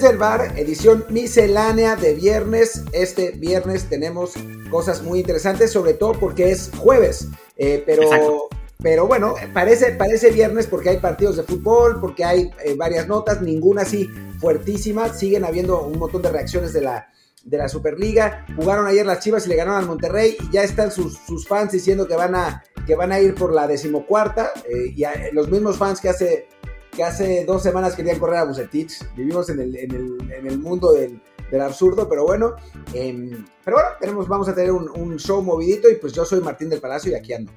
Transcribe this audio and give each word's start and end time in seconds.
Desde 0.00 0.14
el 0.14 0.18
bar, 0.18 0.58
edición 0.58 1.04
miscelánea 1.10 1.94
de 1.94 2.14
viernes. 2.14 2.84
Este 2.92 3.32
viernes 3.32 3.84
tenemos 3.90 4.32
cosas 4.70 5.02
muy 5.02 5.18
interesantes, 5.18 5.72
sobre 5.72 5.92
todo 5.92 6.14
porque 6.14 6.52
es 6.52 6.70
jueves. 6.74 7.28
Eh, 7.58 7.82
pero, 7.84 8.48
pero 8.82 9.06
bueno, 9.06 9.34
parece, 9.52 9.92
parece 9.92 10.30
viernes 10.30 10.66
porque 10.66 10.88
hay 10.88 10.96
partidos 11.00 11.36
de 11.36 11.42
fútbol, 11.42 12.00
porque 12.00 12.24
hay 12.24 12.50
eh, 12.64 12.76
varias 12.78 13.08
notas, 13.08 13.42
ninguna 13.42 13.82
así 13.82 14.08
fuertísima. 14.40 15.12
Siguen 15.12 15.44
habiendo 15.44 15.82
un 15.82 15.98
montón 15.98 16.22
de 16.22 16.30
reacciones 16.30 16.72
de 16.72 16.80
la, 16.80 17.12
de 17.44 17.58
la 17.58 17.68
Superliga. 17.68 18.46
Jugaron 18.56 18.86
ayer 18.86 19.04
las 19.04 19.20
Chivas 19.20 19.44
y 19.44 19.50
le 19.50 19.56
ganaron 19.56 19.80
al 19.80 19.86
Monterrey 19.86 20.34
y 20.40 20.50
ya 20.50 20.62
están 20.62 20.90
sus, 20.92 21.18
sus 21.26 21.46
fans 21.46 21.72
diciendo 21.72 22.08
que 22.08 22.16
van 22.16 22.34
a, 22.34 22.64
que 22.86 22.94
van 22.94 23.12
a 23.12 23.20
ir 23.20 23.34
por 23.34 23.52
la 23.52 23.66
decimocuarta. 23.66 24.50
Eh, 24.66 24.94
y 24.96 25.04
los 25.34 25.50
mismos 25.50 25.76
fans 25.76 26.00
que 26.00 26.08
hace 26.08 26.48
que 26.90 27.04
hace 27.04 27.44
dos 27.44 27.62
semanas 27.62 27.94
querían 27.94 28.18
correr 28.18 28.38
a 28.38 28.44
Bucetich. 28.44 28.92
Vivimos 29.16 29.48
en 29.50 29.60
el, 29.60 29.76
en 29.76 29.90
el, 29.92 30.32
en 30.32 30.46
el 30.46 30.58
mundo 30.58 30.92
del, 30.92 31.20
del, 31.50 31.60
absurdo, 31.60 32.08
pero 32.08 32.24
bueno. 32.24 32.54
Eh, 32.94 33.36
pero 33.64 33.76
bueno, 33.76 33.90
tenemos, 34.00 34.28
vamos 34.28 34.48
a 34.48 34.54
tener 34.54 34.72
un, 34.72 34.90
un, 34.90 35.18
show 35.18 35.42
movidito 35.42 35.88
y 35.88 35.96
pues 35.96 36.12
yo 36.12 36.24
soy 36.24 36.40
Martín 36.40 36.68
del 36.68 36.80
Palacio 36.80 37.12
y 37.12 37.14
aquí 37.14 37.32
ando. 37.32 37.52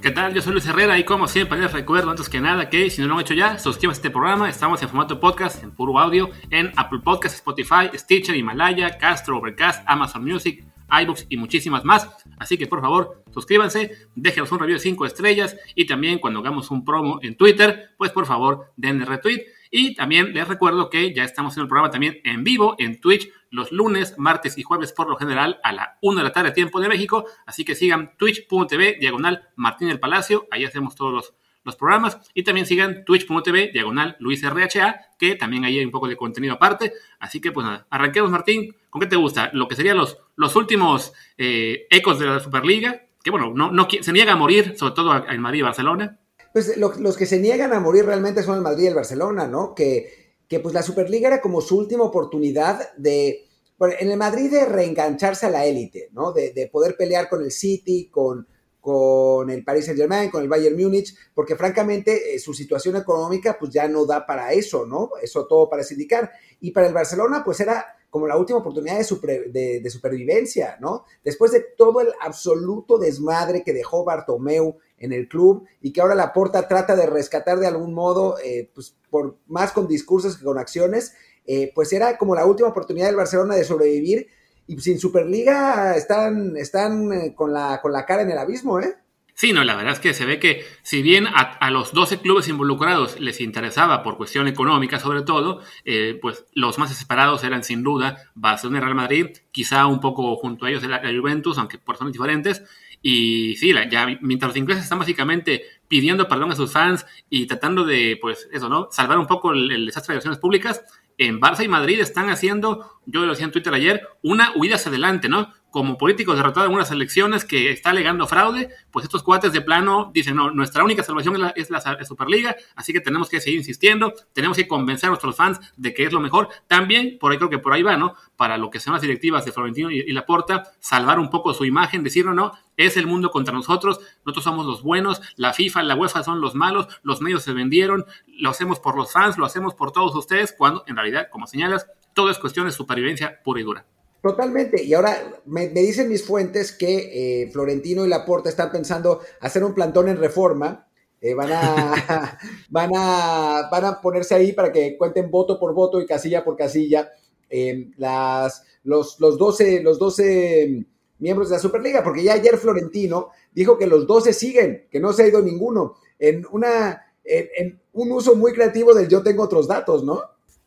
¿Qué 0.00 0.12
tal? 0.12 0.32
Yo 0.32 0.40
soy 0.40 0.52
Luis 0.52 0.66
Herrera 0.66 0.96
y 0.96 1.04
como 1.04 1.26
siempre 1.26 1.58
les 1.58 1.72
recuerdo 1.72 2.10
antes 2.10 2.28
que 2.28 2.40
nada 2.40 2.70
que 2.70 2.88
si 2.88 3.02
no 3.02 3.08
lo 3.08 3.14
han 3.14 3.20
hecho 3.20 3.34
ya, 3.34 3.58
suscríbanse 3.58 3.98
a 3.98 4.00
este 4.00 4.10
programa. 4.10 4.48
Estamos 4.48 4.80
en 4.80 4.88
formato 4.88 5.18
podcast, 5.18 5.62
en 5.64 5.72
puro 5.72 5.98
audio, 5.98 6.30
en 6.50 6.70
Apple 6.76 7.00
Podcasts, 7.02 7.38
Spotify, 7.38 7.90
Stitcher, 7.92 8.36
Himalaya, 8.36 8.96
Castro, 8.96 9.38
Overcast, 9.38 9.82
Amazon 9.86 10.24
Music, 10.24 10.64
iBooks 10.90 11.26
y 11.28 11.36
muchísimas 11.36 11.84
más. 11.84 12.08
Así 12.38 12.56
que 12.56 12.66
por 12.66 12.80
favor, 12.80 13.22
suscríbanse, 13.32 13.92
déjenos 14.14 14.52
un 14.52 14.58
review 14.58 14.76
de 14.76 14.82
5 14.82 15.06
estrellas 15.06 15.56
y 15.74 15.86
también 15.86 16.18
cuando 16.18 16.40
hagamos 16.40 16.70
un 16.70 16.84
promo 16.84 17.18
en 17.22 17.36
Twitter, 17.36 17.90
pues 17.96 18.12
por 18.12 18.26
favor 18.26 18.72
denle 18.76 19.04
retweet. 19.04 19.44
Y 19.70 19.94
también 19.94 20.32
les 20.32 20.48
recuerdo 20.48 20.88
que 20.88 21.14
ya 21.14 21.24
estamos 21.24 21.56
en 21.56 21.62
el 21.62 21.68
programa 21.68 21.90
también 21.90 22.20
en 22.24 22.42
vivo 22.42 22.74
en 22.78 23.00
Twitch 23.00 23.30
los 23.50 23.72
lunes, 23.72 24.14
martes 24.18 24.58
y 24.58 24.62
jueves 24.62 24.92
por 24.92 25.08
lo 25.08 25.16
general 25.16 25.58
a 25.62 25.72
la 25.72 25.98
1 26.02 26.18
de 26.18 26.24
la 26.24 26.32
tarde 26.32 26.52
tiempo 26.52 26.80
de 26.80 26.88
México. 26.88 27.26
Así 27.46 27.64
que 27.64 27.74
sigan 27.74 28.16
twitch.tv 28.16 28.96
diagonal 29.00 29.48
Martín 29.56 29.88
del 29.88 30.00
Palacio. 30.00 30.46
Ahí 30.50 30.64
hacemos 30.64 30.94
todos 30.94 31.12
los, 31.12 31.34
los 31.68 31.76
programas. 31.76 32.18
Y 32.34 32.42
también 32.42 32.66
sigan 32.66 33.04
twitch.tv 33.04 33.70
diagonal 33.72 34.16
Luis 34.18 34.42
RHA, 34.42 34.96
que 35.18 35.36
también 35.36 35.64
ahí 35.64 35.78
hay 35.78 35.84
un 35.84 35.90
poco 35.90 36.08
de 36.08 36.16
contenido 36.16 36.54
aparte. 36.54 36.92
Así 37.20 37.40
que 37.40 37.52
pues 37.52 37.64
nada, 37.64 37.86
arranquemos 37.90 38.30
Martín. 38.30 38.74
¿Con 38.90 39.00
qué 39.00 39.06
te 39.06 39.16
gusta? 39.16 39.50
Lo 39.52 39.68
que 39.68 39.76
serían 39.76 39.96
los, 39.96 40.18
los 40.36 40.56
últimos 40.56 41.12
eh, 41.36 41.86
ecos 41.90 42.18
de 42.18 42.26
la 42.26 42.40
Superliga. 42.40 43.02
Que 43.22 43.30
bueno, 43.30 43.52
no, 43.54 43.70
no, 43.70 43.86
se 43.88 44.12
niega 44.12 44.32
a 44.32 44.36
morir, 44.36 44.74
sobre 44.76 44.94
todo 44.94 45.28
en 45.28 45.40
Madrid 45.40 45.60
y 45.60 45.62
Barcelona. 45.62 46.18
Pues 46.52 46.76
lo, 46.76 46.94
los 46.98 47.16
que 47.16 47.26
se 47.26 47.38
niegan 47.38 47.72
a 47.72 47.80
morir 47.80 48.06
realmente 48.06 48.42
son 48.42 48.56
el 48.56 48.62
Madrid 48.62 48.84
y 48.84 48.88
el 48.88 48.94
Barcelona, 48.94 49.46
¿no? 49.46 49.74
Que, 49.74 50.36
que 50.48 50.60
pues 50.60 50.74
la 50.74 50.82
Superliga 50.82 51.28
era 51.28 51.40
como 51.40 51.60
su 51.60 51.76
última 51.76 52.04
oportunidad 52.04 52.94
de, 52.96 53.46
bueno, 53.76 53.94
en 53.98 54.10
el 54.10 54.16
Madrid 54.16 54.50
de 54.50 54.64
reengancharse 54.64 55.46
a 55.46 55.50
la 55.50 55.66
élite, 55.66 56.08
¿no? 56.12 56.32
De, 56.32 56.52
de, 56.52 56.68
poder 56.68 56.96
pelear 56.96 57.28
con 57.28 57.42
el 57.42 57.50
City, 57.50 58.08
con, 58.10 58.46
con 58.88 59.50
el 59.50 59.64
Paris 59.64 59.84
Saint 59.84 60.00
Germain, 60.00 60.30
con 60.30 60.42
el 60.42 60.48
Bayern 60.48 60.74
Múnich, 60.74 61.14
porque 61.34 61.56
francamente 61.56 62.34
eh, 62.34 62.38
su 62.38 62.54
situación 62.54 62.96
económica 62.96 63.58
pues 63.60 63.70
ya 63.70 63.86
no 63.86 64.06
da 64.06 64.24
para 64.24 64.54
eso, 64.54 64.86
¿no? 64.86 65.10
Eso 65.20 65.46
todo 65.46 65.68
parece 65.68 65.92
indicar. 65.92 66.32
Y 66.62 66.70
para 66.70 66.86
el 66.86 66.94
Barcelona 66.94 67.42
pues 67.44 67.60
era 67.60 67.84
como 68.08 68.26
la 68.26 68.38
última 68.38 68.60
oportunidad 68.60 68.96
de, 68.96 69.04
super, 69.04 69.52
de, 69.52 69.80
de, 69.80 69.90
supervivencia, 69.90 70.78
¿no? 70.80 71.04
Después 71.22 71.52
de 71.52 71.60
todo 71.76 72.00
el 72.00 72.08
absoluto 72.22 72.96
desmadre 72.96 73.62
que 73.62 73.74
dejó 73.74 74.04
Bartomeu 74.04 74.78
en 74.96 75.12
el 75.12 75.28
club 75.28 75.66
y 75.82 75.92
que 75.92 76.00
ahora 76.00 76.14
la 76.14 76.32
Porta 76.32 76.66
trata 76.66 76.96
de 76.96 77.04
rescatar 77.04 77.58
de 77.58 77.66
algún 77.66 77.92
modo, 77.92 78.38
eh, 78.42 78.70
pues 78.74 78.96
por 79.10 79.36
más 79.48 79.72
con 79.72 79.86
discursos 79.86 80.38
que 80.38 80.46
con 80.46 80.56
acciones, 80.56 81.12
eh, 81.44 81.72
pues 81.74 81.92
era 81.92 82.16
como 82.16 82.34
la 82.34 82.46
última 82.46 82.70
oportunidad 82.70 83.08
del 83.08 83.16
Barcelona 83.16 83.54
de 83.54 83.64
sobrevivir 83.64 84.28
y 84.68 84.78
sin 84.78 85.00
Superliga 85.00 85.96
están, 85.96 86.56
están 86.56 87.12
eh, 87.12 87.34
con, 87.34 87.52
la, 87.52 87.80
con 87.80 87.90
la 87.90 88.04
cara 88.04 88.22
en 88.22 88.30
el 88.30 88.38
abismo, 88.38 88.78
¿eh? 88.78 88.94
Sí, 89.34 89.52
no, 89.52 89.62
la 89.62 89.76
verdad 89.76 89.92
es 89.92 90.00
que 90.00 90.14
se 90.14 90.26
ve 90.26 90.40
que 90.40 90.64
si 90.82 91.00
bien 91.00 91.28
a, 91.28 91.40
a 91.42 91.70
los 91.70 91.92
12 91.92 92.18
clubes 92.18 92.48
involucrados 92.48 93.20
les 93.20 93.40
interesaba 93.40 94.02
por 94.02 94.16
cuestión 94.16 94.48
económica 94.48 94.98
sobre 94.98 95.22
todo, 95.22 95.62
eh, 95.84 96.18
pues 96.20 96.44
los 96.54 96.76
más 96.78 96.90
desesperados 96.90 97.44
eran 97.44 97.62
sin 97.62 97.84
duda 97.84 98.16
Barcelona 98.34 98.78
y 98.78 98.80
Real 98.80 98.94
Madrid, 98.96 99.26
quizá 99.52 99.86
un 99.86 100.00
poco 100.00 100.34
junto 100.36 100.66
a 100.66 100.70
ellos 100.70 100.82
la, 100.82 101.00
la 101.00 101.16
Juventus, 101.16 101.56
aunque 101.56 101.78
por 101.78 101.96
zonas 101.96 102.12
diferentes, 102.12 102.64
y 103.00 103.54
sí, 103.56 103.72
la, 103.72 103.88
ya 103.88 104.06
mientras 104.20 104.50
los 104.50 104.56
ingleses 104.56 104.82
están 104.82 104.98
básicamente 104.98 105.62
pidiendo 105.86 106.26
perdón 106.26 106.50
a 106.50 106.56
sus 106.56 106.72
fans 106.72 107.06
y 107.30 107.46
tratando 107.46 107.84
de, 107.84 108.18
pues 108.20 108.48
eso, 108.52 108.68
¿no? 108.68 108.88
Salvar 108.90 109.18
un 109.18 109.28
poco 109.28 109.52
el, 109.52 109.70
el 109.70 109.86
desastre 109.86 110.14
de 110.14 110.16
relaciones 110.16 110.40
públicas, 110.40 110.82
en 111.18 111.40
Barça 111.40 111.64
y 111.64 111.68
Madrid 111.68 112.00
están 112.00 112.30
haciendo, 112.30 113.00
yo 113.04 113.20
lo 113.22 113.32
decía 113.32 113.44
en 113.44 113.52
Twitter 113.52 113.74
ayer, 113.74 114.08
una 114.22 114.52
huida 114.54 114.76
hacia 114.76 114.88
adelante, 114.88 115.28
¿no? 115.28 115.52
Como 115.70 115.98
políticos 115.98 116.36
derrotados 116.36 116.68
en 116.68 116.74
unas 116.74 116.90
elecciones 116.90 117.44
que 117.44 117.70
está 117.70 117.90
alegando 117.90 118.26
fraude, 118.26 118.70
pues 118.90 119.04
estos 119.04 119.22
cuates 119.22 119.52
de 119.52 119.60
plano 119.60 120.10
dicen, 120.14 120.36
no, 120.36 120.50
nuestra 120.50 120.82
única 120.82 121.02
salvación 121.02 121.36
es 121.54 121.70
la, 121.70 122.04
Superliga, 122.04 122.56
así 122.74 122.92
que 122.92 123.00
tenemos 123.00 123.28
que 123.28 123.40
seguir 123.40 123.58
insistiendo, 123.58 124.14
tenemos 124.32 124.56
que 124.56 124.66
convencer 124.66 125.08
a 125.08 125.10
nuestros 125.10 125.36
fans 125.36 125.60
de 125.76 125.92
que 125.92 126.04
es 126.04 126.12
lo 126.12 126.20
mejor. 126.20 126.48
También, 126.66 127.18
por 127.18 127.32
ahí 127.32 127.38
creo 127.38 127.50
que 127.50 127.58
por 127.58 127.72
ahí 127.72 127.82
va, 127.82 127.96
¿no? 127.96 128.14
Para 128.36 128.56
lo 128.56 128.70
que 128.70 128.80
son 128.80 128.94
las 128.94 129.02
directivas 129.02 129.44
de 129.44 129.52
Florentino 129.52 129.90
y, 129.90 130.00
y 130.00 130.12
Laporta, 130.12 130.72
salvar 130.80 131.18
un 131.18 131.30
poco 131.30 131.52
su 131.52 131.64
imagen, 131.64 132.02
decir, 132.02 132.24
no, 132.24 132.34
no, 132.34 132.52
es 132.78 132.96
el 132.96 133.06
mundo 133.06 133.30
contra 133.30 133.52
nosotros, 133.52 134.00
nosotros 134.24 134.44
somos 134.44 134.64
los 134.64 134.82
buenos, 134.82 135.20
la 135.36 135.52
FIFA, 135.52 135.82
la 135.82 135.96
UEFA 135.96 136.22
son 136.22 136.40
los 136.40 136.54
malos, 136.54 136.86
los 137.02 137.20
medios 137.20 137.42
se 137.42 137.52
vendieron, 137.52 138.06
lo 138.26 138.50
hacemos 138.50 138.78
por 138.80 138.96
los 138.96 139.12
fans, 139.12 139.36
lo 139.36 139.44
hacemos 139.44 139.74
por 139.74 139.92
todos 139.92 140.14
ustedes, 140.14 140.54
cuando 140.56 140.84
en 140.86 140.96
realidad, 140.96 141.28
como 141.30 141.46
señalas, 141.46 141.86
todo 142.14 142.30
es 142.30 142.38
cuestión 142.38 142.66
de 142.66 142.72
supervivencia 142.72 143.42
pura 143.42 143.60
y 143.60 143.64
dura. 143.64 143.86
Totalmente. 144.22 144.82
Y 144.82 144.94
ahora 144.94 145.40
me, 145.46 145.68
me 145.70 145.80
dicen 145.80 146.08
mis 146.08 146.24
fuentes 146.24 146.72
que 146.72 147.42
eh, 147.42 147.50
Florentino 147.50 148.04
y 148.04 148.08
Laporta 148.08 148.48
están 148.48 148.72
pensando 148.72 149.20
hacer 149.40 149.62
un 149.62 149.74
plantón 149.74 150.08
en 150.08 150.16
reforma. 150.16 150.88
Eh, 151.20 151.34
van, 151.34 151.50
a, 151.52 152.38
van, 152.70 152.90
a, 152.94 153.68
van 153.70 153.84
a 153.84 154.00
ponerse 154.00 154.34
ahí 154.34 154.52
para 154.52 154.72
que 154.72 154.96
cuenten 154.96 155.30
voto 155.30 155.58
por 155.58 155.74
voto 155.74 156.00
y 156.00 156.06
casilla 156.06 156.44
por 156.44 156.56
casilla 156.56 157.10
eh, 157.50 157.90
las, 157.96 158.64
los, 158.84 159.18
los, 159.18 159.38
12, 159.38 159.82
los 159.82 159.98
12 159.98 160.84
miembros 161.18 161.48
de 161.48 161.56
la 161.56 161.60
Superliga, 161.60 162.04
porque 162.04 162.22
ya 162.22 162.34
ayer 162.34 162.56
Florentino 162.56 163.30
dijo 163.52 163.78
que 163.78 163.86
los 163.86 164.06
12 164.06 164.32
siguen, 164.32 164.86
que 164.90 165.00
no 165.00 165.12
se 165.12 165.24
ha 165.24 165.28
ido 165.28 165.42
ninguno, 165.42 165.96
en, 166.20 166.46
una, 166.52 167.06
en, 167.24 167.48
en 167.56 167.80
un 167.92 168.12
uso 168.12 168.36
muy 168.36 168.52
creativo 168.52 168.94
del 168.94 169.08
yo 169.08 169.22
tengo 169.22 169.42
otros 169.42 169.66
datos, 169.66 170.04
¿no? 170.04 170.22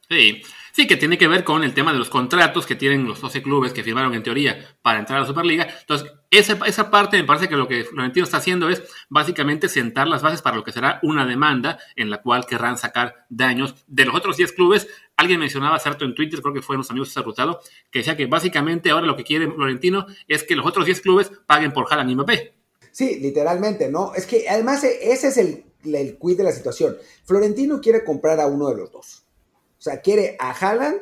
Sí, 0.09 0.41
sí, 0.71 0.87
que 0.87 0.97
tiene 0.97 1.17
que 1.17 1.27
ver 1.27 1.43
con 1.43 1.63
el 1.63 1.73
tema 1.73 1.93
de 1.93 1.99
los 1.99 2.09
contratos 2.09 2.65
que 2.65 2.75
tienen 2.75 3.07
los 3.07 3.21
12 3.21 3.41
clubes 3.41 3.73
que 3.73 3.83
firmaron 3.83 4.13
en 4.13 4.23
teoría 4.23 4.57
para 4.81 4.99
entrar 4.99 5.17
a 5.17 5.21
la 5.21 5.27
Superliga. 5.27 5.67
Entonces, 5.81 6.11
esa, 6.29 6.57
esa 6.65 6.89
parte 6.89 7.17
me 7.17 7.23
parece 7.23 7.49
que 7.49 7.55
lo 7.55 7.67
que 7.67 7.83
Florentino 7.83 8.23
está 8.23 8.37
haciendo 8.37 8.69
es 8.69 8.83
básicamente 9.09 9.67
sentar 9.67 10.07
las 10.07 10.21
bases 10.21 10.41
para 10.41 10.55
lo 10.55 10.63
que 10.63 10.71
será 10.71 10.99
una 11.03 11.25
demanda 11.25 11.77
en 11.95 12.09
la 12.09 12.21
cual 12.21 12.45
querrán 12.45 12.77
sacar 12.77 13.25
daños 13.29 13.75
de 13.87 14.05
los 14.05 14.15
otros 14.15 14.37
10 14.37 14.53
clubes. 14.53 14.87
Alguien 15.17 15.39
mencionaba 15.39 15.79
cierto 15.79 16.05
en 16.05 16.15
Twitter, 16.15 16.41
creo 16.41 16.53
que 16.53 16.61
fue 16.61 16.75
unos 16.75 16.89
amigos 16.89 17.13
de 17.13 17.21
Rutado, 17.21 17.59
que 17.91 17.99
decía 17.99 18.15
que 18.15 18.25
básicamente 18.25 18.91
ahora 18.91 19.05
lo 19.05 19.15
que 19.15 19.23
quiere 19.23 19.51
Florentino 19.51 20.05
es 20.27 20.43
que 20.43 20.55
los 20.55 20.65
otros 20.65 20.85
10 20.85 21.01
clubes 21.01 21.31
paguen 21.45 21.73
por 21.73 21.85
Haaland 21.89 22.11
y 22.11 22.15
Mbappé. 22.15 22.53
Sí, 22.91 23.19
literalmente, 23.19 23.89
¿no? 23.89 24.13
Es 24.15 24.25
que 24.25 24.49
además 24.49 24.83
ese 24.83 25.27
es 25.27 25.37
el, 25.37 25.63
el 25.85 26.17
quid 26.17 26.37
de 26.37 26.43
la 26.43 26.51
situación. 26.51 26.97
Florentino 27.23 27.79
quiere 27.79 28.03
comprar 28.03 28.39
a 28.39 28.47
uno 28.47 28.67
de 28.69 28.77
los 28.77 28.91
dos. 28.91 29.20
O 29.81 29.83
sea, 29.83 29.99
quiere 29.99 30.37
a 30.39 30.51
Haaland 30.51 31.01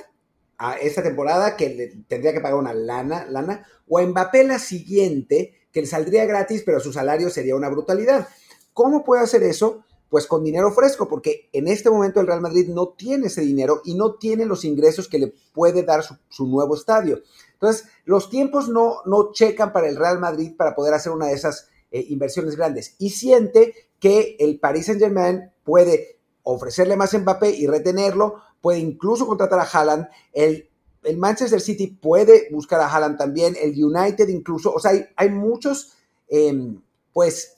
a 0.58 0.78
esta 0.78 1.04
temporada 1.04 1.58
que 1.58 1.70
le 1.70 1.88
tendría 2.08 2.31
que 2.31 2.40
pagar 2.40 2.58
una 2.58 2.74
lana, 2.74 3.26
lana, 3.26 3.68
o 3.90 4.00
a 4.00 4.06
Mbappé 4.06 4.46
la 4.46 4.58
siguiente 4.58 5.54
que 5.74 5.81
le 5.81 5.88
saldría 5.88 6.26
gratis, 6.26 6.64
pero 6.66 6.80
su 6.80 6.94
salario 6.94 7.30
sería 7.30 7.58
una 7.58 7.68
brutalidad. 7.68 8.30
¿Cómo 8.72 9.04
puede 9.04 9.22
hacer 9.22 9.44
eso? 9.44 9.84
Pues 10.08 10.28
con 10.28 10.46
dinero 10.46 10.72
fresco, 10.72 11.10
porque 11.10 11.50
en 11.52 11.68
este 11.68 11.90
momento 11.90 12.22
el 12.22 12.28
Real 12.28 12.40
Madrid 12.40 12.70
no 12.70 12.88
tiene 12.88 13.28
ese 13.28 13.42
dinero 13.42 13.81
y 13.84 13.96
no 13.96 14.16
tiene 14.16 14.46
los 14.46 14.64
ingresos 14.64 15.10
que 15.10 15.20
le 15.20 15.34
puede 15.54 15.84
dar 15.84 16.02
su, 16.30 16.48
nuevo 16.48 16.74
estadio. 16.74 17.22
Entonces, 17.56 17.86
los 18.06 18.30
tiempos 18.30 18.70
no, 18.70 19.02
no 19.06 19.34
checan 19.34 19.74
para 19.74 19.90
el 19.90 19.98
Real 19.98 20.20
Madrid 20.20 20.56
para 20.56 20.74
poder 20.74 20.94
hacer 20.94 21.12
una 21.12 21.28
de 21.28 21.34
esas 21.34 21.68
eh, 21.92 22.06
inversiones 22.08 22.56
grandes 22.56 22.96
y 22.98 23.10
siente 23.10 23.74
que 24.00 24.38
el 24.40 24.58
Paris 24.58 24.86
Saint 24.86 25.02
Germain 25.02 25.52
puede 25.66 26.20
ofrecerle 26.44 26.96
más 26.96 27.14
Mbappé 27.14 27.52
y 27.52 27.68
retenerlo, 27.68 28.42
puede 28.62 28.80
incluso 28.80 29.28
contratar 29.28 29.60
a 29.60 29.64
Haaland, 29.64 30.08
el, 30.34 30.70
el, 31.04 31.18
Manchester 31.18 31.62
City 31.62 31.88
puede 31.88 32.50
buscar 32.52 32.82
a 32.82 32.88
Haaland 32.88 33.18
también, 33.18 33.56
el 33.62 33.84
United 33.84 34.28
incluso, 34.28 34.74
o 34.74 34.80
sea, 34.80 34.92
hay, 34.92 35.06
hay 35.16 35.30
muchos, 35.30 35.94
eh, 36.28 36.76
pues, 37.14 37.56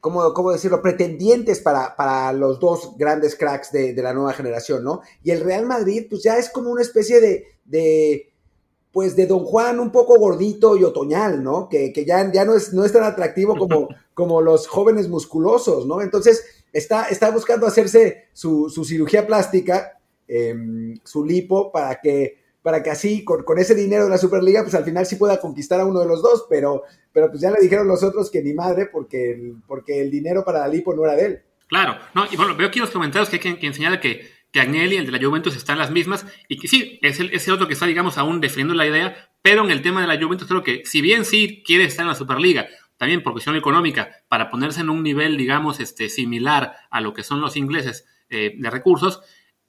¿cómo, 0.00 0.32
¿cómo, 0.32 0.52
decirlo?, 0.52 0.80
pretendientes 0.80 1.60
para, 1.60 1.96
para 1.96 2.32
los 2.32 2.60
dos 2.60 2.96
grandes 2.96 3.36
cracks 3.36 3.72
de, 3.72 3.94
de, 3.94 4.02
la 4.02 4.14
nueva 4.14 4.32
generación, 4.32 4.84
¿no? 4.84 5.00
Y 5.22 5.30
el 5.30 5.40
Real 5.40 5.66
Madrid, 5.66 6.06
pues 6.08 6.22
ya 6.22 6.38
es 6.38 6.50
como 6.50 6.70
una 6.70 6.82
especie 6.82 7.20
de, 7.20 7.46
de 7.64 8.30
pues 8.92 9.14
de 9.14 9.26
Don 9.26 9.44
Juan 9.44 9.78
un 9.78 9.92
poco 9.92 10.18
gordito 10.18 10.76
y 10.76 10.84
otoñal, 10.84 11.42
¿no? 11.42 11.68
Que, 11.68 11.92
que 11.92 12.04
ya, 12.04 12.30
ya 12.32 12.44
no, 12.44 12.54
es, 12.56 12.72
no 12.72 12.84
es 12.84 12.92
tan 12.92 13.04
atractivo 13.04 13.56
como, 13.56 13.88
como 14.14 14.40
los 14.40 14.66
jóvenes 14.66 15.08
musculosos, 15.08 15.86
¿no? 15.86 16.00
Entonces, 16.00 16.44
está, 16.72 17.04
está 17.04 17.30
buscando 17.30 17.66
hacerse 17.66 18.28
su, 18.32 18.68
su 18.70 18.84
cirugía 18.84 19.26
plástica 19.26 19.98
em, 20.28 20.98
su 21.04 21.24
lipo 21.24 21.72
para 21.72 22.00
que, 22.00 22.38
para 22.62 22.82
que 22.82 22.90
así, 22.90 23.24
con, 23.24 23.44
ese 23.58 23.74
dinero 23.74 24.04
de 24.04 24.10
la 24.10 24.18
Superliga, 24.18 24.62
pues 24.62 24.74
al 24.74 24.84
final 24.84 25.06
sí 25.06 25.16
pueda 25.16 25.40
conquistar 25.40 25.80
a 25.80 25.86
uno 25.86 26.00
de 26.00 26.06
los 26.06 26.22
dos, 26.22 26.46
pero, 26.48 26.82
pero 27.12 27.28
pues 27.28 27.40
ya 27.40 27.50
le 27.50 27.60
dijeron 27.60 27.88
los 27.88 28.02
otros 28.02 28.30
que 28.30 28.42
ni 28.42 28.52
madre, 28.52 28.86
porque 28.86 29.32
el, 29.32 29.54
porque 29.66 30.00
el 30.00 30.10
dinero 30.10 30.44
para 30.44 30.60
la 30.60 30.68
lipo 30.68 30.94
no 30.94 31.04
era 31.04 31.14
de 31.14 31.26
él. 31.26 31.42
Claro, 31.68 31.96
no, 32.14 32.26
y 32.30 32.36
bueno, 32.36 32.56
veo 32.56 32.68
aquí 32.68 32.80
los 32.80 32.90
comentarios 32.90 33.30
que 33.30 33.36
hay 33.36 33.54
quien, 33.56 33.72
señala 33.72 34.00
que, 34.00 34.28
que 34.50 34.60
Agnelli, 34.60 34.96
el 34.96 35.06
de 35.06 35.12
la 35.12 35.24
Juventus, 35.24 35.56
están 35.56 35.78
las 35.78 35.90
mismas, 35.90 36.26
y 36.48 36.58
que 36.58 36.66
sí, 36.66 36.98
es 37.00 37.20
el, 37.20 37.32
ese 37.32 37.52
otro 37.52 37.68
que 37.68 37.74
está, 37.74 37.86
digamos, 37.86 38.18
aún 38.18 38.40
defendiendo 38.40 38.74
la 38.74 38.86
idea, 38.86 39.30
pero 39.40 39.64
en 39.64 39.70
el 39.70 39.80
tema 39.80 40.00
de 40.00 40.08
la 40.08 40.20
Juventus 40.20 40.48
creo 40.48 40.62
que, 40.62 40.82
si 40.84 41.00
bien 41.00 41.24
sí 41.24 41.62
quiere 41.64 41.84
estar 41.84 42.02
en 42.02 42.08
la 42.08 42.14
Superliga, 42.14 42.68
también 43.00 43.22
por 43.22 43.32
cuestión 43.32 43.56
económica, 43.56 44.10
para 44.28 44.50
ponerse 44.50 44.82
en 44.82 44.90
un 44.90 45.02
nivel, 45.02 45.38
digamos, 45.38 45.80
este, 45.80 46.10
similar 46.10 46.76
a 46.90 47.00
lo 47.00 47.14
que 47.14 47.22
son 47.22 47.40
los 47.40 47.56
ingleses 47.56 48.04
eh, 48.28 48.52
de 48.58 48.68
recursos, 48.68 49.22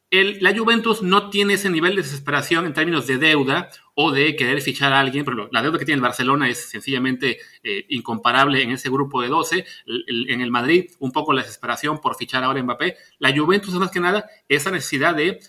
el, 0.10 0.39
la 0.42 0.54
Juventus 0.54 1.01
no 1.01 1.30
tiene 1.30 1.54
ese 1.54 1.69
nivel 1.69 1.95
de 1.95 2.01
desesperación 2.01 2.66
en 2.66 2.74
términos 2.74 3.07
de 3.07 3.18
deuda 3.18 3.69
o 3.95 4.12
de 4.12 4.36
querer 4.36 4.62
fichar 4.62 4.92
a 4.92 5.00
alguien, 5.00 5.24
pero 5.24 5.48
la 5.50 5.62
deuda 5.62 5.80
que 5.80 5.86
tiene 5.86 6.00
el 6.00 6.01
Barcelona 6.01 6.50
es 6.50 6.69
sencillamente 6.69 7.38
eh, 7.63 7.86
incomparable 7.88 8.62
en 8.63 8.72
ese 8.72 8.89
grupo 8.89 9.22
de 9.22 9.30
12. 9.30 9.66
en 9.86 10.42
el 10.42 10.51
Madrid, 10.51 10.92
un 11.00 11.13
poco 11.13 11.31
la 11.31 11.42
desesperación 11.42 12.01
por 12.01 12.18
fichar 12.18 12.44
ahora 12.44 12.62
Mbappé. 12.62 12.98
La 13.19 13.34
Juventus, 13.34 13.74
más 13.75 13.92
que 13.92 14.01
nada, 14.01 14.25
esa 14.50 14.72
necesidad 14.72 15.16
de 15.16 15.39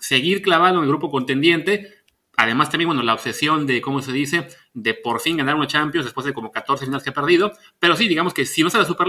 seguir 0.00 0.42
clavado 0.42 0.78
en 0.78 0.82
el 0.82 0.88
grupo 0.88 1.12
contendiente. 1.12 1.94
Además, 2.36 2.70
también, 2.70 2.88
bueno, 2.88 3.04
la 3.04 3.14
obsesión 3.14 3.68
de, 3.68 3.80
¿cómo 3.80 4.02
se 4.02 4.10
dice?, 4.10 4.48
de 4.74 4.92
por 4.92 5.20
fin 5.20 5.36
ganar 5.36 5.54
una 5.54 5.68
Champions 5.68 6.04
después 6.04 6.26
de 6.26 6.34
como 6.34 6.50
14 6.50 6.84
finales 6.84 7.04
que 7.04 7.10
ha 7.10 7.14
perdido. 7.14 7.52
Pero 7.78 7.96
sí, 7.96 8.08
digamos 8.08 8.34
que 8.34 8.44
si 8.44 8.62
no 8.62 8.68
la, 8.74 8.84
Super, 8.84 9.06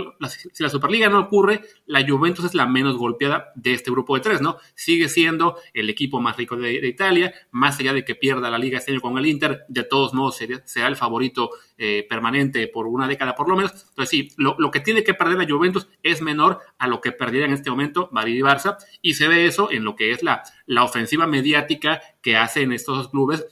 si 0.54 0.64
la 0.64 0.70
Superliga 0.70 1.10
no 1.10 1.20
ocurre, 1.20 1.62
la 1.88 2.08
Juventus 2.08 2.46
es 2.46 2.54
la 2.54 2.68
menos 2.68 2.98
golpeada 2.98 3.52
de 3.56 3.74
este 3.74 3.92
grupo 3.92 4.16
de 4.16 4.22
tres, 4.22 4.42
¿no? 4.42 4.58
Sigue 4.76 5.10
siendo 5.10 5.58
el 5.74 5.90
equipo 5.90 6.22
más 6.22 6.38
rico 6.38 6.56
de, 6.56 6.86
Italia, 6.86 7.34
más 7.52 7.80
allá 7.80 7.94
de 7.94 8.06
que 8.06 8.14
pierda 8.16 8.50
la 8.50 8.60
liga 8.60 8.78
este 8.78 8.92
año 8.92 9.02
con 9.02 9.18
el 9.18 9.26
Inter, 9.26 9.66
de 9.68 9.84
todos 9.84 10.14
modos 10.14 10.38
será, 10.38 10.88
el 10.88 10.96
favorito 10.96 11.50
eh, 11.78 12.06
permanente 12.08 12.68
por 12.68 12.86
una 12.86 13.08
década 13.08 13.34
por 13.36 13.50
lo 13.50 13.56
menos. 13.56 13.72
Entonces 13.90 14.10
sí, 14.10 14.30
lo, 14.38 14.56
lo, 14.60 14.70
que 14.70 14.82
tiene 14.82 15.04
que 15.04 15.16
perder 15.16 15.38
la 15.38 15.48
Juventus 15.50 15.88
es 16.04 16.22
menor 16.22 16.60
a 16.78 16.88
lo 16.88 17.02
que 17.02 17.12
perdiera 17.12 17.48
en 17.48 17.54
este 17.54 17.72
momento 17.72 18.10
Madrid 18.12 18.36
y 18.36 18.42
Barça, 18.42 18.78
y 19.02 19.16
se 19.16 19.28
ve 19.28 19.48
eso 19.48 19.72
en 19.72 19.84
lo 19.84 19.96
que 19.96 20.12
es 20.12 20.22
la, 20.22 20.44
la 20.68 20.84
ofensiva 20.84 21.26
mediática 21.26 22.02
que 22.22 22.38
hacen 22.38 22.72
estos 22.72 22.98
dos 22.98 23.10
clubes 23.10 23.46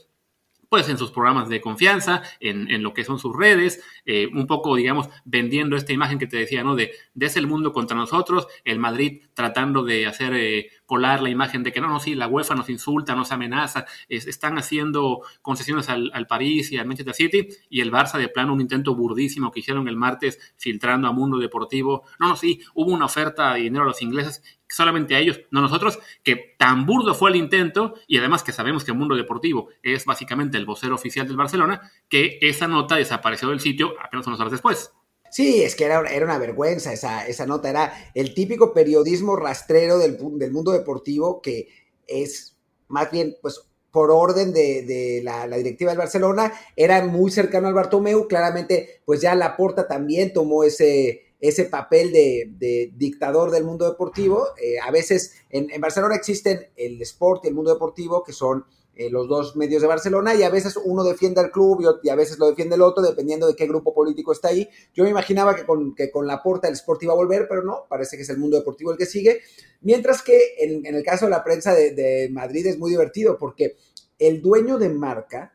pues 0.73 0.89
en 0.89 0.97
sus 0.97 1.11
programas 1.11 1.49
de 1.49 1.61
confianza, 1.61 2.23
en, 2.39 2.81
lo 2.81 2.95
que 2.95 3.03
son 3.03 3.19
sus 3.19 3.37
redes, 3.37 3.83
eh, 4.07 4.27
un 4.33 4.47
poco, 4.47 4.75
digamos, 4.75 5.07
vendiendo 5.23 5.77
esta 5.77 5.93
imagen 5.93 6.17
que 6.17 6.25
te 6.25 6.37
decía, 6.37 6.63
¿no? 6.63 6.75
De, 6.75 6.93
de 7.13 7.27
es 7.27 7.37
el 7.37 7.45
mundo 7.45 7.71
contra 7.71 7.95
nosotros, 7.95 8.47
el 8.65 8.79
Madrid 8.79 9.21
tratando 9.35 9.83
de 9.83 10.07
hacer 10.07 10.33
eh, 10.33 10.71
colar 10.85 11.21
la 11.21 11.29
imagen 11.29 11.63
de 11.63 11.71
que 11.71 11.81
no, 11.81 11.87
no, 11.87 11.99
sí, 11.99 12.15
la 12.15 12.27
UEFA 12.27 12.55
nos 12.55 12.69
insulta, 12.69 13.15
nos 13.15 13.31
amenaza, 13.31 13.85
están 14.09 14.57
haciendo 14.57 15.21
concesiones 15.41 15.89
al, 15.89 16.11
al, 16.13 16.27
París 16.27 16.71
y 16.71 16.77
al 16.77 16.85
Manchester 16.85 17.15
City, 17.15 17.47
y 17.69 17.81
el 17.81 17.91
Barça 17.91 18.17
de 18.17 18.29
plano 18.29 18.53
un 18.53 18.61
intento 18.61 18.95
burdísimo 18.95 19.51
que 19.51 19.59
hicieron 19.61 19.87
el 19.87 19.95
martes 19.95 20.39
filtrando 20.57 21.07
a 21.07 21.11
Mundo 21.11 21.37
Deportivo, 21.37 22.03
no, 22.19 22.29
no, 22.29 22.35
sí, 22.35 22.61
hubo 22.73 22.91
una 22.91 23.05
oferta 23.05 23.53
de 23.53 23.61
dinero 23.61 23.83
a 23.83 23.87
los 23.87 24.01
ingleses 24.01 24.41
solamente 24.73 25.15
a 25.15 25.19
ellos, 25.19 25.39
no 25.51 25.61
nosotros, 25.61 25.99
que 26.23 26.55
tan 26.57 26.85
burdo 26.85 27.13
fue 27.13 27.29
el 27.29 27.35
intento, 27.35 27.95
y 28.07 28.17
además 28.17 28.43
que 28.43 28.51
sabemos 28.51 28.83
que 28.83 28.93
mundo 28.93 29.15
deportivo 29.15 29.69
es 29.81 30.05
básicamente 30.05 30.57
el 30.57 30.65
vocero 30.65 30.95
oficial 30.95 31.27
del 31.27 31.37
Barcelona, 31.37 31.81
que 32.09 32.39
esa 32.41 32.67
nota 32.67 32.95
desapareció 32.95 33.49
del 33.49 33.59
sitio 33.59 33.93
apenas 34.01 34.27
unos 34.27 34.39
horas 34.39 34.51
después. 34.51 34.93
Sí, 35.33 35.63
es 35.63 35.75
que 35.75 35.85
era, 35.85 35.99
era 36.11 36.25
una 36.25 36.37
vergüenza 36.37 36.93
esa, 36.93 37.25
esa, 37.25 37.47
nota, 37.47 37.67
era 37.67 37.91
el 38.13 38.35
típico 38.35 38.71
periodismo 38.71 39.35
rastrero 39.35 39.97
del, 39.97 40.19
del, 40.37 40.51
mundo 40.51 40.71
deportivo 40.71 41.41
que 41.41 41.69
es 42.05 42.55
más 42.87 43.09
bien, 43.09 43.35
pues, 43.41 43.59
por 43.89 44.11
orden 44.11 44.53
de, 44.53 44.83
de 44.83 45.21
la, 45.23 45.47
directiva 45.47 45.89
del 45.89 45.97
Barcelona, 45.97 46.53
era 46.75 47.03
muy 47.03 47.31
cercano 47.31 47.67
al 47.67 47.73
Bartomeu, 47.73 48.27
claramente, 48.27 49.01
pues 49.05 49.21
ya 49.21 49.33
Laporta 49.33 49.87
también 49.87 50.33
tomó 50.33 50.63
ese, 50.63 51.33
ese 51.39 51.65
papel 51.65 52.11
de, 52.11 52.91
dictador 52.95 53.49
del 53.49 53.63
mundo 53.63 53.89
deportivo. 53.89 54.49
Eh, 54.61 54.79
a 54.79 54.91
veces 54.91 55.33
en, 55.49 55.67
Barcelona 55.81 56.15
existen 56.15 56.67
el 56.75 57.01
Sport 57.01 57.45
y 57.45 57.47
el 57.47 57.55
mundo 57.55 57.73
deportivo, 57.73 58.23
que 58.23 58.33
son 58.33 58.65
eh, 58.95 59.09
los 59.09 59.27
dos 59.27 59.55
medios 59.55 59.81
de 59.81 59.87
Barcelona, 59.87 60.35
y 60.35 60.43
a 60.43 60.49
veces 60.49 60.77
uno 60.83 61.03
defiende 61.03 61.41
al 61.41 61.51
club 61.51 61.99
y, 62.03 62.09
a 62.09 62.15
veces 62.15 62.37
lo 62.39 62.47
defiende 62.47 62.75
el 62.75 62.81
otro, 62.81 63.03
dependiendo 63.03 63.47
de 63.47 63.55
qué 63.55 63.67
grupo 63.67 63.93
político 63.93 64.31
está 64.31 64.49
ahí. 64.49 64.69
Yo 64.93 65.03
me 65.03 65.09
imaginaba 65.09 65.55
que 65.55 65.65
con, 65.65 65.95
que 65.95 66.11
con 66.11 66.27
la 66.27 66.41
porta 66.41 66.67
el 66.67 66.73
Sport 66.73 67.03
iba 67.03 67.13
a 67.13 67.17
volver, 67.17 67.47
pero 67.47 67.63
no, 67.63 67.85
parece 67.89 68.17
que 68.17 68.23
es 68.23 68.29
el 68.29 68.37
mundo 68.37 68.57
deportivo 68.57 68.91
el 68.91 68.97
que 68.97 69.05
sigue. 69.05 69.41
Mientras 69.81 70.21
que 70.21 70.55
en, 70.59 70.85
el 70.85 71.03
caso 71.03 71.25
de 71.25 71.31
la 71.31 71.43
prensa 71.43 71.73
de, 71.73 72.29
Madrid 72.31 72.67
es 72.67 72.77
muy 72.77 72.91
divertido, 72.91 73.37
porque 73.37 73.75
el 74.19 74.41
dueño 74.41 74.77
de 74.77 74.89
marca 74.89 75.53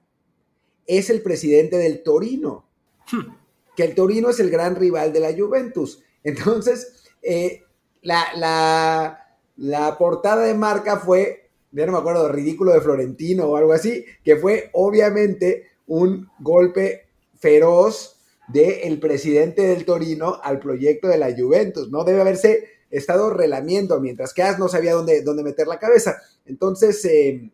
es 0.87 1.11
el 1.11 1.23
presidente 1.23 1.77
del 1.77 2.03
Torino. 2.03 2.67
Hmm 3.11 3.39
que 3.79 3.85
el 3.85 3.95
Torino 3.95 4.29
es 4.29 4.41
el 4.41 4.51
gran 4.51 4.75
rival 4.75 5.13
de 5.13 5.21
la 5.21 5.33
Juventus. 5.33 6.03
Entonces, 6.25 7.05
eh, 7.23 7.63
la, 8.03 9.25
portada 9.97 10.43
de 10.43 10.55
marca 10.55 10.97
fue, 10.97 11.48
ya 11.73 11.87
no 11.87 11.93
me 11.93 11.99
acuerdo, 11.99 12.29
ridículo 12.29 12.73
de 12.73 12.81
Florentino 12.81 13.47
o 13.47 13.57
algo 13.57 13.73
así, 13.73 14.05
que 14.25 14.37
fue 14.37 14.71
obviamente 14.73 15.69
un 15.87 16.29
golpe 16.39 17.07
feroz 17.39 18.17
del 18.49 18.99
presidente 18.99 19.63
del 19.63 19.85
Torino 19.85 20.41
al 20.43 20.59
proyecto 20.59 21.09
de 21.09 21.19
la 21.19 21.35
Juventus. 21.37 21.91
No 21.91 22.05
debe 22.05 22.21
haberse 22.21 22.65
estado 22.91 23.31
relamiendo, 23.31 24.01
mientras 24.01 24.33
que 24.33 24.43
As 24.43 24.59
no 24.59 24.69
sabía 24.69 24.95
dónde, 24.95 25.23
dónde 25.23 25.43
meter 25.43 25.67
la 25.67 25.79
cabeza. 25.79 26.21
Entonces, 26.47 27.05
eh, 27.05 27.51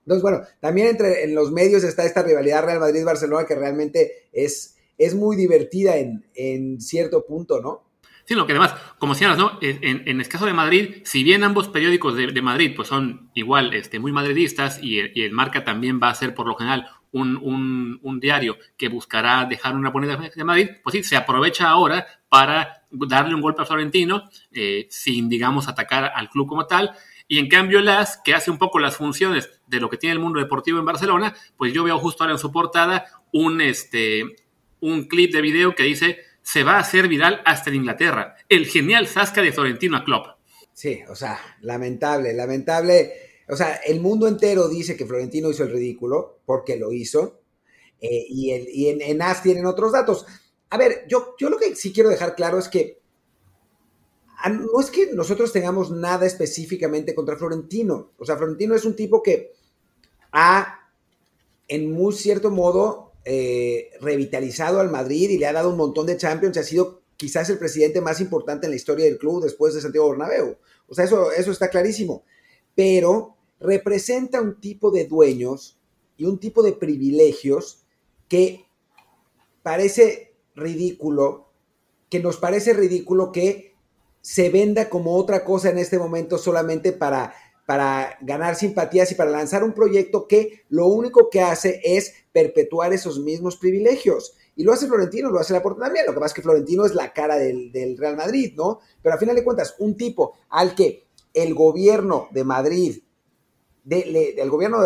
entonces, 0.00 0.22
bueno, 0.22 0.42
también 0.60 0.88
entre 0.88 1.24
en 1.24 1.34
los 1.34 1.52
medios 1.52 1.84
está 1.84 2.04
esta 2.04 2.22
rivalidad 2.22 2.64
Real 2.64 2.80
Madrid-Barcelona 2.80 3.46
que 3.46 3.54
realmente 3.54 4.24
es 4.32 4.74
es 4.98 5.14
muy 5.14 5.36
divertida 5.36 5.96
en, 5.96 6.80
cierto 6.80 7.24
punto, 7.24 7.60
¿no? 7.60 7.83
Sí, 8.26 8.34
lo 8.34 8.46
que 8.46 8.52
además, 8.52 8.74
como 8.98 9.14
señalas, 9.14 9.38
¿no? 9.38 9.58
En, 9.60 10.08
el 10.08 10.28
caso 10.28 10.46
de 10.46 10.54
Madrid, 10.54 11.02
si 11.04 11.22
bien 11.22 11.44
ambos 11.44 11.68
periódicos 11.68 12.16
de, 12.16 12.42
Madrid 12.42 12.72
pues 12.74 12.88
son 12.88 13.30
igual 13.34 13.74
este, 13.74 13.98
muy 13.98 14.12
madridistas 14.12 14.82
y 14.82 14.98
el, 14.98 15.32
Marca 15.32 15.62
también 15.62 16.00
va 16.02 16.08
a 16.08 16.14
ser 16.14 16.34
por 16.34 16.46
lo 16.46 16.54
general 16.54 16.88
un, 17.12 18.18
diario 18.20 18.56
que 18.78 18.88
buscará 18.88 19.44
dejar 19.44 19.76
una 19.76 19.90
buena 19.90 20.16
de 20.16 20.44
Madrid, 20.44 20.70
pues 20.82 20.94
sí, 20.94 21.02
se 21.02 21.16
aprovecha 21.16 21.68
ahora 21.68 22.06
para 22.28 22.84
darle 22.90 23.34
un 23.34 23.42
golpe 23.42 23.62
a 23.62 23.66
Florentino 23.66 24.30
eh, 24.52 24.86
sin, 24.88 25.28
digamos, 25.28 25.68
atacar 25.68 26.12
al 26.14 26.30
club 26.30 26.48
como 26.48 26.66
tal. 26.66 26.92
Y 27.28 27.38
en 27.38 27.48
cambio, 27.48 27.80
las 27.80 28.20
que 28.24 28.34
hace 28.34 28.50
un 28.50 28.58
poco 28.58 28.78
las 28.78 28.96
funciones 28.96 29.50
de 29.66 29.80
lo 29.80 29.88
que 29.88 29.96
tiene 29.96 30.14
el 30.14 30.20
mundo 30.20 30.40
deportivo 30.40 30.78
en 30.78 30.84
Barcelona, 30.84 31.34
pues 31.56 31.72
yo 31.72 31.84
veo 31.84 31.98
justo 31.98 32.22
ahora 32.22 32.34
en 32.34 32.38
su 32.38 32.50
portada 32.50 33.06
un, 33.32 33.60
este, 33.60 34.36
un 34.80 35.04
clip 35.04 35.32
de 35.32 35.40
video 35.40 35.74
que 35.74 35.84
dice 35.84 36.18
se 36.44 36.62
va 36.62 36.76
a 36.76 36.80
hacer 36.80 37.08
viral 37.08 37.40
hasta 37.44 37.70
en 37.70 37.76
Inglaterra. 37.76 38.36
El 38.48 38.66
genial 38.66 39.08
Zasca 39.08 39.40
de 39.40 39.50
Florentino 39.50 39.96
a 39.96 40.04
Klopp. 40.04 40.26
Sí, 40.72 41.00
o 41.08 41.16
sea, 41.16 41.40
lamentable, 41.62 42.34
lamentable. 42.34 43.12
O 43.48 43.56
sea, 43.56 43.76
el 43.76 44.00
mundo 44.00 44.28
entero 44.28 44.68
dice 44.68 44.96
que 44.96 45.06
Florentino 45.06 45.50
hizo 45.50 45.64
el 45.64 45.72
ridículo 45.72 46.40
porque 46.44 46.76
lo 46.76 46.92
hizo. 46.92 47.40
Eh, 48.00 48.26
y, 48.28 48.50
el, 48.50 48.68
y 48.68 48.88
en, 48.88 49.00
en, 49.00 49.22
AS 49.22 49.42
tienen 49.42 49.64
otros 49.64 49.92
datos. 49.92 50.26
A 50.68 50.76
ver, 50.76 51.06
yo, 51.08 51.34
yo 51.38 51.48
lo 51.48 51.56
que 51.56 51.74
sí 51.74 51.92
quiero 51.92 52.10
dejar 52.10 52.36
claro 52.36 52.58
es 52.58 52.68
que 52.68 53.00
no 54.50 54.80
es 54.80 54.90
que 54.90 55.12
nosotros 55.14 55.52
tengamos 55.52 55.90
nada 55.90 56.26
específicamente 56.26 57.14
contra 57.14 57.36
Florentino. 57.36 58.10
O 58.18 58.26
sea, 58.26 58.36
Florentino 58.36 58.74
es 58.74 58.84
un 58.84 58.94
tipo 58.94 59.22
que 59.22 59.54
ha, 60.32 60.90
en 61.68 61.90
muy 61.90 62.12
cierto 62.12 62.50
modo, 62.50 63.03
eh, 63.24 63.90
revitalizado 64.00 64.80
al 64.80 64.90
Madrid 64.90 65.30
y 65.30 65.38
le 65.38 65.46
ha 65.46 65.52
dado 65.52 65.70
un 65.70 65.76
montón 65.76 66.06
de 66.06 66.16
Champions 66.16 66.56
ha 66.56 66.62
sido 66.62 67.02
quizás 67.16 67.48
el 67.50 67.58
presidente 67.58 68.00
más 68.00 68.20
importante 68.20 68.66
en 68.66 68.70
la 68.70 68.76
historia 68.76 69.06
del 69.06 69.18
club 69.18 69.42
después 69.42 69.74
de 69.74 69.80
Santiago 69.80 70.10
Bernabéu. 70.10 70.56
O 70.88 70.94
sea, 70.94 71.04
eso, 71.04 71.32
eso 71.32 71.50
está 71.50 71.68
clarísimo. 71.70 72.24
Pero 72.74 73.36
representa 73.60 74.40
un 74.40 74.60
tipo 74.60 74.90
de 74.90 75.06
dueños 75.06 75.78
y 76.16 76.26
un 76.26 76.38
tipo 76.38 76.62
de 76.62 76.72
privilegios 76.72 77.84
que 78.28 78.66
parece 79.62 80.34
ridículo, 80.54 81.50
que 82.10 82.20
nos 82.20 82.36
parece 82.36 82.72
ridículo 82.74 83.32
que 83.32 83.74
se 84.20 84.50
venda 84.50 84.88
como 84.88 85.16
otra 85.16 85.44
cosa 85.44 85.70
en 85.70 85.78
este 85.78 85.98
momento 85.98 86.38
solamente 86.38 86.92
para 86.92 87.34
para 87.66 88.18
ganar 88.20 88.56
simpatías 88.56 89.10
y 89.12 89.14
para 89.14 89.30
lanzar 89.30 89.64
un 89.64 89.72
proyecto 89.72 90.28
que 90.28 90.64
lo 90.68 90.86
único 90.86 91.30
que 91.30 91.40
hace 91.40 91.80
es 91.82 92.14
perpetuar 92.34 92.92
esos 92.92 93.20
mismos 93.20 93.56
privilegios. 93.56 94.34
Y 94.56 94.64
lo 94.64 94.72
hace 94.72 94.88
Florentino, 94.88 95.30
lo 95.30 95.38
hace 95.38 95.52
la 95.52 95.62
Porta 95.62 95.84
también. 95.84 96.04
Lo 96.04 96.12
que 96.12 96.18
pasa 96.18 96.32
es 96.32 96.34
que 96.34 96.42
Florentino 96.42 96.84
es 96.84 96.94
la 96.94 97.12
cara 97.12 97.36
del, 97.36 97.96
Real 97.96 98.16
Madrid, 98.16 98.52
¿no? 98.56 98.80
Pero 99.00 99.14
a 99.14 99.18
final 99.18 99.36
de 99.36 99.44
cuentas, 99.44 99.76
un 99.78 99.96
tipo 99.96 100.34
al 100.50 100.74
que 100.74 101.06
el 101.32 101.54
gobierno 101.54 102.28
de 102.32 102.42
Madrid, 102.44 103.02
del 103.84 104.50
gobierno 104.50 104.78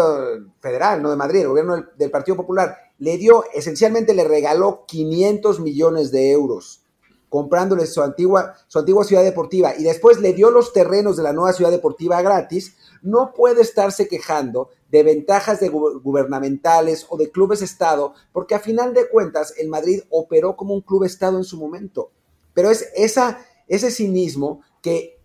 federal, 0.61 1.03
no 1.03 1.11
de 1.11 1.17
Madrid, 1.17 1.41
el 1.41 1.49
gobierno 1.49 1.77
del, 1.77 1.87
del 1.97 2.11
Partido 2.11 2.37
Popular, 2.37 2.77
le 2.99 3.17
dio, 3.17 3.45
esencialmente 3.55 4.13
le 4.13 4.25
regaló 4.25 4.85
500 4.87 5.61
millones 5.61 6.11
de 6.11 6.31
euros 6.33 6.85
comprándole 7.29 7.87
su 7.87 8.03
antigua, 8.03 8.55
su 8.69 8.79
antigua 8.79 9.05
ciudad 9.05 9.23
deportiva 9.23 9.75
y 9.77 9.85
después 9.85 10.19
le 10.19 10.33
dio 10.33 10.51
los 10.51 10.73
terrenos 10.73 11.17
de 11.17 11.23
la 11.23 11.33
nueva 11.33 11.53
ciudad 11.53 11.71
deportiva 11.71 12.23
gratis, 12.23 12.77
no 13.03 13.35
puede 13.35 13.63
estarse 13.63 14.09
quejando 14.09 14.71
de 14.91 15.03
ventajas 15.03 15.61
de 15.61 15.69
gubernamentales 15.69 17.07
o 17.09 17.17
de 17.17 17.31
clubes 17.31 17.63
Estado, 17.63 18.15
porque 18.33 18.55
a 18.55 18.61
final 18.61 18.95
de 18.95 19.09
cuentas 19.09 19.55
el 19.59 19.69
Madrid 19.69 20.03
operó 20.11 20.57
como 20.57 20.75
un 20.75 20.81
club 20.81 21.05
Estado 21.05 21.37
en 21.37 21.45
su 21.45 21.59
momento. 21.59 22.11
Pero 22.55 22.71
es 22.71 22.89
ese 22.95 23.91
cinismo 23.91 24.63
que 24.83 25.21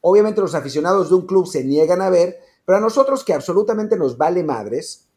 obviamente 0.00 0.40
los 0.40 0.54
aficionados 0.54 1.08
de 1.08 1.16
un 1.16 1.26
club 1.26 1.46
se 1.46 1.64
niegan 1.64 2.02
a 2.02 2.10
ver, 2.10 2.38
pero 2.64 2.78
a 2.78 2.80
nosotros 2.80 3.24
que 3.24 3.34
absolutamente 3.34 3.96
nos 3.96 4.16
vale 4.16 4.42
madres, 4.42 5.08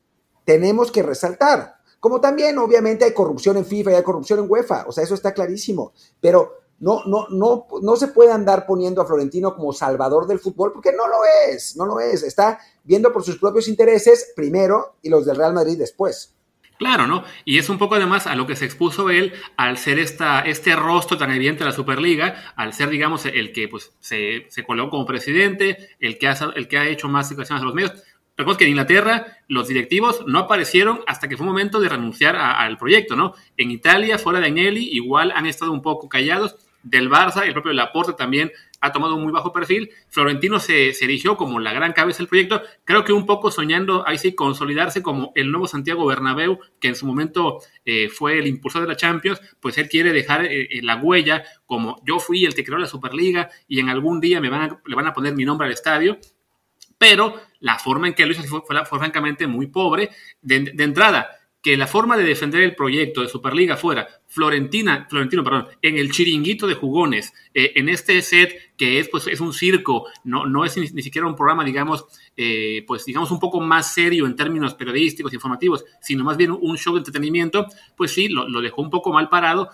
tenemos 0.46 0.92
que 0.92 1.04
resaltar. 1.04 1.78
Como 2.00 2.22
también, 2.22 2.58
obviamente, 2.58 3.06
hay 3.06 3.14
corrupción 3.14 3.58
en 3.58 3.66
FIFA 3.66 3.92
y 3.92 3.96
hay 3.96 4.04
corrupción 4.04 4.40
en 4.40 4.50
UEFA. 4.50 4.86
O 4.88 4.92
sea, 4.92 5.04
eso 5.04 5.16
está 5.16 5.34
clarísimo. 5.34 5.94
Pero 6.22 6.54
no, 6.80 7.04
no, 7.06 7.28
no, 7.30 7.68
no 7.82 7.96
se 7.96 8.10
puede 8.10 8.32
andar 8.32 8.66
poniendo 8.66 9.02
a 9.02 9.06
Florentino 9.06 9.56
como 9.56 9.74
salvador 9.74 10.28
del 10.28 10.40
fútbol, 10.40 10.72
porque 10.74 10.92
no 10.92 11.08
lo 11.08 11.18
es, 11.50 11.76
no 11.76 11.86
lo 11.86 12.00
es. 12.00 12.24
Está 12.24 12.60
viendo 12.84 13.12
por 13.12 13.24
sus 13.24 13.38
propios 13.38 13.68
intereses 13.68 14.32
primero 14.36 14.98
y 15.02 15.10
los 15.10 15.26
del 15.26 15.38
Real 15.38 15.54
Madrid 15.54 15.78
después. 15.78 16.34
Claro, 16.78 17.08
¿no? 17.08 17.24
Y 17.44 17.58
es 17.58 17.70
un 17.70 17.80
poco 17.80 17.96
además 17.96 18.28
a 18.28 18.36
lo 18.36 18.46
que 18.46 18.56
se 18.56 18.66
expuso 18.66 19.10
él 19.10 19.34
al 19.56 19.80
ser 19.80 19.98
esta, 19.98 20.42
este 20.42 20.76
rostro 20.76 21.18
tan 21.18 21.32
evidente 21.32 21.64
de 21.64 21.72
la 21.72 21.76
Superliga, 21.76 22.54
al 22.56 22.74
ser, 22.74 22.90
digamos, 22.90 23.26
el 23.26 23.52
que 23.52 23.68
pues, 23.68 23.94
se, 24.00 24.46
se 24.50 24.64
colocó 24.64 24.92
como 24.92 25.06
presidente, 25.08 25.90
el 26.00 26.20
que 26.20 26.28
ha, 26.28 26.38
el 26.56 26.68
que 26.68 26.78
ha 26.78 26.88
hecho 26.88 27.08
más 27.08 27.30
declaraciones 27.30 27.64
a 27.64 27.66
los 27.66 27.74
medios. 27.74 27.94
Recuerdo 28.38 28.60
que 28.60 28.66
en 28.66 28.72
Inglaterra 28.72 29.40
los 29.48 29.68
directivos 29.68 30.24
no 30.28 30.38
aparecieron 30.38 31.02
hasta 31.08 31.28
que 31.28 31.36
fue 31.36 31.48
momento 31.48 31.80
de 31.80 31.90
renunciar 31.90 32.36
al 32.36 32.78
proyecto, 32.78 33.16
¿no? 33.16 33.34
En 33.58 33.72
Italia, 33.72 34.20
fuera 34.20 34.40
de 34.40 34.46
Agnelli, 34.46 34.90
igual 34.92 35.32
han 35.36 35.48
estado 35.48 35.72
un 35.72 35.82
poco 35.82 36.08
callados. 36.08 36.56
Del 36.84 37.10
Barça, 37.10 37.46
el 37.46 37.54
propio 37.54 37.74
Laporte 37.74 38.14
también 38.14 38.52
ha 38.80 38.92
tomado 38.92 39.16
un 39.16 39.24
muy 39.24 39.32
bajo 39.32 39.52
perfil. 39.52 39.90
Florentino 40.10 40.60
se, 40.60 40.94
se, 40.94 41.06
erigió 41.06 41.36
como 41.36 41.60
la 41.60 41.74
gran 41.74 41.94
cabeza 41.94 42.20
del 42.20 42.28
proyecto, 42.28 42.62
creo 42.86 43.04
que 43.04 43.14
un 43.14 43.26
poco 43.26 43.52
soñando 43.52 44.08
ahí 44.08 44.18
sí 44.18 44.36
consolidarse 44.36 45.02
como 45.02 45.32
el 45.36 45.52
nuevo 45.52 45.68
Santiago 45.68 46.06
Bernabéu, 46.06 46.60
que 46.80 46.90
en 46.90 46.96
su 46.96 47.06
momento 47.06 47.60
eh, 47.86 48.10
fue 48.10 48.40
el 48.40 48.48
impulsor 48.48 48.84
de 48.84 48.88
la 48.88 48.96
Champions, 48.96 49.42
pues 49.60 49.78
él 49.78 49.90
quiere 49.90 50.14
dejar 50.14 50.46
eh, 50.46 50.68
eh, 50.72 50.82
la 50.84 50.98
huella 50.98 51.44
como 51.66 52.02
yo 52.06 52.20
fui 52.20 52.46
el 52.46 52.54
que 52.54 52.64
creó 52.64 52.78
la 52.78 52.88
Superliga 52.88 53.50
y 53.68 53.80
en 53.80 53.90
algún 53.90 54.22
día 54.22 54.40
me 54.40 54.50
van 54.50 54.80
le 54.86 54.96
van 54.96 55.08
a 55.08 55.14
poner 55.14 55.36
mi 55.36 55.46
nombre 55.46 55.68
al 55.68 55.74
estadio 55.74 56.18
pero 56.98 57.36
la 57.60 57.78
forma 57.80 58.08
en 58.08 58.14
que 58.14 58.26
lo 58.26 58.32
hizo 58.32 58.44
fue, 58.44 58.62
fue, 58.86 59.00
francamente 59.00 59.48
muy 59.48 59.68
pobre. 59.68 60.10
De, 60.42 60.74
entrada, 60.78 61.30
que 61.62 61.76
la 61.76 61.88
forma 61.88 62.16
de 62.18 62.24
defender 62.24 62.62
el 62.62 62.76
proyecto 62.76 63.22
de 63.22 63.28
Superliga 63.28 63.76
fuera 63.76 64.08
Florentina, 64.28 65.08
Florentino, 65.10 65.44
perdón, 65.44 65.68
en 65.82 65.98
el 65.98 66.12
chiringuito 66.12 66.68
de 66.68 66.76
jugones, 66.76 67.34
eh, 67.54 67.74
en 67.76 67.90
este 67.90 68.22
set 68.22 68.76
que 68.78 69.00
es, 69.00 69.10
pues, 69.10 69.28
es 69.28 69.40
un 69.42 69.54
circo, 69.54 70.08
no, 70.24 70.46
no 70.46 70.64
es 70.64 70.78
ni, 70.78 71.02
siquiera 71.02 71.28
un 71.28 71.36
programa, 71.36 71.64
digamos, 71.64 72.06
eh, 72.36 72.84
pues, 72.86 73.06
digamos, 73.06 73.32
un 73.32 73.40
poco 73.40 73.60
más 73.60 73.94
serio 73.94 74.26
en 74.28 74.36
términos 74.36 74.76
periodísticos, 74.76 75.34
informativos, 75.34 75.84
sino 76.02 76.24
más 76.24 76.38
bien 76.38 76.52
un 76.52 76.78
show 76.78 76.94
de 76.94 77.00
entretenimiento, 77.00 77.66
pues 77.96 78.12
sí, 78.12 78.28
lo, 78.30 78.62
dejó 78.62 78.82
un 78.82 78.90
poco 78.90 79.12
mal 79.12 79.30
parado, 79.30 79.70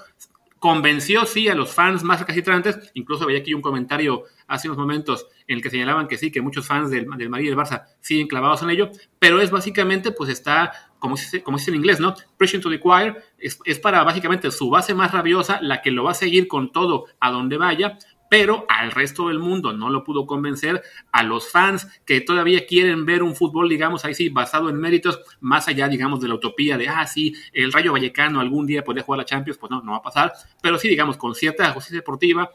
convenció 0.59 1.25
sí 1.25 1.49
a 1.49 1.55
los 1.55 1.73
fans 1.73 2.03
más 2.03 2.21
recalcitrantes, 2.21 2.91
incluso 2.93 3.25
veía 3.25 3.39
aquí 3.39 3.53
un 3.53 3.61
comentario 3.61 4.23
hace 4.47 4.69
unos 4.69 4.77
momentos 4.77 5.27
en 5.47 5.57
el 5.57 5.61
que 5.61 5.69
señalaban 5.69 6.07
que 6.07 6.17
sí, 6.17 6.31
que 6.31 6.41
muchos 6.41 6.65
fans 6.65 6.89
del, 6.89 7.05
del 7.17 7.29
Madrid 7.29 7.47
y 7.47 7.49
del 7.49 7.57
Barça 7.57 7.83
siguen 7.99 8.27
clavados 8.27 8.63
en 8.63 8.69
ello, 8.69 8.89
pero 9.19 9.41
es 9.41 9.51
básicamente, 9.51 10.11
pues 10.11 10.29
está, 10.29 10.92
como 11.03 11.17
se 11.17 11.39
dice 11.39 11.71
en 11.71 11.75
inglés, 11.75 11.99
¿no? 11.99 12.15
Preaching 12.37 12.61
to 12.61 12.69
the 12.69 12.79
choir, 12.79 13.17
es, 13.37 13.59
es 13.65 13.77
para 13.77 14.03
básicamente 14.03 14.49
su 14.51 14.69
base 14.69 14.93
más 14.93 15.11
rabiosa, 15.11 15.59
la 15.61 15.81
que 15.81 15.91
lo 15.91 16.05
va 16.05 16.11
a 16.11 16.15
seguir 16.15 16.47
con 16.47 16.71
todo 16.71 17.07
a 17.19 17.29
donde 17.29 17.57
vaya, 17.57 17.97
pero 18.29 18.65
al 18.69 18.91
resto 18.91 19.27
del 19.27 19.37
mundo 19.37 19.73
no 19.73 19.89
lo 19.89 20.03
pudo 20.03 20.25
convencer, 20.25 20.81
a 21.11 21.23
los 21.23 21.51
fans 21.51 21.87
que 22.05 22.21
todavía 22.21 22.65
quieren 22.65 23.05
ver 23.05 23.21
un 23.21 23.35
fútbol, 23.35 23.67
digamos, 23.67 24.05
ahí 24.05 24.13
sí, 24.13 24.29
basado 24.29 24.69
en 24.69 24.77
méritos, 24.77 25.19
más 25.41 25.67
allá, 25.67 25.87
digamos, 25.89 26.21
de 26.21 26.29
la 26.29 26.35
utopía 26.35 26.77
de, 26.77 26.87
ah, 26.87 27.05
sí, 27.05 27.35
el 27.51 27.73
Rayo 27.73 27.91
Vallecano 27.91 28.39
algún 28.39 28.65
día 28.65 28.83
podría 28.83 29.03
jugar 29.03 29.19
la 29.19 29.25
Champions, 29.25 29.57
pues 29.57 29.69
no, 29.69 29.81
no 29.81 29.91
va 29.91 29.97
a 29.97 30.01
pasar, 30.01 30.33
pero 30.61 30.79
sí, 30.79 30.87
digamos, 30.87 31.17
con 31.17 31.35
cierta 31.35 31.69
justicia 31.73 31.99
deportiva, 31.99 32.49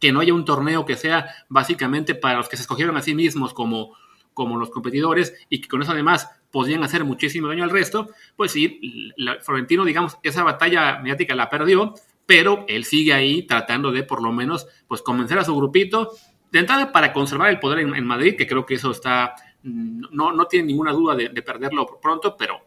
que 0.00 0.12
no 0.12 0.20
haya 0.20 0.32
un 0.32 0.44
torneo 0.44 0.86
que 0.86 0.96
sea 0.96 1.26
básicamente 1.48 2.14
para 2.14 2.38
los 2.38 2.48
que 2.48 2.56
se 2.56 2.62
escogieron 2.62 2.96
a 2.96 3.02
sí 3.02 3.14
mismos 3.14 3.52
como, 3.52 3.96
como 4.34 4.56
los 4.56 4.70
competidores 4.70 5.34
y 5.48 5.60
que 5.60 5.68
con 5.68 5.82
eso 5.82 5.92
además 5.92 6.28
podrían 6.52 6.84
hacer 6.84 7.04
muchísimo 7.04 7.48
daño 7.48 7.64
al 7.64 7.70
resto, 7.70 8.10
pues 8.36 8.52
sí, 8.52 9.12
Florentino, 9.40 9.84
digamos, 9.84 10.18
esa 10.22 10.44
batalla 10.44 11.00
mediática 11.00 11.34
la 11.34 11.50
perdió, 11.50 11.94
pero 12.26 12.64
él 12.68 12.84
sigue 12.84 13.12
ahí 13.12 13.46
tratando 13.46 13.90
de 13.90 14.04
por 14.04 14.22
lo 14.22 14.30
menos 14.30 14.68
pues 14.86 15.02
convencer 15.02 15.38
a 15.38 15.44
su 15.44 15.56
grupito 15.56 16.12
de 16.52 16.58
entrada 16.58 16.92
para 16.92 17.12
conservar 17.12 17.48
el 17.48 17.58
poder 17.58 17.80
en, 17.80 18.06
Madrid, 18.06 18.36
que 18.36 18.46
creo 18.46 18.66
que 18.66 18.74
eso 18.74 18.90
está, 18.90 19.34
mm, 19.62 20.04
no, 20.12 20.32
no 20.32 20.46
tiene 20.46 20.66
ninguna 20.66 20.92
duda 20.92 21.16
de, 21.16 21.30
perderlo 21.42 21.98
pronto, 22.00 22.36
pero 22.36 22.60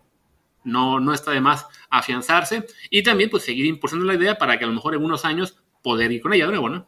no, 0.64 1.00
no 1.00 1.14
está 1.14 1.32
de 1.32 1.40
más 1.40 1.68
afianzarse 1.90 2.66
y 2.90 3.04
también 3.04 3.30
pues 3.30 3.44
seguir 3.44 3.68
impulsando 3.68 4.06
la 4.06 4.16
idea 4.16 4.38
para 4.38 4.58
que 4.58 4.66
a 4.66 4.68
lo 4.68 4.74
mejor 4.74 4.96
en 4.96 5.04
unos 5.06 5.24
años 5.24 5.58
poder 5.84 6.12
ir 6.12 6.22
con 6.22 6.34
ella 6.34 6.46
de 6.46 6.52
nuevo, 6.52 6.70
¿no? 6.70 6.88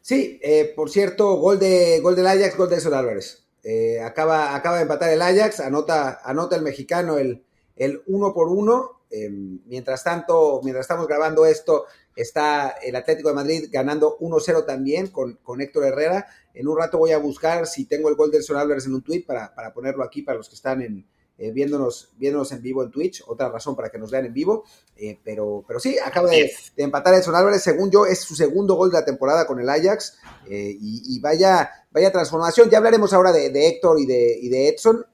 Sí, 0.00 0.38
eh, 0.42 0.72
por 0.76 0.90
cierto, 0.90 1.34
gol, 1.34 1.58
de, 1.58 1.98
gol 2.00 2.14
del 2.14 2.28
Ajax, 2.28 2.56
gol 2.56 2.70
de 2.70 2.76
Edson 2.76 2.94
Álvarez. 2.94 3.47
Eh, 3.62 4.00
acaba, 4.00 4.54
acaba 4.54 4.76
de 4.76 4.82
empatar 4.82 5.10
el 5.10 5.22
Ajax, 5.22 5.60
anota, 5.60 6.20
anota 6.24 6.56
el 6.56 6.62
mexicano 6.62 7.18
el, 7.18 7.44
el 7.76 8.02
uno 8.06 8.32
por 8.32 8.48
uno 8.48 8.98
Em, 9.10 9.60
mientras 9.64 10.04
tanto, 10.04 10.60
mientras 10.62 10.84
estamos 10.84 11.06
grabando 11.06 11.46
esto, 11.46 11.86
está 12.14 12.70
el 12.82 12.94
Atlético 12.94 13.30
de 13.30 13.34
Madrid 13.34 13.68
ganando 13.70 14.18
1-0 14.18 14.66
también 14.66 15.08
con, 15.08 15.34
con, 15.42 15.60
Héctor 15.60 15.84
Herrera. 15.84 16.26
En 16.52 16.68
un 16.68 16.76
rato 16.76 16.98
voy 16.98 17.12
a 17.12 17.18
buscar 17.18 17.66
si 17.66 17.86
tengo 17.86 18.08
el 18.08 18.16
gol 18.16 18.30
del 18.30 18.42
Son 18.42 18.56
Álvarez 18.56 18.86
en 18.86 18.94
un 18.94 19.02
tweet 19.02 19.24
para, 19.26 19.54
para 19.54 19.72
ponerlo 19.72 20.04
aquí 20.04 20.22
para 20.22 20.36
los 20.38 20.48
que 20.48 20.56
están 20.56 20.82
en, 20.82 21.06
eh, 21.40 21.52
viéndonos, 21.52 22.10
viéndonos 22.16 22.50
en 22.50 22.60
vivo 22.60 22.82
en 22.82 22.90
Twitch, 22.90 23.22
otra 23.28 23.48
razón 23.48 23.76
para 23.76 23.90
que 23.90 23.98
nos 23.98 24.10
vean 24.10 24.26
en 24.26 24.34
vivo, 24.34 24.64
eh, 24.96 25.20
pero, 25.22 25.64
pero 25.68 25.78
sí, 25.78 25.96
acaba 25.96 26.28
de, 26.28 26.50
empatar 26.76 27.14
Edson 27.14 27.36
Álvarez, 27.36 27.62
según 27.62 27.92
yo, 27.92 28.06
es 28.06 28.18
su 28.22 28.34
segundo 28.34 28.74
gol 28.74 28.90
de 28.90 28.98
la 28.98 29.04
temporada 29.04 29.46
con 29.46 29.60
el 29.60 29.68
Ajax, 29.68 30.18
eh, 30.50 30.76
y, 30.80 31.20
vaya, 31.20 31.70
vaya 31.92 32.10
transformación, 32.10 32.68
ya 32.68 32.78
hablaremos 32.78 33.12
ahora 33.12 33.30
de, 33.30 33.68
Héctor 33.68 34.00
y 34.00 34.06
de, 34.06 34.36
y 34.36 34.48
de 34.48 34.68
Edson, 34.68 35.06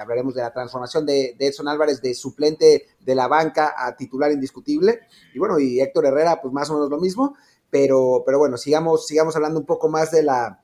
hablaremos 0.00 0.34
de 0.34 0.40
la 0.40 0.50
transformación 0.50 1.04
de, 1.04 1.36
de, 1.38 1.48
Edson 1.48 1.68
Álvarez 1.68 2.00
de 2.00 2.14
suplente 2.14 2.86
de 2.98 3.14
la 3.14 3.28
banca 3.28 3.74
a 3.76 3.94
titular 3.94 4.32
indiscutible, 4.32 5.00
y 5.34 5.38
bueno, 5.38 5.58
y 5.58 5.78
Héctor 5.78 6.06
Herrera, 6.06 6.40
pues 6.40 6.54
más 6.54 6.70
o 6.70 6.74
menos 6.74 6.88
lo 6.88 6.98
mismo, 6.98 7.36
pero, 7.68 8.22
pero 8.24 8.38
bueno, 8.38 8.56
sigamos, 8.56 9.06
sigamos 9.06 9.36
hablando 9.36 9.60
un 9.60 9.66
poco 9.66 9.90
más 9.90 10.10
de 10.10 10.22
la 10.22 10.59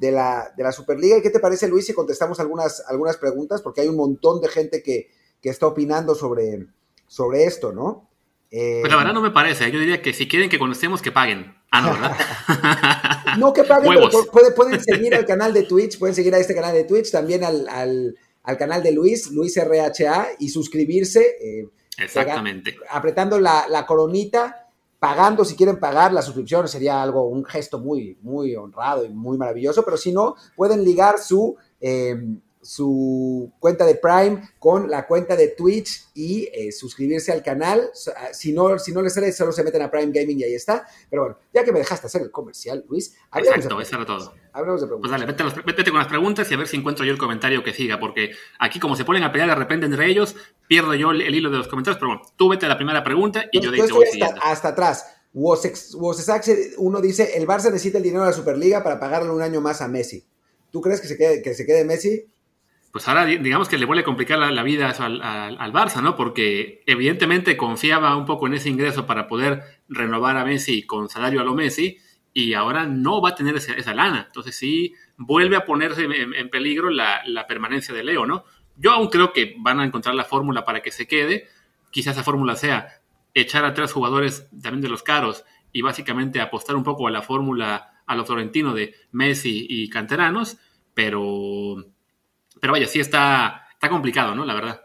de 0.00 0.10
la, 0.10 0.50
de 0.56 0.62
la 0.62 0.72
Superliga. 0.72 1.18
¿Y 1.18 1.22
qué 1.22 1.28
te 1.28 1.40
parece, 1.40 1.68
Luis, 1.68 1.84
si 1.84 1.92
contestamos 1.92 2.40
algunas, 2.40 2.82
algunas 2.88 3.18
preguntas? 3.18 3.60
Porque 3.60 3.82
hay 3.82 3.88
un 3.88 3.96
montón 3.96 4.40
de 4.40 4.48
gente 4.48 4.82
que, 4.82 5.10
que 5.42 5.50
está 5.50 5.66
opinando 5.66 6.14
sobre, 6.14 6.66
sobre 7.06 7.44
esto, 7.44 7.72
¿no? 7.72 8.08
Eh, 8.50 8.78
pues 8.80 8.90
la 8.90 8.96
verdad 8.96 9.12
no 9.12 9.20
me 9.20 9.30
parece. 9.30 9.70
Yo 9.70 9.78
diría 9.78 10.00
que 10.00 10.14
si 10.14 10.26
quieren 10.26 10.48
que 10.48 10.58
conocemos, 10.58 11.02
que 11.02 11.12
paguen. 11.12 11.54
Ah, 11.70 11.82
no, 11.82 11.92
¿verdad? 11.92 13.36
no, 13.38 13.52
que 13.52 13.62
paguen, 13.64 13.92
pero 13.92 14.54
pueden, 14.54 14.80
seguir 14.82 15.14
al 15.14 15.26
canal 15.26 15.52
de 15.52 15.64
Twitch, 15.64 15.98
pueden 15.98 16.14
seguir 16.14 16.34
a 16.34 16.38
este 16.38 16.54
canal 16.54 16.72
de 16.72 16.84
Twitch, 16.84 17.12
también 17.12 17.44
al, 17.44 17.68
al, 17.68 18.16
al 18.42 18.56
canal 18.56 18.82
de 18.82 18.92
Luis, 18.92 19.30
Luis 19.30 19.54
RHA, 19.62 20.28
y 20.38 20.48
suscribirse. 20.48 21.36
Eh, 21.40 21.68
Exactamente. 21.98 22.74
apretando 22.88 23.38
la, 23.38 23.66
la 23.68 23.84
coronita 23.84 24.59
pagando, 25.00 25.44
si 25.46 25.56
quieren 25.56 25.80
pagar 25.80 26.12
la 26.12 26.22
suscripción, 26.22 26.68
sería 26.68 27.02
algo, 27.02 27.26
un 27.26 27.44
gesto 27.44 27.78
muy, 27.78 28.18
muy 28.20 28.54
honrado 28.54 29.04
y 29.04 29.08
muy 29.08 29.38
maravilloso, 29.38 29.82
pero 29.82 29.96
si 29.96 30.12
no, 30.12 30.36
pueden 30.54 30.84
ligar 30.84 31.18
su, 31.18 31.56
eh, 31.80 32.22
su 32.60 33.50
cuenta 33.58 33.86
de 33.86 33.94
Prime 33.94 34.50
con 34.58 34.90
la 34.90 35.06
cuenta 35.06 35.36
de 35.36 35.48
Twitch 35.48 36.10
y 36.14 36.48
eh, 36.52 36.70
suscribirse 36.70 37.32
al 37.32 37.42
canal. 37.42 37.90
Ah, 38.14 38.28
si 38.32 38.52
no, 38.52 38.78
si 38.78 38.92
no 38.92 39.00
les 39.00 39.14
sale, 39.14 39.32
solo 39.32 39.52
se 39.52 39.64
meten 39.64 39.80
a 39.80 39.90
Prime 39.90 40.12
Gaming 40.12 40.40
y 40.40 40.44
ahí 40.44 40.54
está. 40.54 40.86
Pero 41.08 41.22
bueno, 41.22 41.38
ya 41.54 41.64
que 41.64 41.72
me 41.72 41.78
dejaste 41.78 42.06
hacer 42.06 42.20
el 42.20 42.30
comercial, 42.30 42.84
Luis. 42.86 43.16
Exacto, 43.34 43.80
eso 43.80 43.96
era 43.96 44.04
todo. 44.04 44.34
Hablamos 44.52 44.80
de 44.80 44.86
preguntas. 44.86 45.10
Pues 45.10 45.20
dale, 45.20 45.62
vete, 45.64 45.90
con 45.90 45.98
las 45.98 46.08
preguntas 46.08 46.50
y 46.50 46.54
a 46.54 46.56
ver 46.56 46.66
si 46.66 46.76
encuentro 46.76 47.04
yo 47.04 47.12
el 47.12 47.18
comentario 47.18 47.62
que 47.62 47.72
siga, 47.72 48.00
porque 48.00 48.32
aquí 48.58 48.80
como 48.80 48.96
se 48.96 49.04
ponen 49.04 49.22
a 49.22 49.32
pelear 49.32 49.48
de 49.48 49.54
repente 49.54 49.86
entre 49.86 50.06
ellos, 50.06 50.36
pierdo 50.66 50.94
yo 50.94 51.12
el, 51.12 51.34
hilo 51.34 51.50
de 51.50 51.58
los 51.58 51.68
comentarios, 51.68 51.98
pero 51.98 52.08
bueno, 52.12 52.22
tú 52.36 52.48
vete 52.48 52.66
a 52.66 52.68
la 52.68 52.76
primera 52.76 53.04
pregunta 53.04 53.44
y 53.52 53.60
yo 53.60 53.70
de 53.70 53.78
hecho 53.78 53.94
voy 53.94 54.06
hasta, 54.06 54.40
hasta 54.42 54.68
atrás. 54.68 55.06
uno 55.32 57.00
dice, 57.00 57.36
el 57.36 57.46
Barça 57.46 57.70
necesita 57.70 57.98
el 57.98 58.04
dinero 58.04 58.24
de 58.24 58.30
la 58.30 58.36
Superliga 58.36 58.82
para 58.82 58.98
pagarle 58.98 59.30
un 59.30 59.42
año 59.42 59.60
más 59.60 59.82
a 59.82 59.88
Messi. 59.88 60.24
¿Tú 60.70 60.80
crees 60.80 61.00
que 61.00 61.08
se 61.08 61.16
quede, 61.16 61.42
que 61.42 61.54
se 61.54 61.66
quede 61.66 61.84
Messi? 61.84 62.26
pues 62.92 63.06
ahora 63.06 63.24
digamos 63.24 63.68
que 63.68 63.78
le 63.78 63.86
vuelve 63.86 64.02
a 64.02 64.04
complicar 64.04 64.38
la, 64.38 64.62
vida 64.64 64.90
al, 64.90 65.22
al, 65.22 65.72
Barça, 65.72 66.02
¿no? 66.02 66.16
Porque 66.16 66.82
evidentemente 66.86 67.56
confiaba 67.56 68.16
un 68.16 68.26
poco 68.26 68.48
en 68.48 68.54
ese 68.54 68.68
ingreso 68.68 69.06
para 69.06 69.28
poder 69.28 69.62
renovar 69.88 70.36
a 70.36 70.44
Messi 70.44 70.84
con 70.86 71.08
salario 71.08 71.40
a 71.40 71.44
lo 71.44 71.54
Messi 71.54 71.98
y 72.32 72.54
ahora 72.54 72.86
no 72.86 73.20
va 73.20 73.30
a 73.30 73.34
tener 73.34 73.56
esa, 73.56 73.94
lana. 73.94 74.24
Entonces 74.26 74.56
sí 74.56 74.94
vuelve 75.16 75.56
a 75.56 75.64
ponerse 75.64 76.04
en, 76.04 76.50
peligro 76.50 76.90
la, 76.90 77.46
permanencia 77.48 77.94
de 77.94 78.04
Leo, 78.04 78.26
¿no? 78.26 78.44
Yo 78.76 78.92
aún 78.92 79.08
creo 79.08 79.32
que 79.32 79.56
van 79.58 79.80
a 79.80 79.84
encontrar 79.84 80.14
la 80.14 80.24
fórmula 80.24 80.64
para 80.64 80.80
que 80.80 80.90
se 80.90 81.06
quede. 81.06 81.48
Quizás 81.90 82.14
esa 82.14 82.24
fórmula 82.24 82.56
sea 82.56 83.00
echar 83.34 83.64
a 83.64 83.74
tres 83.74 83.92
jugadores 83.92 84.48
también 84.62 84.80
de 84.80 84.88
los 84.88 85.02
caros 85.02 85.44
y 85.72 85.82
básicamente 85.82 86.40
apostar 86.40 86.76
un 86.76 86.84
poco 86.84 87.06
a 87.06 87.10
la 87.10 87.22
fórmula 87.22 88.02
a 88.06 88.16
lo 88.16 88.24
florentino 88.24 88.74
de 88.74 88.94
Messi 89.12 89.66
y 89.68 89.88
canteranos, 89.88 90.58
pero, 90.94 91.76
pero 92.60 92.72
vaya, 92.72 92.88
sí 92.88 92.98
está, 92.98 93.68
está 93.72 93.88
complicado, 93.88 94.34
¿no? 94.34 94.44
La 94.44 94.54
verdad. 94.54 94.80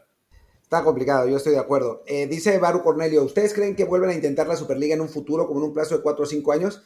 Está 0.62 0.84
complicado, 0.84 1.28
yo 1.28 1.38
estoy 1.38 1.54
de 1.54 1.60
acuerdo. 1.60 2.04
Eh, 2.06 2.28
dice 2.28 2.60
Baru 2.60 2.84
Cornelio, 2.84 3.24
¿ustedes 3.24 3.54
creen 3.54 3.76
que 3.76 3.86
vuelven 3.86 4.12
a 4.12 4.14
intentar 4.14 4.48
la 4.48 4.56
Superliga 4.56 4.94
en 4.94 5.02
un 5.02 5.10
futuro, 5.10 5.48
como 5.48 5.60
en 5.60 5.68
un 5.68 5.74
plazo 5.74 5.98
de 5.98 6.04
4 6.04 6.24
o 6.24 6.28
5 6.28 6.52
años? 6.52 6.84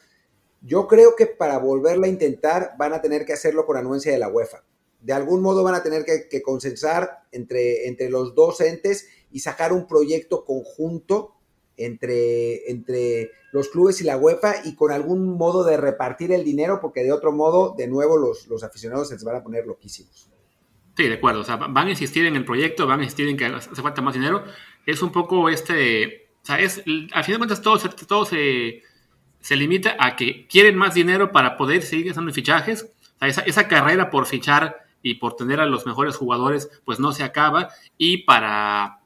Yo 0.62 0.86
creo 0.86 1.16
que 1.16 1.26
para 1.26 1.58
volverla 1.58 2.06
a 2.06 2.10
intentar 2.10 2.72
van 2.78 2.92
a 2.92 3.00
tener 3.00 3.24
que 3.24 3.32
hacerlo 3.32 3.64
con 3.66 3.76
anuencia 3.76 4.12
de 4.12 4.18
la 4.18 4.28
UEFA. 4.28 4.64
De 5.00 5.12
algún 5.12 5.40
modo 5.40 5.62
van 5.62 5.74
a 5.74 5.82
tener 5.82 6.04
que, 6.04 6.42
consensar 6.42 7.22
entre, 7.32 7.88
entre 7.88 8.10
los 8.10 8.34
dos 8.34 8.60
entes 8.60 9.08
y 9.30 9.40
sacar 9.40 9.72
un 9.72 9.86
proyecto 9.86 10.44
conjunto 10.44 11.36
entre, 11.78 12.70
entre 12.70 13.30
los 13.52 13.68
clubes 13.68 14.00
y 14.02 14.04
la 14.04 14.18
UEFA 14.18 14.56
y 14.64 14.74
con 14.74 14.92
algún 14.92 15.38
modo 15.38 15.64
de 15.64 15.78
repartir 15.78 16.32
el 16.32 16.44
dinero, 16.44 16.80
porque 16.82 17.02
de 17.02 17.12
otro 17.12 17.32
modo, 17.32 17.74
de 17.76 17.88
nuevo, 17.88 18.18
los, 18.18 18.46
los 18.48 18.62
aficionados 18.62 19.08
se 19.08 19.14
les 19.14 19.24
van 19.24 19.36
a 19.36 19.42
poner 19.42 19.66
loquísimos. 19.66 20.30
Sí, 20.96 21.08
de 21.08 21.14
acuerdo. 21.14 21.40
O 21.40 21.44
sea, 21.44 21.56
van 21.56 21.86
a 21.86 21.90
insistir 21.90 22.26
en 22.26 22.36
el 22.36 22.44
proyecto, 22.44 22.86
van 22.86 23.00
a 23.00 23.04
insistir 23.04 23.28
en 23.28 23.36
que 23.36 23.46
hace 23.46 23.82
falta 23.82 24.02
más 24.02 24.14
dinero. 24.14 24.44
Es 24.84 25.02
un 25.02 25.10
poco 25.12 25.48
este. 25.48 26.28
O 26.42 26.46
sea, 26.46 26.60
es, 26.60 26.78
al 26.78 27.24
final 27.24 27.32
de 27.32 27.38
cuentas, 27.38 27.62
todo, 27.62 27.78
todo 28.06 28.24
se, 28.24 28.82
se 29.40 29.56
limita 29.56 29.96
a 29.98 30.16
que 30.16 30.46
quieren 30.46 30.76
más 30.76 30.94
dinero 30.94 31.32
para 31.32 31.56
poder 31.56 31.82
seguir 31.82 32.10
haciendo 32.10 32.32
fichajes. 32.32 32.92
Esa, 33.20 33.42
esa 33.42 33.68
carrera 33.68 34.10
por 34.10 34.26
fichar 34.26 34.84
y 35.02 35.14
por 35.14 35.36
tener 35.36 35.60
a 35.60 35.66
los 35.66 35.86
mejores 35.86 36.16
jugadores, 36.16 36.70
pues 36.84 37.00
no 37.00 37.12
se 37.12 37.24
acaba. 37.24 37.68
Y 37.96 38.18
para. 38.18 39.00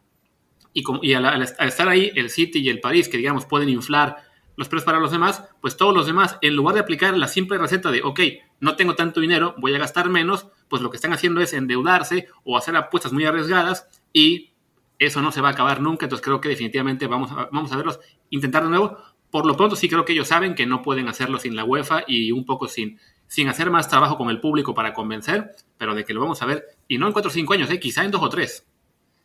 Y, 0.72 0.82
como, 0.82 1.00
y 1.02 1.14
al, 1.14 1.42
estar 1.42 1.88
ahí, 1.88 2.10
el 2.16 2.30
City 2.30 2.58
y 2.58 2.68
el 2.68 2.80
París, 2.80 3.08
que 3.08 3.16
digamos 3.16 3.46
pueden 3.46 3.68
inflar 3.68 4.24
los 4.56 4.68
precios 4.68 4.84
para 4.84 5.00
los 5.00 5.10
demás, 5.10 5.44
pues 5.60 5.76
todos 5.76 5.94
los 5.94 6.06
demás, 6.06 6.38
en 6.40 6.54
lugar 6.54 6.74
de 6.74 6.80
aplicar 6.80 7.16
la 7.16 7.28
simple 7.28 7.58
receta 7.58 7.90
de, 7.90 8.02
ok, 8.02 8.20
no 8.60 8.76
tengo 8.76 8.94
tanto 8.94 9.20
dinero, 9.20 9.54
voy 9.58 9.74
a 9.74 9.78
gastar 9.78 10.08
menos, 10.08 10.46
pues 10.68 10.80
lo 10.80 10.90
que 10.90 10.96
están 10.96 11.12
haciendo 11.12 11.40
es 11.40 11.52
endeudarse 11.52 12.28
o 12.44 12.56
hacer 12.56 12.76
apuestas 12.76 13.12
muy 13.12 13.24
arriesgadas 13.24 13.88
y 14.12 14.52
eso 14.98 15.22
no 15.22 15.32
se 15.32 15.40
va 15.40 15.48
a 15.48 15.52
acabar 15.52 15.80
nunca. 15.80 16.06
Entonces 16.06 16.24
creo 16.24 16.40
que 16.40 16.48
definitivamente 16.48 17.06
vamos 17.06 17.30
vamos 17.34 17.72
a 17.72 17.76
verlos 17.76 18.00
intentar 18.30 18.64
de 18.64 18.70
nuevo. 18.70 18.96
Por 19.34 19.46
lo 19.46 19.56
pronto 19.56 19.74
sí 19.74 19.88
creo 19.88 20.04
que 20.04 20.12
ellos 20.12 20.28
saben 20.28 20.54
que 20.54 20.64
no 20.64 20.80
pueden 20.80 21.08
hacerlo 21.08 21.40
sin 21.40 21.56
la 21.56 21.64
UEFA 21.64 22.04
y 22.06 22.30
un 22.30 22.46
poco 22.46 22.68
sin, 22.68 23.00
sin 23.26 23.48
hacer 23.48 23.68
más 23.68 23.88
trabajo 23.88 24.16
con 24.16 24.30
el 24.30 24.40
público 24.40 24.76
para 24.76 24.94
convencer, 24.94 25.56
pero 25.76 25.92
de 25.96 26.04
que 26.04 26.14
lo 26.14 26.20
vamos 26.20 26.40
a 26.40 26.46
ver, 26.46 26.64
y 26.86 26.98
no 26.98 27.08
en 27.08 27.12
cuatro 27.12 27.32
o 27.32 27.34
cinco 27.34 27.52
años, 27.52 27.68
¿eh? 27.68 27.80
quizá 27.80 28.04
en 28.04 28.12
dos 28.12 28.22
o 28.22 28.28
tres. 28.28 28.64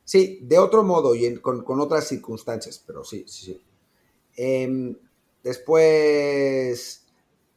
Sí, 0.04 0.40
de 0.42 0.58
otro 0.58 0.82
modo 0.82 1.14
y 1.14 1.36
con, 1.36 1.64
otras 1.80 2.08
circunstancias, 2.08 2.84
pero 2.88 3.04
sí, 3.04 3.24
sí, 3.28 3.46
sí. 3.46 3.62
Em, 4.36 4.96
después, 5.44 7.06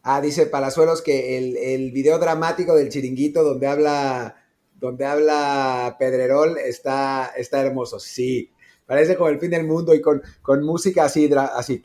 ah, 0.02 0.21
dice 0.21 0.44
Palazuelos 0.44 1.00
que 1.00 1.38
el, 1.38 1.56
el, 1.56 1.90
video 1.90 2.18
dramático 2.18 2.75
del 2.75 2.90
chiringuito 2.90 3.42
donde 3.42 3.66
habla, 3.66 4.44
donde 4.78 5.06
habla 5.06 5.97
Pedrerol 5.99 6.59
está, 6.59 7.32
está 7.35 7.62
hermoso, 7.62 7.99
sí. 7.99 8.50
Parece 8.92 9.16
como 9.16 9.30
el 9.30 9.40
fin 9.40 9.49
del 9.49 9.64
mundo 9.64 9.94
y 9.94 10.02
con, 10.02 10.20
con 10.42 10.62
música 10.62 11.06
así, 11.06 11.30
así. 11.56 11.82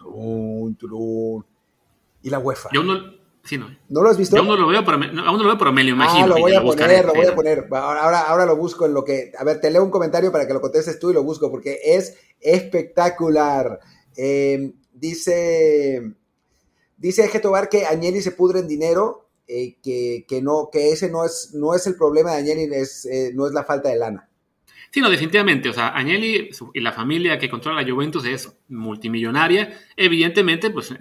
y 2.22 2.30
la 2.30 2.40
UEFA. 2.40 2.70
Yo 2.74 2.84
no, 2.84 3.00
no. 3.00 3.78
¿No 3.88 4.02
lo 4.02 4.10
has 4.10 4.18
visto? 4.18 4.36
Yo 4.36 4.42
aún 4.42 4.50
no 4.50 4.58
lo 4.58 4.68
veo, 4.68 4.84
pero 4.84 4.98
me, 4.98 5.06
aún 5.06 5.38
no 5.38 5.44
lo 5.44 5.46
veo, 5.46 5.58
pero 5.58 5.72
me 5.72 5.86
lo 5.86 5.92
imagino. 5.92 6.26
Ah, 6.26 6.28
lo 6.28 6.38
voy 6.38 6.54
a 6.54 6.62
poner, 6.62 7.06
lo 7.06 7.14
voy 7.14 7.26
a 7.26 7.34
poner. 7.34 7.70
Ahora, 7.72 8.24
ahora 8.24 8.46
lo 8.46 8.58
busco 8.58 8.86
en 8.86 8.94
lo 8.94 9.06
que... 9.06 9.32
A 9.40 9.46
ver, 9.46 9.62
te 9.62 9.72
leo 9.72 9.86
un 9.86 9.90
comentario 9.90 10.34
para 10.34 10.46
que 10.46 10.54
lo 10.54 10.60
contestes 10.60 11.00
tú 11.00 11.10
y 11.10 11.14
lo 11.14 11.24
busco 11.24 11.50
porque 11.50 11.80
es 11.82 12.18
espectacular. 12.42 13.80
Em, 14.18 14.74
dice... 14.92 16.14
Dice 16.98 17.30
Getobar 17.30 17.70
que 17.70 17.86
Añeli 17.86 18.22
se 18.22 18.32
pudre 18.32 18.60
en 18.60 18.68
dinero, 18.68 19.30
eh, 19.48 19.78
que, 19.82 20.26
que, 20.28 20.42
no, 20.42 20.68
que 20.70 20.92
ese 20.92 21.10
no 21.10 21.24
es, 21.24 21.52
no 21.54 21.74
es 21.74 21.88
el 21.88 21.96
problema 21.96 22.34
de 22.34 22.40
Añeli, 22.40 22.64
es, 22.76 23.06
eh, 23.06 23.32
no 23.34 23.48
es 23.48 23.54
la 23.54 23.64
falta 23.64 23.88
de 23.88 23.96
lana. 23.96 24.27
Sí, 24.92 25.02
no, 25.02 25.10
definitivamente. 25.10 25.70
O 25.70 25.74
sea, 25.74 25.90
Agnelli 25.90 26.50
y 26.74 26.80
la 26.80 26.92
familia 26.92 27.38
que 27.38 27.50
controla 27.50 27.82
la 27.82 27.90
Juventus 27.90 28.26
es 28.26 28.58
multimillonaria. 28.70 29.78
Evidentemente, 29.96 30.70
pues 30.70 30.92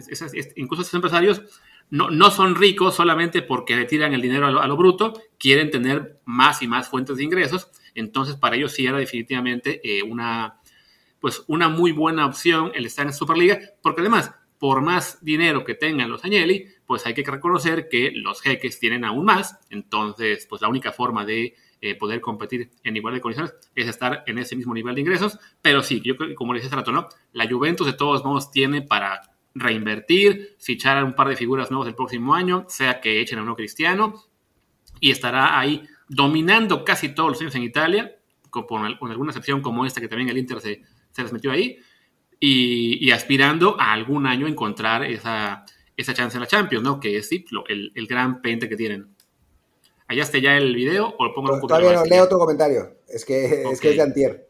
incluso 0.56 0.82
estos 0.82 0.94
empresarios 0.94 1.42
no, 1.90 2.10
no, 2.10 2.30
son 2.30 2.56
ricos 2.56 2.96
solamente 2.96 3.42
porque 3.42 3.76
le 3.76 3.84
tiran 3.84 4.12
el 4.12 4.20
dinero 4.20 4.46
a 4.46 4.66
lo, 4.66 4.76
bruto, 4.76 5.20
quieren 5.38 5.70
tener 5.70 6.20
más 6.24 6.62
y 6.62 6.68
más 6.68 6.88
fuentes 6.88 7.16
de 7.16 7.24
ingresos. 7.24 7.70
Entonces, 7.94 8.36
para 8.36 8.56
ellos 8.56 8.72
sí 8.72 8.86
era 8.86 8.98
definitivamente 8.98 9.80
eh, 9.84 10.02
una, 10.02 10.60
pues 11.20 11.44
una 11.46 11.68
muy 11.68 11.92
buena 11.92 12.26
opción 12.26 12.72
el 12.74 12.86
estar 12.86 13.06
en 13.06 13.12
Superliga, 13.12 13.60
porque 13.82 14.00
además, 14.00 14.32
por 14.58 14.82
más 14.82 15.24
dinero 15.24 15.64
que 15.64 15.74
tengan 15.74 16.10
los 16.10 16.24
Agnelli, 16.24 16.66
pues 16.86 17.06
hay 17.06 17.14
que 17.14 17.22
reconocer 17.22 17.88
que 17.88 18.10
los 18.14 18.42
jeques 18.42 18.80
tienen 18.80 19.04
aún 19.04 19.24
más. 19.24 19.58
Entonces, 19.70 20.46
pues 20.48 20.62
la 20.62 20.68
única 20.68 20.92
forma 20.92 21.24
de 21.24 21.54
eh, 21.80 21.94
poder 21.94 22.20
competir 22.20 22.70
en 22.84 22.96
igual 22.96 23.14
de 23.14 23.20
condiciones 23.20 23.54
es 23.74 23.86
estar 23.86 24.24
en 24.26 24.38
ese 24.38 24.56
mismo 24.56 24.74
nivel 24.74 24.94
de 24.94 25.02
ingresos. 25.02 25.38
Pero 25.62 25.82
sí, 25.82 26.00
yo 26.04 26.16
creo 26.16 26.30
que 26.30 26.34
como 26.34 26.54
les 26.54 26.62
decía 26.62 26.68
hace 26.68 26.76
rato, 26.76 26.92
¿no? 26.92 27.08
La 27.32 27.48
Juventus 27.48 27.86
de 27.86 27.92
todos 27.92 28.24
modos 28.24 28.50
tiene 28.50 28.82
para 28.82 29.20
reinvertir, 29.54 30.56
fichar 30.58 30.98
a 30.98 31.04
un 31.04 31.14
par 31.14 31.28
de 31.28 31.36
figuras 31.36 31.70
nuevas 31.70 31.88
el 31.88 31.94
próximo 31.94 32.34
año, 32.34 32.66
sea 32.68 33.00
que 33.00 33.20
echen 33.20 33.38
a 33.38 33.42
uno 33.42 33.56
cristiano, 33.56 34.14
y 35.00 35.10
estará 35.10 35.58
ahí 35.58 35.82
dominando 36.08 36.84
casi 36.84 37.10
todos 37.14 37.30
los 37.30 37.40
años 37.40 37.54
en 37.54 37.62
Italia, 37.62 38.16
con, 38.50 38.66
con 38.66 39.10
alguna 39.10 39.30
excepción 39.30 39.60
como 39.60 39.84
esta 39.86 40.00
que 40.00 40.08
también 40.08 40.28
el 40.28 40.38
Inter 40.38 40.60
se, 40.60 40.82
se 41.10 41.22
les 41.22 41.32
metió 41.32 41.52
ahí, 41.52 41.78
y, 42.38 43.10
aspirando 43.12 43.80
a 43.80 43.92
algún 43.92 44.26
año 44.26 44.46
encontrar 44.46 45.04
esa, 45.04 45.64
esa 45.96 46.12
chance 46.12 46.36
en 46.36 46.42
la 46.42 46.46
Champions, 46.46 46.84
¿no? 46.84 47.00
Que 47.00 47.16
es 47.16 47.30
el, 47.32 47.92
el 47.94 48.06
gran 48.06 48.42
pente 48.42 48.68
que 48.68 48.76
tienen. 48.76 49.15
¿Allá 50.08 50.22
está 50.22 50.38
ya 50.38 50.56
el 50.56 50.74
video 50.74 51.14
o 51.18 51.24
lo 51.24 51.34
pongo 51.34 51.52
un 51.52 51.60
poco 51.60 51.68
Todavía 51.68 51.92
no, 51.94 52.04
leo 52.04 52.24
otro 52.24 52.38
comentario. 52.38 52.98
Es 53.08 53.24
que, 53.24 53.62
es 53.70 53.80
que 53.80 53.90
es 53.90 53.96
de 53.96 54.02
antier. 54.02 54.48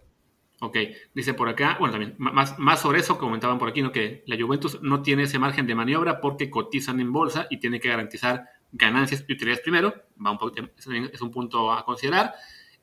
Ok, 0.60 0.76
dice 1.14 1.34
por 1.34 1.48
acá, 1.48 1.76
bueno, 1.78 1.92
también, 1.92 2.14
más, 2.18 2.58
más 2.58 2.80
sobre 2.80 3.00
eso 3.00 3.18
comentaban 3.18 3.58
por 3.58 3.68
aquí, 3.68 3.82
¿no? 3.82 3.92
Que 3.92 4.22
la 4.26 4.36
Juventus 4.40 4.80
no 4.82 5.02
tiene 5.02 5.24
ese 5.24 5.38
margen 5.38 5.66
de 5.66 5.74
maniobra 5.74 6.20
porque 6.20 6.48
cotizan 6.48 6.98
en 7.00 7.12
bolsa 7.12 7.46
y 7.50 7.58
tiene 7.58 7.78
que 7.78 7.88
garantizar 7.88 8.46
ganancias 8.72 9.24
y 9.28 9.32
utilidades 9.32 9.60
primero. 9.60 9.94
Va 10.24 10.30
un 10.30 10.38
poco, 10.38 10.54
es 10.76 11.20
un 11.20 11.30
punto 11.30 11.72
a 11.72 11.84
considerar. 11.84 12.34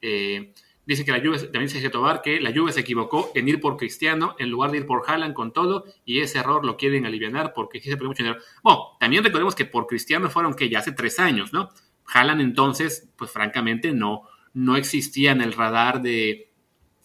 Eh, 0.01 0.53
dice 0.85 1.05
que 1.05 1.11
la 1.11 1.19
Juve, 1.19 1.39
también 1.39 1.69
se 1.69 1.77
dice 1.77 1.89
Tobar 1.89 2.21
que 2.21 2.39
la 2.39 2.53
Juve 2.53 2.71
se 2.71 2.81
equivocó 2.81 3.31
en 3.33 3.47
ir 3.47 3.59
por 3.59 3.77
Cristiano 3.77 4.35
en 4.37 4.49
lugar 4.49 4.71
de 4.71 4.77
ir 4.79 4.85
por 4.85 5.03
Haaland 5.07 5.33
con 5.33 5.53
todo 5.53 5.85
y 6.05 6.19
ese 6.19 6.39
error 6.39 6.65
lo 6.65 6.77
quieren 6.77 7.05
aliviar 7.05 7.53
porque 7.53 7.79
sí 7.79 7.89
se 7.89 7.95
perdió 7.95 8.09
mucho 8.09 8.23
dinero. 8.23 8.41
Bueno, 8.61 8.97
también 8.99 9.23
recordemos 9.23 9.55
que 9.55 9.65
por 9.65 9.87
Cristiano 9.87 10.29
fueron 10.29 10.53
que 10.53 10.69
ya 10.69 10.79
hace 10.79 10.91
tres 10.91 11.19
años, 11.19 11.53
¿no? 11.53 11.69
Haaland 12.07 12.41
entonces, 12.41 13.09
pues 13.15 13.31
francamente 13.31 13.93
no, 13.93 14.23
no 14.53 14.75
existía 14.75 15.31
en 15.31 15.41
el 15.41 15.53
radar 15.53 16.01
de, 16.01 16.51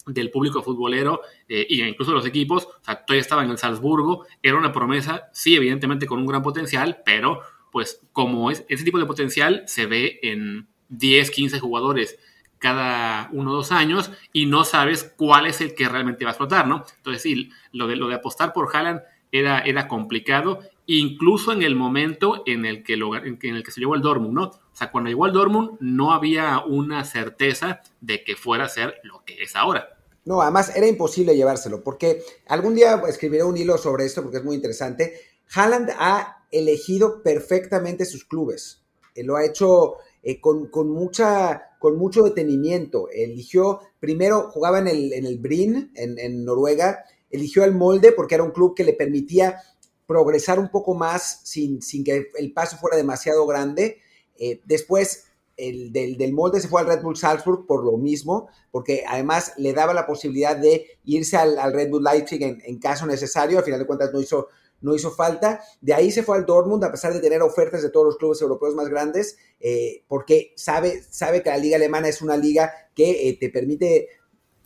del 0.05 0.31
público 0.31 0.61
futbolero 0.61 1.21
e 1.47 1.65
incluso 1.69 2.11
de 2.11 2.17
los 2.17 2.25
equipos. 2.25 2.65
O 2.65 2.83
sea, 2.83 3.05
todavía 3.05 3.21
estaba 3.21 3.43
en 3.43 3.51
el 3.51 3.57
Salzburgo, 3.57 4.25
era 4.41 4.57
una 4.57 4.71
promesa, 4.71 5.29
sí, 5.33 5.55
evidentemente 5.55 6.05
con 6.05 6.19
un 6.19 6.25
gran 6.25 6.43
potencial, 6.43 7.01
pero 7.05 7.41
pues 7.71 8.01
como 8.11 8.51
es, 8.51 8.65
ese 8.67 8.83
tipo 8.83 8.99
de 8.99 9.05
potencial 9.05 9.63
se 9.67 9.85
ve 9.85 10.19
en 10.23 10.67
10, 10.89 11.31
15 11.31 11.59
jugadores 11.59 12.17
cada 12.57 13.29
uno 13.31 13.51
o 13.51 13.55
dos 13.55 13.71
años 13.71 14.11
y 14.33 14.45
no 14.45 14.65
sabes 14.65 15.13
cuál 15.17 15.45
es 15.45 15.61
el 15.61 15.75
que 15.75 15.87
realmente 15.87 16.25
va 16.25 16.31
a 16.31 16.33
explotar, 16.33 16.67
¿no? 16.67 16.83
Entonces 16.97 17.21
sí, 17.21 17.51
lo 17.71 17.87
de, 17.87 17.95
lo 17.95 18.07
de 18.07 18.15
apostar 18.15 18.53
por 18.53 18.75
Haaland 18.75 19.01
era, 19.31 19.59
era 19.59 19.87
complicado, 19.87 20.59
incluso 20.97 21.51
en 21.51 21.61
el 21.61 21.75
momento 21.75 22.43
en 22.45 22.65
el 22.65 22.83
que, 22.83 22.97
lo, 22.97 23.15
en 23.15 23.37
el 23.41 23.63
que 23.63 23.71
se 23.71 23.79
llevó 23.79 23.95
el 23.95 24.01
Dortmund, 24.01 24.33
¿no? 24.33 24.43
O 24.45 24.75
sea, 24.75 24.91
cuando 24.91 25.09
llegó 25.09 25.25
al 25.25 25.33
Dortmund 25.33 25.77
no 25.79 26.13
había 26.13 26.59
una 26.65 27.05
certeza 27.05 27.81
de 28.01 28.23
que 28.23 28.35
fuera 28.35 28.65
a 28.65 28.69
ser 28.69 28.95
lo 29.03 29.23
que 29.23 29.41
es 29.41 29.55
ahora. 29.55 29.99
No, 30.25 30.41
además 30.41 30.75
era 30.75 30.87
imposible 30.87 31.35
llevárselo, 31.35 31.83
porque 31.83 32.23
algún 32.47 32.75
día 32.75 33.01
escribiré 33.07 33.43
un 33.43 33.57
hilo 33.57 33.77
sobre 33.77 34.05
esto 34.05 34.21
porque 34.21 34.37
es 34.37 34.43
muy 34.43 34.55
interesante. 34.55 35.13
Haaland 35.53 35.91
ha 35.97 36.45
elegido 36.51 37.21
perfectamente 37.21 38.05
sus 38.05 38.25
clubes. 38.25 38.83
Él 39.15 39.27
lo 39.27 39.35
ha 39.35 39.45
hecho 39.45 39.97
eh, 40.23 40.41
con, 40.41 40.69
mucha, 40.89 41.75
con 41.79 41.97
mucho 41.97 42.23
detenimiento. 42.23 43.09
Eligió, 43.11 43.79
primero 43.99 44.49
jugaba 44.49 44.79
en 44.79 44.87
el, 44.87 45.13
en 45.13 45.25
el 45.25 45.37
Brin, 45.37 45.91
en, 45.95 46.45
Noruega, 46.45 47.03
eligió 47.29 47.63
el 47.63 47.73
Molde 47.73 48.11
porque 48.11 48.35
era 48.35 48.43
un 48.43 48.51
club 48.51 48.75
que 48.75 48.83
le 48.83 48.93
permitía 48.93 49.61
progresar 50.09 50.57
un 50.57 50.71
poco 50.71 50.95
más 50.95 51.41
sin, 51.43 51.83
sin 51.83 52.03
que 52.03 52.31
el 52.35 52.51
paso 52.51 52.77
fuera 52.77 52.97
demasiado 52.97 53.45
grande. 53.45 53.99
Eh, 54.39 54.59
después, 54.65 55.25
el 55.55 55.93
del, 55.93 56.33
molde 56.33 56.59
se 56.59 56.67
fue 56.67 56.81
al 56.81 56.87
Red 56.87 57.03
Bull 57.03 57.15
Salzburg 57.15 57.67
por 57.67 57.85
lo 57.85 57.95
mismo, 57.95 58.49
porque 58.71 59.03
además 59.07 59.53
le 59.57 59.71
daba 59.71 59.93
la 59.93 60.07
posibilidad 60.07 60.57
de 60.57 60.97
irse 61.03 61.37
al, 61.37 61.73
Red 61.73 61.91
Bull 61.91 62.03
Leipzig 62.03 62.41
en, 62.41 62.79
caso 62.79 63.05
necesario, 63.05 63.59
al 63.59 63.63
final 63.63 63.79
de 63.79 63.85
cuentas 63.85 64.11
no 64.11 64.19
hizo, 64.19 64.47
no 64.81 64.95
hizo 64.95 65.11
falta. 65.11 65.61
De 65.79 65.93
ahí 65.93 66.09
se 66.09 66.23
fue 66.23 66.37
al 66.37 66.45
Dortmund, 66.47 66.83
a 66.85 66.91
pesar 66.91 67.13
de 67.13 67.19
tener 67.19 67.43
ofertas 67.43 67.83
de 67.83 67.91
todos 67.91 68.07
los 68.07 68.17
clubes 68.17 68.41
europeos 68.41 68.73
más 68.73 68.89
grandes, 68.89 69.37
eh, 69.59 70.05
porque 70.07 70.53
sabe, 70.55 71.03
sabe 71.11 71.43
que 71.43 71.51
la 71.51 71.57
liga 71.57 71.75
alemana 71.75 72.07
es 72.07 72.23
una 72.23 72.35
liga 72.35 72.73
que 72.95 73.29
eh, 73.29 73.37
te 73.39 73.49
permite 73.49 74.07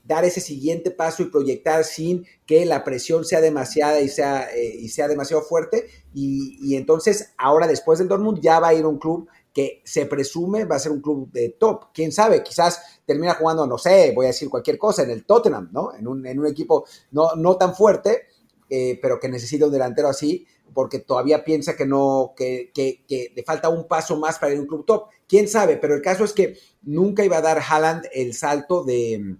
dar 0.03 0.25
ese 0.25 0.41
siguiente 0.41 0.91
paso 0.91 1.23
y 1.23 1.27
proyectar 1.27 1.83
sin 1.85 2.25
que 2.45 2.65
la 2.65 2.83
presión 2.83 3.25
sea 3.25 3.41
demasiada 3.41 4.01
y 4.01 4.09
sea, 4.09 4.49
eh, 4.53 4.75
y 4.79 4.89
sea 4.89 5.07
demasiado 5.07 5.43
fuerte. 5.43 5.87
Y, 6.13 6.57
y, 6.61 6.75
entonces, 6.75 7.33
ahora 7.37 7.67
después 7.67 7.99
del 7.99 8.09
Dortmund, 8.09 8.41
ya 8.41 8.59
va 8.59 8.69
a 8.69 8.73
ir 8.73 8.85
un 8.85 8.99
club 8.99 9.27
que 9.53 9.81
se 9.85 10.07
presume 10.07 10.65
va 10.65 10.77
a 10.77 10.79
ser 10.79 10.91
un 10.91 11.01
club 11.01 11.31
de 11.31 11.49
top. 11.49 11.85
Quién 11.93 12.11
sabe, 12.11 12.43
quizás 12.43 12.81
termina 13.05 13.35
jugando, 13.35 13.67
no 13.67 13.77
sé, 13.77 14.11
voy 14.15 14.25
a 14.25 14.29
decir 14.29 14.49
cualquier 14.49 14.77
cosa, 14.77 15.03
en 15.03 15.11
el 15.11 15.25
Tottenham, 15.25 15.69
¿no? 15.71 15.93
En 15.93 16.07
un, 16.07 16.25
en 16.25 16.39
un 16.39 16.47
equipo 16.47 16.85
no, 17.11 17.35
no 17.35 17.55
tan 17.55 17.75
fuerte, 17.75 18.23
eh, 18.69 18.97
pero 19.01 19.19
que 19.19 19.29
necesita 19.29 19.67
un 19.67 19.71
delantero 19.71 20.07
así, 20.07 20.47
porque 20.73 20.99
todavía 20.99 21.43
piensa 21.43 21.75
que 21.75 21.85
no, 21.85 22.33
que, 22.35 22.71
que, 22.73 23.05
que, 23.07 23.31
le 23.35 23.43
falta 23.43 23.69
un 23.69 23.87
paso 23.87 24.17
más 24.17 24.39
para 24.39 24.53
ir 24.53 24.57
a 24.57 24.61
un 24.61 24.67
club 24.67 24.85
top. 24.85 25.09
Quién 25.27 25.47
sabe, 25.47 25.77
pero 25.77 25.93
el 25.93 26.01
caso 26.01 26.23
es 26.23 26.33
que 26.33 26.57
nunca 26.81 27.23
iba 27.23 27.37
a 27.37 27.41
dar 27.41 27.59
Haaland 27.59 28.07
el 28.11 28.33
salto 28.33 28.83
de, 28.83 29.37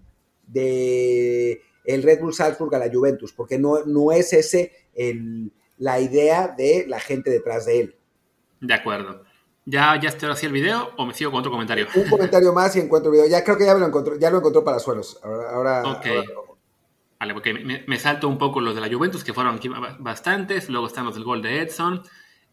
de 0.48 1.62
el 1.86 2.04
Red 2.04 2.22
Bull 2.22 2.34
Salzburg 2.34 2.74
a 2.76 2.80
la 2.80 2.92
Juventus, 2.92 3.34
porque 3.34 3.58
no, 3.58 3.84
no 3.86 4.12
es 4.12 4.34
ese 4.34 4.72
el, 4.96 5.52
la 5.78 6.00
idea 6.00 6.48
de 6.48 6.86
la 6.88 7.00
gente 7.00 7.30
detrás 7.30 7.66
de 7.66 7.80
él. 7.80 7.96
De 8.62 8.74
acuerdo. 8.74 9.24
¿Ya, 9.66 9.98
ya 10.00 10.10
estoy 10.10 10.30
así 10.30 10.46
el 10.46 10.52
video 10.52 10.92
o 10.98 11.06
me 11.06 11.14
sigo 11.14 11.32
con 11.32 11.40
otro 11.40 11.52
comentario? 11.52 11.88
Un 11.96 12.10
comentario 12.10 12.52
más 12.52 12.76
y 12.76 12.80
encuentro 12.80 13.12
el 13.12 13.18
video. 13.18 13.30
Ya 13.30 13.44
creo 13.44 13.58
que 13.58 13.66
ya 13.66 13.74
me 13.74 13.80
lo 13.80 13.88
encontró, 13.88 14.18
ya 14.18 14.30
lo 14.30 14.38
encontró 14.38 14.64
para 14.64 14.80
suelos. 14.80 15.20
Ahora, 15.24 15.52
ahora, 15.52 15.98
okay. 15.98 16.18
ahora... 16.18 16.30
Vale, 17.20 17.34
porque 17.34 17.54
me, 17.54 17.86
me, 17.88 18.00
salto 18.00 18.28
un 18.28 18.38
poco 18.38 18.60
los 18.60 18.76
de 18.76 18.82
la 18.82 18.94
Juventus, 18.94 19.24
que 19.24 19.34
fueron 19.34 19.56
aquí 19.56 19.70
bastantes. 20.00 20.68
Luego 20.70 20.88
están 20.88 21.06
los 21.06 21.16
del 21.16 21.24
gol 21.24 21.42
de 21.42 21.62
Edson. 21.62 22.04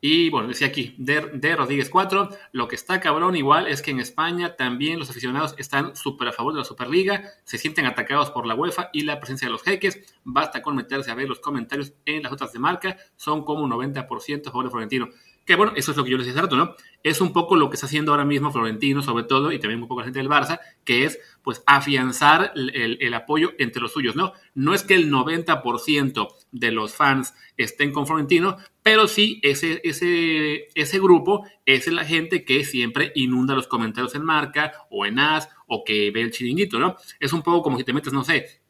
Y 0.03 0.31
bueno, 0.31 0.49
decía 0.49 0.69
aquí, 0.69 0.95
de, 0.97 1.21
Rodríguez 1.57 1.91
4, 1.91 2.31
lo 2.53 2.69
que 2.69 2.75
está 2.75 3.01
cabrón 3.01 3.37
igual 3.37 3.67
es 3.67 3.83
que 3.83 3.91
en 3.91 4.01
España 4.01 4.57
también 4.57 4.99
los 4.99 5.11
aficionados 5.11 5.55
están 5.59 5.95
súper 5.95 6.29
a 6.29 6.33
favor 6.33 6.55
de 6.55 6.61
la 6.61 6.65
Superliga, 6.65 7.25
se 7.45 7.59
sienten 7.59 7.85
atacados 7.85 8.31
por 8.31 8.47
la 8.47 8.55
UEFA 8.55 8.89
y 8.95 9.03
la 9.03 9.21
presencia 9.21 9.47
de 9.47 9.53
los 9.53 9.63
jeques, 9.63 10.01
basta 10.25 10.63
con 10.63 10.75
meterse 10.75 11.11
a 11.11 11.15
ver 11.15 11.29
los 11.29 11.41
comentarios 11.41 11.93
en 12.07 12.23
las 12.23 12.33
otras 12.33 12.53
de 12.55 12.59
marca, 12.59 12.97
son 13.17 13.45
como 13.45 13.63
un 13.65 13.71
90% 13.71 14.41
a 14.47 14.51
favor 14.51 14.65
de 14.65 14.71
Florentino. 14.71 15.11
Que 15.45 15.57
bueno, 15.57 15.73
eso 15.75 15.91
es 15.91 15.97
lo 15.97 16.05
que 16.05 16.11
yo 16.11 16.17
les 16.17 16.27
decía 16.27 16.43
hace 16.43 16.55
¿no? 16.55 16.77
Es 17.03 17.21
un 17.21 17.33
poco 17.33 17.57
lo 17.57 17.71
que 17.71 17.75
está 17.75 17.87
haciendo 17.87 18.13
ahora 18.13 18.25
mismo 18.25 18.53
Florentino, 18.53 19.03
sobre 19.03 19.25
todo, 19.25 19.53
y 19.53 19.59
también 19.59 19.83
un 19.83 19.89
poco 19.89 20.01
la 20.01 20.05
gente 20.05 20.21
del 20.21 20.29
Barça, 20.29 20.61
que 20.85 21.05
es, 21.05 21.19
pues, 21.43 21.63
afianzar 21.67 22.53
el, 22.55 22.71
el, 22.77 22.99
el 23.01 23.15
apoyo 23.15 23.53
entre 23.59 23.83
los 23.83 23.93
suyos, 23.93 24.17
¿no? 24.17 24.33
No 24.55 24.75
es 24.75 24.85
que 24.85 24.95
el 24.95 25.11
90% 25.11 26.29
de 26.53 26.71
los 26.71 26.95
fans 26.95 27.35
estén 27.57 27.91
con 27.93 28.07
Florentino, 28.07 28.59
pero 28.83 29.09
sí 29.09 29.41
ese, 29.43 29.81
ese, 29.85 30.69
ese 30.75 30.99
grupo 30.99 31.47
es 31.67 31.87
la 31.89 32.05
gente 32.05 32.45
que 32.45 32.65
siempre 32.65 33.13
inunda 33.15 33.55
los 33.55 33.67
comentarios 33.67 34.15
en 34.15 34.25
marca 34.25 34.73
o 34.91 35.07
en 35.07 35.19
as 35.19 35.49
o 35.67 35.85
que 35.85 36.11
ve 36.11 36.23
el 36.23 36.31
chiringuito, 36.31 36.79
¿no? 36.79 36.97
Es 37.19 37.33
un 37.33 37.43
poco 37.43 37.63
como 37.63 37.79
si 37.79 37.85
te 37.85 37.93
metes, 37.93 38.13
no 38.13 38.25
sé, 38.25 38.63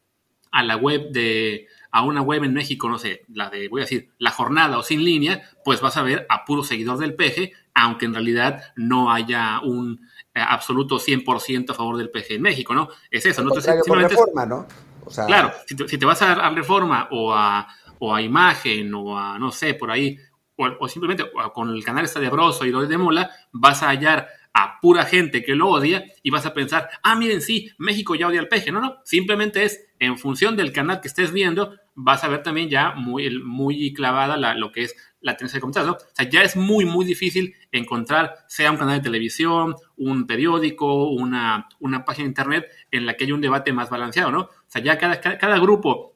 a 0.51 0.63
la 0.63 0.75
web 0.75 1.11
de, 1.11 1.67
a 1.91 2.03
una 2.03 2.21
web 2.21 2.43
en 2.43 2.53
México, 2.53 2.89
no 2.89 2.99
sé, 2.99 3.23
la 3.33 3.49
de, 3.49 3.69
voy 3.69 3.81
a 3.81 3.85
decir, 3.85 4.09
la 4.17 4.31
jornada 4.31 4.77
o 4.77 4.83
sin 4.83 5.03
línea, 5.03 5.41
pues 5.63 5.81
vas 5.81 5.97
a 5.97 6.03
ver 6.03 6.25
a 6.29 6.45
puro 6.45 6.63
seguidor 6.63 6.97
del 6.97 7.15
peje, 7.15 7.53
aunque 7.73 8.05
en 8.05 8.13
realidad 8.13 8.61
no 8.75 9.11
haya 9.11 9.61
un 9.61 10.07
eh, 10.33 10.41
absoluto 10.45 10.99
100% 10.99 11.71
a 11.71 11.73
favor 11.73 11.97
del 11.97 12.09
peje 12.09 12.35
en 12.35 12.41
México, 12.41 12.73
¿no? 12.73 12.89
Es 13.09 13.25
eso, 13.25 13.41
¿no? 13.41 13.49
Entonces, 13.49 13.75
simplemente 13.83 14.15
reforma, 14.15 14.45
¿no? 14.45 14.67
O 15.03 15.09
sea, 15.09 15.25
claro, 15.25 15.51
si 15.65 15.75
te, 15.75 15.87
si 15.87 15.97
te 15.97 16.05
vas 16.05 16.21
a, 16.21 16.33
a, 16.33 16.49
Reforma 16.51 17.07
o 17.11 17.33
a, 17.33 17.67
o 18.03 18.15
a 18.15 18.21
Imagen 18.21 18.93
o 18.95 19.17
a, 19.17 19.37
no 19.37 19.51
sé, 19.51 19.75
por 19.75 19.91
ahí, 19.91 20.17
o, 20.55 20.67
o 20.79 20.87
simplemente 20.87 21.23
con 21.53 21.69
el 21.69 21.83
canal 21.83 22.03
este 22.03 22.19
de 22.19 22.29
Broso 22.29 22.65
y 22.65 22.71
lo 22.71 22.81
de 22.81 22.97
Mola, 22.97 23.29
vas 23.51 23.83
a 23.83 23.89
hallar 23.89 24.27
a 24.53 24.79
pura 24.81 25.05
gente 25.05 25.43
que 25.43 25.55
lo 25.55 25.69
odia 25.69 26.03
y 26.23 26.31
vas 26.31 26.47
a 26.47 26.53
pensar, 26.53 26.89
ah, 27.03 27.15
miren, 27.15 27.41
sí, 27.41 27.69
México 27.77 28.15
ya 28.15 28.27
odia 28.27 28.39
al 28.39 28.47
peje. 28.47 28.71
No, 28.71 28.81
no, 28.81 28.97
simplemente 29.05 29.63
es 29.63 29.87
en 29.99 30.17
función 30.17 30.57
del 30.57 30.73
canal 30.73 30.99
que 30.99 31.07
estés 31.07 31.31
viendo, 31.31 31.75
vas 31.93 32.23
a 32.23 32.27
ver 32.27 32.41
también 32.41 32.69
ya 32.69 32.93
muy, 32.93 33.41
muy 33.43 33.93
clavada 33.93 34.35
la, 34.35 34.55
lo 34.55 34.71
que 34.71 34.83
es 34.83 34.95
la 35.21 35.37
tendencia 35.37 35.57
de 35.57 35.61
comentarios. 35.61 35.91
¿no? 35.91 35.97
O 35.97 36.15
sea, 36.15 36.27
ya 36.27 36.41
es 36.41 36.55
muy, 36.55 36.85
muy 36.85 37.05
difícil 37.05 37.53
encontrar, 37.71 38.33
sea 38.47 38.71
un 38.71 38.77
canal 38.77 38.95
de 38.97 39.03
televisión, 39.03 39.75
un 39.95 40.25
periódico, 40.25 41.11
una, 41.11 41.69
una 41.79 42.03
página 42.03 42.23
de 42.23 42.29
internet 42.29 42.65
en 42.89 43.05
la 43.05 43.15
que 43.15 43.25
haya 43.25 43.35
un 43.35 43.41
debate 43.41 43.71
más 43.73 43.91
balanceado, 43.91 44.31
¿no? 44.31 44.41
O 44.41 44.49
sea, 44.67 44.81
ya 44.81 44.97
cada, 44.97 45.21
cada, 45.21 45.37
cada 45.37 45.59
grupo 45.59 46.10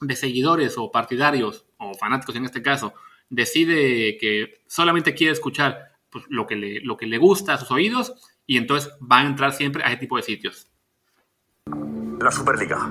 de 0.00 0.16
seguidores 0.16 0.74
o 0.78 0.90
partidarios, 0.90 1.66
o 1.78 1.94
fanáticos 1.94 2.36
en 2.36 2.44
este 2.44 2.62
caso, 2.62 2.94
decide 3.28 4.18
que 4.18 4.62
solamente 4.66 5.14
quiere 5.14 5.32
escuchar 5.32 5.96
pues, 6.10 6.24
lo, 6.28 6.46
que 6.46 6.56
le, 6.56 6.80
lo 6.80 6.96
que 6.96 7.06
le 7.06 7.18
gusta 7.18 7.54
a 7.54 7.58
sus 7.58 7.70
oídos 7.70 8.14
y 8.46 8.58
entonces 8.58 8.92
va 9.00 9.18
a 9.18 9.26
entrar 9.26 9.52
siempre 9.52 9.82
a 9.82 9.88
ese 9.88 9.98
tipo 9.98 10.16
de 10.16 10.22
sitios. 10.22 10.70
La 12.20 12.30
Superliga. 12.30 12.90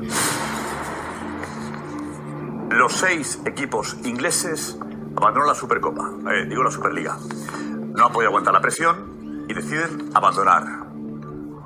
Los 2.69 2.93
seis 2.93 3.41
equipos 3.45 3.95
ingleses 4.03 4.77
abandonan 5.15 5.47
la 5.47 5.55
Supercopa, 5.55 6.11
eh, 6.31 6.45
digo 6.45 6.63
la 6.63 6.71
Superliga. 6.71 7.17
No 7.17 8.07
han 8.07 8.11
podido 8.11 8.29
aguantar 8.29 8.53
la 8.53 8.61
presión 8.61 9.45
y 9.47 9.53
deciden 9.53 10.11
abandonar. 10.13 10.63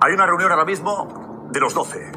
Hay 0.02 0.14
una 0.14 0.26
reunión 0.26 0.52
ahora 0.52 0.66
mismo 0.66 1.48
de 1.52 1.60
los 1.60 1.74
12, 1.74 2.12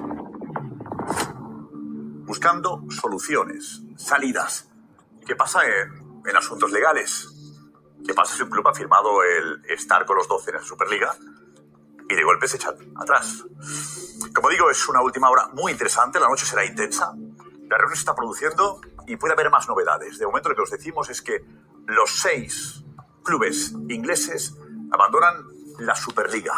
buscando 2.32 2.82
soluciones, 2.88 3.82
salidas. 3.98 4.66
¿Qué 5.26 5.36
pasa 5.36 5.66
en, 5.66 6.22
en 6.24 6.34
asuntos 6.34 6.72
legales? 6.72 7.28
¿Qué 8.06 8.14
pasa 8.14 8.34
si 8.34 8.42
un 8.42 8.48
club 8.48 8.66
ha 8.68 8.72
firmado 8.72 9.22
el 9.22 9.62
estar 9.68 10.06
con 10.06 10.16
los 10.16 10.26
12 10.28 10.50
en 10.50 10.56
la 10.56 10.62
Superliga 10.62 11.14
y 12.08 12.14
de 12.14 12.24
golpe 12.24 12.48
se 12.48 12.56
echan 12.56 12.74
atrás? 12.96 13.44
Como 14.34 14.48
digo, 14.48 14.70
es 14.70 14.88
una 14.88 15.02
última 15.02 15.28
hora 15.28 15.48
muy 15.48 15.72
interesante, 15.72 16.18
la 16.18 16.26
noche 16.26 16.46
será 16.46 16.64
intensa, 16.64 17.12
la 17.68 17.76
reunión 17.76 17.96
se 17.96 18.00
está 18.00 18.14
produciendo 18.14 18.80
y 19.06 19.16
puede 19.16 19.34
haber 19.34 19.50
más 19.50 19.68
novedades. 19.68 20.18
De 20.18 20.24
momento 20.24 20.48
lo 20.48 20.54
que 20.54 20.62
os 20.62 20.70
decimos 20.70 21.10
es 21.10 21.20
que 21.20 21.44
los 21.84 22.18
seis 22.18 22.82
clubes 23.24 23.72
ingleses 23.90 24.56
abandonan 24.90 25.48
la 25.80 25.94
Superliga. 25.94 26.54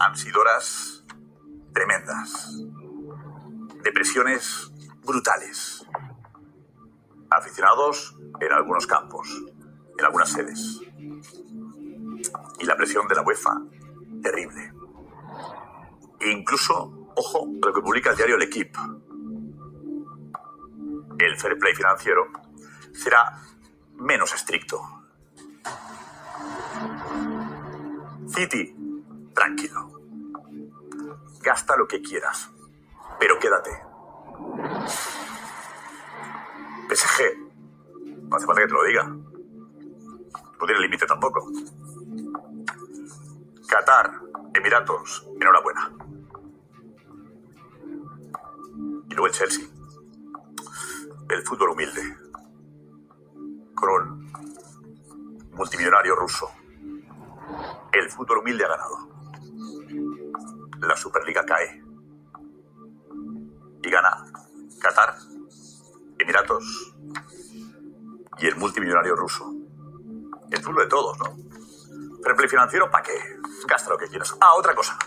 Han 0.00 0.16
sido 0.16 0.40
horas 0.40 0.97
tremendas, 1.78 2.58
depresiones 3.84 4.72
brutales 5.04 5.86
aficionados 7.30 8.18
en 8.40 8.52
algunos 8.52 8.84
campos, 8.84 9.28
en 9.96 10.04
algunas 10.04 10.28
sedes. 10.28 10.80
Y 12.58 12.64
la 12.64 12.74
presión 12.76 13.06
de 13.06 13.14
la 13.14 13.22
UEFA, 13.22 13.62
terrible. 14.20 14.72
E 16.18 16.32
incluso, 16.32 17.12
ojo, 17.14 17.46
lo 17.64 17.72
que 17.72 17.80
publica 17.80 18.10
el 18.10 18.16
diario 18.16 18.34
El 18.34 18.42
Equipo. 18.42 18.80
El 21.16 21.38
fair 21.38 21.58
play 21.58 21.74
financiero 21.76 22.26
será 22.92 23.40
menos 23.94 24.34
estricto. 24.34 24.80
City, 28.26 28.74
tranquilo. 29.32 29.97
Gasta 31.48 31.78
lo 31.78 31.88
que 31.88 32.02
quieras, 32.02 32.50
pero 33.18 33.38
quédate. 33.38 33.70
PSG. 36.90 37.22
No 38.28 38.36
hace 38.36 38.44
falta 38.44 38.60
que 38.60 38.66
te 38.66 38.74
lo 38.74 38.84
diga. 38.84 39.04
No 39.04 40.66
tiene 40.66 40.80
límite 40.82 41.06
tampoco. 41.06 41.50
Qatar, 43.66 44.20
Emiratos, 44.52 45.26
enhorabuena. 45.40 45.90
Y 49.08 49.14
luego 49.14 49.28
el 49.28 49.32
Chelsea. 49.32 49.66
El 51.30 51.42
fútbol 51.46 51.70
humilde. 51.70 52.14
Un 53.80 54.30
multimillonario 55.52 56.14
ruso. 56.14 56.50
El 57.90 58.10
fútbol 58.10 58.40
humilde 58.40 58.66
ha 58.66 58.68
ganado. 58.68 59.07
La 60.80 60.96
Superliga 60.96 61.44
cae. 61.44 61.82
Y 63.82 63.90
gana 63.90 64.24
Qatar, 64.80 65.16
Emiratos 66.18 66.94
y 68.38 68.46
el 68.46 68.56
multimillonario 68.56 69.16
ruso. 69.16 69.52
El 70.50 70.62
fútbol 70.62 70.84
de 70.84 70.88
todos, 70.88 71.18
¿no? 71.18 71.36
Pero 72.22 72.40
el 72.40 72.48
financiero, 72.48 72.90
¿para 72.90 73.04
qué? 73.04 73.38
Gasta 73.66 73.90
lo 73.90 73.98
que 73.98 74.08
quieras. 74.08 74.36
Ah, 74.40 74.54
otra 74.54 74.74
cosa. 74.74 74.98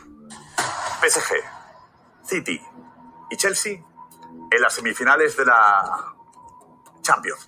PSG, 1.02 1.36
City 2.24 2.62
y 3.30 3.38
Chelsea 3.38 3.84
en 4.52 4.62
las 4.62 4.74
semifinales 4.74 5.36
de 5.36 5.46
la 5.46 6.14
Champions. 7.02 7.46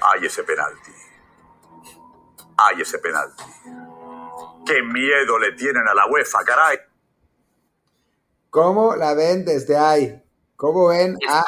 Hay 0.00 0.26
ese 0.26 0.42
penalti. 0.42 0.92
Hay 2.56 2.80
ese 2.80 2.98
penalti. 2.98 3.44
¡Qué 4.68 4.82
miedo 4.82 5.38
le 5.38 5.52
tienen 5.52 5.88
a 5.88 5.94
la 5.94 6.06
UEFA, 6.06 6.38
caray! 6.44 6.78
¿Cómo 8.50 8.94
la 8.96 9.14
ven 9.14 9.44
desde 9.44 9.76
ahí? 9.76 10.22
¿Cómo 10.56 10.88
ven 10.88 11.16
a 11.28 11.42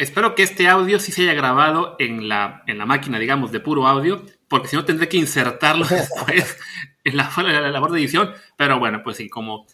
espero 0.00 0.34
que 0.34 0.42
este 0.42 0.66
audio 0.66 0.98
sí 0.98 1.12
se 1.12 1.22
haya 1.22 1.34
grabado 1.34 1.94
en 1.98 2.26
la, 2.26 2.62
en 2.66 2.78
la 2.78 2.86
máquina, 2.86 3.18
digamos, 3.18 3.52
de 3.52 3.60
puro 3.60 3.86
audio, 3.86 4.24
porque 4.48 4.68
si 4.68 4.76
no 4.76 4.84
tendré 4.86 5.08
que 5.08 5.18
insertarlo 5.18 5.84
después 5.90 6.58
en 7.04 7.16
la, 7.18 7.30
la, 7.36 7.70
labor 7.70 7.92
de 7.92 8.00
edición. 8.00 8.32
Pero 8.56 8.78
bueno, 8.78 9.02
pues 9.04 9.18
sí, 9.18 9.28
como, 9.28 9.66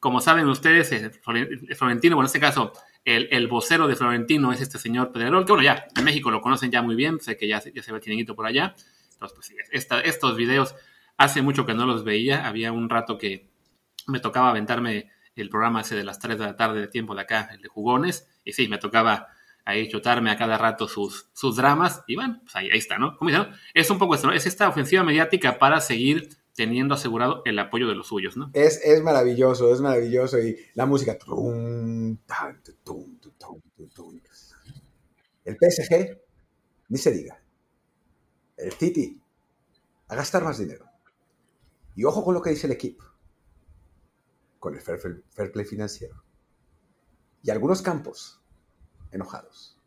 como 0.00 0.22
saben 0.22 0.48
ustedes, 0.48 0.90
eh, 0.92 1.10
Florentino, 1.76 2.16
bueno, 2.16 2.26
en 2.26 2.26
este 2.26 2.40
caso, 2.40 2.72
el, 3.04 3.28
el, 3.30 3.46
vocero 3.46 3.86
de 3.86 3.94
Florentino 3.94 4.52
es 4.52 4.62
este 4.62 4.78
señor 4.78 5.12
Pedrerol, 5.12 5.44
que 5.44 5.52
bueno, 5.52 5.64
ya 5.64 5.84
en 5.94 6.04
México 6.04 6.30
lo 6.30 6.40
conocen 6.40 6.70
ya 6.70 6.80
muy 6.80 6.94
bien, 6.94 7.20
sé 7.20 7.36
que 7.36 7.46
ya, 7.46 7.62
ya 7.62 7.82
se 7.82 7.92
ve 7.92 8.00
tienguito 8.00 8.34
por 8.34 8.46
allá. 8.46 8.74
Entonces, 9.12 9.36
pues 9.36 9.46
sí, 9.46 9.56
esta, 9.70 10.00
estos 10.00 10.34
videos 10.34 10.74
hace 11.16 11.42
mucho 11.42 11.66
que 11.66 11.74
no 11.74 11.86
los 11.86 12.04
veía, 12.04 12.46
había 12.46 12.72
un 12.72 12.88
rato 12.88 13.18
que 13.18 13.50
me 14.06 14.20
tocaba 14.20 14.50
aventarme 14.50 15.10
el 15.36 15.48
programa 15.50 15.80
ese 15.80 15.96
de 15.96 16.04
las 16.04 16.18
3 16.18 16.38
de 16.38 16.44
la 16.44 16.56
tarde 16.56 16.80
de 16.80 16.88
tiempo 16.88 17.14
de 17.14 17.22
acá, 17.22 17.50
el 17.52 17.60
de 17.60 17.68
jugones, 17.68 18.28
y 18.44 18.52
sí, 18.52 18.68
me 18.68 18.78
tocaba 18.78 19.28
ahí 19.64 19.88
chutarme 19.88 20.30
a 20.30 20.36
cada 20.36 20.58
rato 20.58 20.86
sus, 20.88 21.28
sus 21.32 21.56
dramas, 21.56 22.02
y 22.06 22.16
bueno, 22.16 22.40
pues 22.42 22.54
ahí, 22.56 22.68
está, 22.72 22.98
¿no? 22.98 23.18
Es 23.72 23.90
un 23.90 23.98
poco 23.98 24.14
esto. 24.14 24.30
Es 24.30 24.46
esta 24.46 24.68
ofensiva 24.68 25.02
mediática 25.02 25.58
para 25.58 25.80
seguir 25.80 26.28
teniendo 26.54 26.94
asegurado 26.94 27.42
el 27.44 27.58
apoyo 27.58 27.88
de 27.88 27.94
los 27.94 28.08
suyos, 28.08 28.36
¿no? 28.36 28.50
Es, 28.52 28.80
es 28.84 29.02
maravilloso, 29.02 29.72
es 29.72 29.80
maravilloso, 29.80 30.38
y 30.38 30.56
la 30.74 30.86
música... 30.86 31.18
El 35.44 35.56
PSG, 35.56 36.18
ni 36.88 36.98
se 36.98 37.10
diga. 37.10 37.40
El 38.56 38.72
City, 38.72 39.20
a 40.08 40.14
gastar 40.14 40.44
más 40.44 40.58
dinero. 40.58 40.86
Y 41.94 42.04
ojo 42.04 42.24
con 42.24 42.34
lo 42.34 42.42
que 42.42 42.50
dice 42.50 42.66
el 42.66 42.72
equipo 42.72 43.04
con 44.64 44.74
el 44.74 44.80
fair, 44.80 45.52
play 45.52 45.66
financiero. 45.66 46.24
Y 47.42 47.50
algunos 47.50 47.82
campos 47.82 48.40
enojados. 49.12 49.78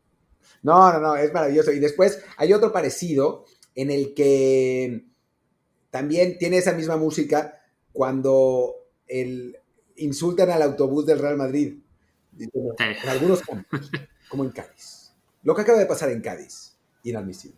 No, 0.61 0.93
no, 0.93 0.99
no, 0.99 1.15
es 1.15 1.33
maravilloso. 1.33 1.71
Y 1.71 1.79
después 1.79 2.23
hay 2.37 2.53
otro 2.53 2.71
parecido 2.71 3.45
en 3.73 3.89
el 3.89 4.13
que 4.13 5.07
también 5.89 6.37
tiene 6.37 6.59
esa 6.59 6.73
misma 6.73 6.95
música 6.95 7.59
cuando 7.91 8.75
el, 9.07 9.57
insultan 9.95 10.51
al 10.51 10.61
autobús 10.61 11.07
del 11.07 11.17
Real 11.17 11.37
Madrid. 11.37 11.79
En 12.37 13.09
algunos 13.09 13.41
campos, 13.41 13.89
como 14.29 14.43
en 14.43 14.51
Cádiz. 14.51 15.11
Lo 15.41 15.55
que 15.55 15.63
acaba 15.63 15.79
de 15.79 15.87
pasar 15.87 16.11
en 16.11 16.21
Cádiz, 16.21 16.77
inadmisible. 17.01 17.57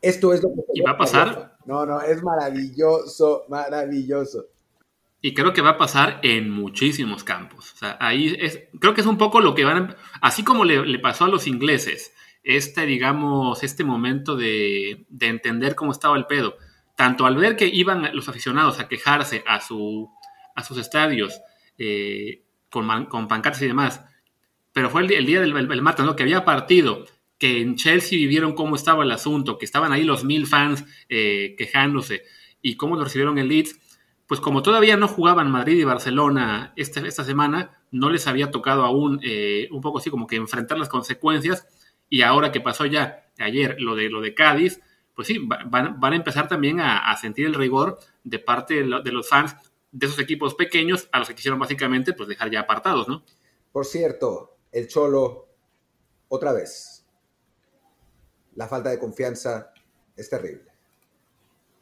Esto 0.00 0.32
es 0.32 0.44
lo 0.44 0.50
que... 0.50 0.62
¿Y 0.74 0.82
va 0.82 0.92
a 0.92 0.98
pasar? 0.98 1.57
No, 1.68 1.84
no, 1.84 2.00
es 2.00 2.22
maravilloso, 2.22 3.44
maravilloso. 3.50 4.46
Y 5.20 5.34
creo 5.34 5.52
que 5.52 5.60
va 5.60 5.72
a 5.72 5.76
pasar 5.76 6.18
en 6.22 6.48
muchísimos 6.48 7.24
campos. 7.24 7.74
O 7.74 7.76
sea, 7.76 7.98
ahí 8.00 8.34
es, 8.40 8.60
creo 8.80 8.94
que 8.94 9.02
es 9.02 9.06
un 9.06 9.18
poco 9.18 9.42
lo 9.42 9.54
que 9.54 9.66
van, 9.66 9.94
así 10.22 10.42
como 10.42 10.64
le, 10.64 10.98
pasó 10.98 11.26
a 11.26 11.28
los 11.28 11.46
ingleses, 11.46 12.14
este, 12.42 12.86
digamos, 12.86 13.62
este 13.62 13.84
momento 13.84 14.34
de, 14.34 15.06
entender 15.20 15.74
cómo 15.74 15.92
estaba 15.92 16.16
el 16.16 16.24
pedo. 16.24 16.56
Tanto 16.96 17.26
al 17.26 17.36
ver 17.36 17.54
que 17.54 17.66
iban 17.66 18.16
los 18.16 18.30
aficionados 18.30 18.80
a 18.80 18.88
quejarse 18.88 19.44
a, 19.46 19.60
su, 19.60 20.10
a 20.54 20.64
sus 20.64 20.78
estadios 20.78 21.38
eh, 21.76 22.44
con, 22.70 23.04
con, 23.06 23.28
pancartas 23.28 23.60
y 23.60 23.66
demás, 23.66 24.00
pero 24.72 24.88
fue 24.88 25.02
el, 25.02 25.26
día 25.26 25.42
del 25.42 25.54
el, 25.54 25.82
martes, 25.82 26.06
¿no? 26.06 26.16
Que 26.16 26.22
había 26.22 26.46
partido, 26.46 27.04
que 27.38 27.60
en 27.60 27.76
Chelsea 27.76 28.18
vivieron 28.18 28.54
cómo 28.54 28.76
estaba 28.76 29.04
el 29.04 29.10
asunto, 29.10 29.58
que 29.58 29.64
estaban 29.64 29.92
ahí 29.92 30.04
los 30.04 30.24
mil 30.24 30.46
fans 30.46 30.84
eh, 31.08 31.54
quejándose 31.56 32.24
y 32.60 32.76
cómo 32.76 32.96
lo 32.96 33.04
recibieron 33.04 33.38
el 33.38 33.48
Leeds 33.48 33.78
pues 34.28 34.40
como 34.40 34.62
todavía 34.62 34.96
no 34.96 35.08
jugaban 35.08 35.50
Madrid 35.50 35.78
y 35.78 35.84
Barcelona 35.84 36.74
este, 36.76 37.04
esta 37.08 37.24
semana, 37.24 37.82
no 37.90 38.10
les 38.10 38.26
había 38.26 38.50
tocado 38.50 38.84
aún 38.84 39.20
eh, 39.24 39.68
un 39.72 39.80
poco 39.80 39.98
así 39.98 40.10
como 40.10 40.26
que 40.26 40.36
enfrentar 40.36 40.78
las 40.78 40.90
consecuencias 40.90 41.66
y 42.10 42.20
ahora 42.20 42.52
que 42.52 42.60
pasó 42.60 42.84
ya 42.84 43.30
ayer 43.38 43.76
lo 43.80 43.96
de, 43.96 44.10
lo 44.10 44.20
de 44.20 44.34
Cádiz, 44.34 44.80
pues 45.14 45.28
sí, 45.28 45.38
van, 45.40 45.96
a 46.00 46.14
empezar 46.14 46.46
también 46.46 46.78
a, 46.78 47.16
sentir 47.16 47.46
el 47.46 47.54
rigor 47.54 47.98
de 48.22 48.38
parte 48.38 48.84
de, 48.84 49.12
los 49.12 49.28
fans 49.28 49.56
de 49.92 50.06
esos 50.06 50.18
equipos 50.18 50.54
pequeños 50.54 51.08
a 51.10 51.20
los 51.20 51.28
que 51.28 51.34
quisieron 51.34 51.58
básicamente 51.58 52.12
pues 52.12 52.28
dejar 52.28 52.50
ya 52.50 52.60
apartados, 52.60 53.08
¿no? 53.08 53.24
Por 53.72 53.86
cierto, 53.86 54.58
el 54.70 54.88
Cholo, 54.88 55.48
otra 56.28 56.52
vez, 56.52 56.97
la 58.58 58.66
falta 58.66 58.90
de 58.90 58.98
confianza 58.98 59.72
es 60.16 60.28
terrible. 60.28 60.72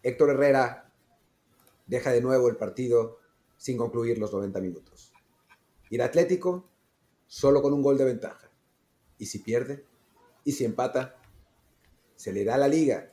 Héctor 0.02 0.28
Herrera 0.28 0.92
deja 1.86 2.12
de 2.12 2.20
nuevo 2.20 2.50
el 2.50 2.56
partido 2.56 3.18
sin 3.56 3.78
concluir 3.78 4.18
los 4.18 4.30
90 4.30 4.60
minutos. 4.60 5.10
Y 5.88 5.94
el 5.94 6.02
Atlético 6.02 6.68
solo 7.26 7.62
con 7.62 7.72
un 7.72 7.80
gol 7.80 7.96
de 7.96 8.04
ventaja. 8.04 8.50
Y 9.16 9.24
si 9.24 9.38
pierde, 9.38 9.86
y 10.44 10.52
si 10.52 10.66
empata, 10.66 11.16
se 12.14 12.34
le 12.34 12.44
da 12.44 12.58
la 12.58 12.68
liga 12.68 13.10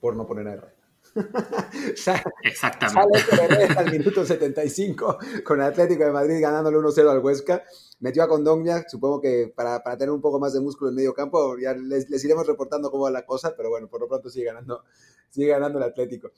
por 0.00 0.16
no 0.16 0.26
poner 0.26 0.48
a 0.48 0.54
Herrera. 0.54 0.71
Exactamente. 2.42 3.20
Sale 3.20 3.64
al 3.76 3.90
minuto 3.98 4.24
75 4.24 5.18
con 5.44 5.60
el 5.60 5.66
Atlético 5.66 6.04
de 6.04 6.12
Madrid 6.12 6.40
ganándole 6.40 6.76
1-0 6.78 7.10
al 7.10 7.18
Huesca. 7.18 7.62
Metió 8.00 8.22
a 8.22 8.28
Condogna, 8.28 8.84
supongo 8.88 9.20
que 9.20 9.52
para, 9.54 9.80
tener 9.96 10.10
un 10.10 10.20
poco 10.20 10.40
más 10.40 10.52
de 10.52 10.60
músculo 10.60 10.90
en 10.90 10.96
medio 10.96 11.14
campo, 11.14 11.56
ya 11.58 11.72
les, 11.74 12.10
les, 12.10 12.24
iremos 12.24 12.46
reportando 12.46 12.90
cómo 12.90 13.04
va 13.04 13.10
la 13.10 13.24
cosa, 13.24 13.54
pero 13.56 13.70
bueno, 13.70 13.88
por 13.88 14.00
lo 14.00 14.08
pronto 14.08 14.28
sigue 14.28 14.46
ganando, 14.46 14.82
sigue 15.30 15.48
ganando 15.48 15.78
el 15.78 15.84
Atlético. 15.84 16.32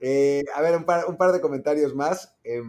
Eh, 0.00 0.42
a 0.54 0.60
ver, 0.60 0.76
un 0.76 0.84
par, 0.84 1.04
un 1.08 1.16
par, 1.16 1.32
de 1.32 1.40
comentarios 1.40 1.94
más. 1.94 2.36
Eh, 2.44 2.60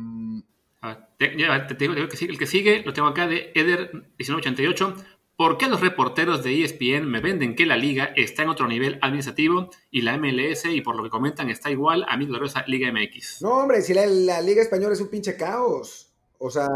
te, 1.17 1.29
digo, 1.77 1.93
que 2.07 2.25
el 2.25 2.37
que 2.37 2.47
sigue 2.47 2.83
lo 2.83 2.93
tengo 2.93 3.07
acá 3.07 3.27
de 3.27 3.51
Eder1988. 3.53 4.95
¿Por 5.37 5.57
qué 5.57 5.67
los 5.67 5.81
reporteros 5.81 6.43
de 6.43 6.63
ESPN 6.63 7.11
me 7.11 7.19
venden 7.19 7.55
que 7.55 7.65
la 7.65 7.75
liga 7.75 8.13
está 8.15 8.43
en 8.43 8.49
otro 8.49 8.67
nivel 8.67 8.99
administrativo 9.01 9.69
y 9.91 10.01
la 10.01 10.17
MLS, 10.17 10.63
y 10.65 10.79
por 10.79 10.95
lo 10.95 11.03
que 11.03 11.09
comentan, 11.09 11.49
está 11.49 11.69
igual 11.69 12.05
a 12.07 12.15
mi 12.15 12.25
gloriosa 12.25 12.63
Liga 12.67 12.89
MX? 12.89 13.41
No, 13.41 13.59
hombre, 13.59 13.81
si 13.81 13.93
la, 13.93 14.41
Liga 14.41 14.61
Española 14.61 14.93
es 14.93 15.01
un 15.01 15.09
pinche 15.09 15.35
caos. 15.35 16.13
O 16.37 16.49
sea, 16.49 16.69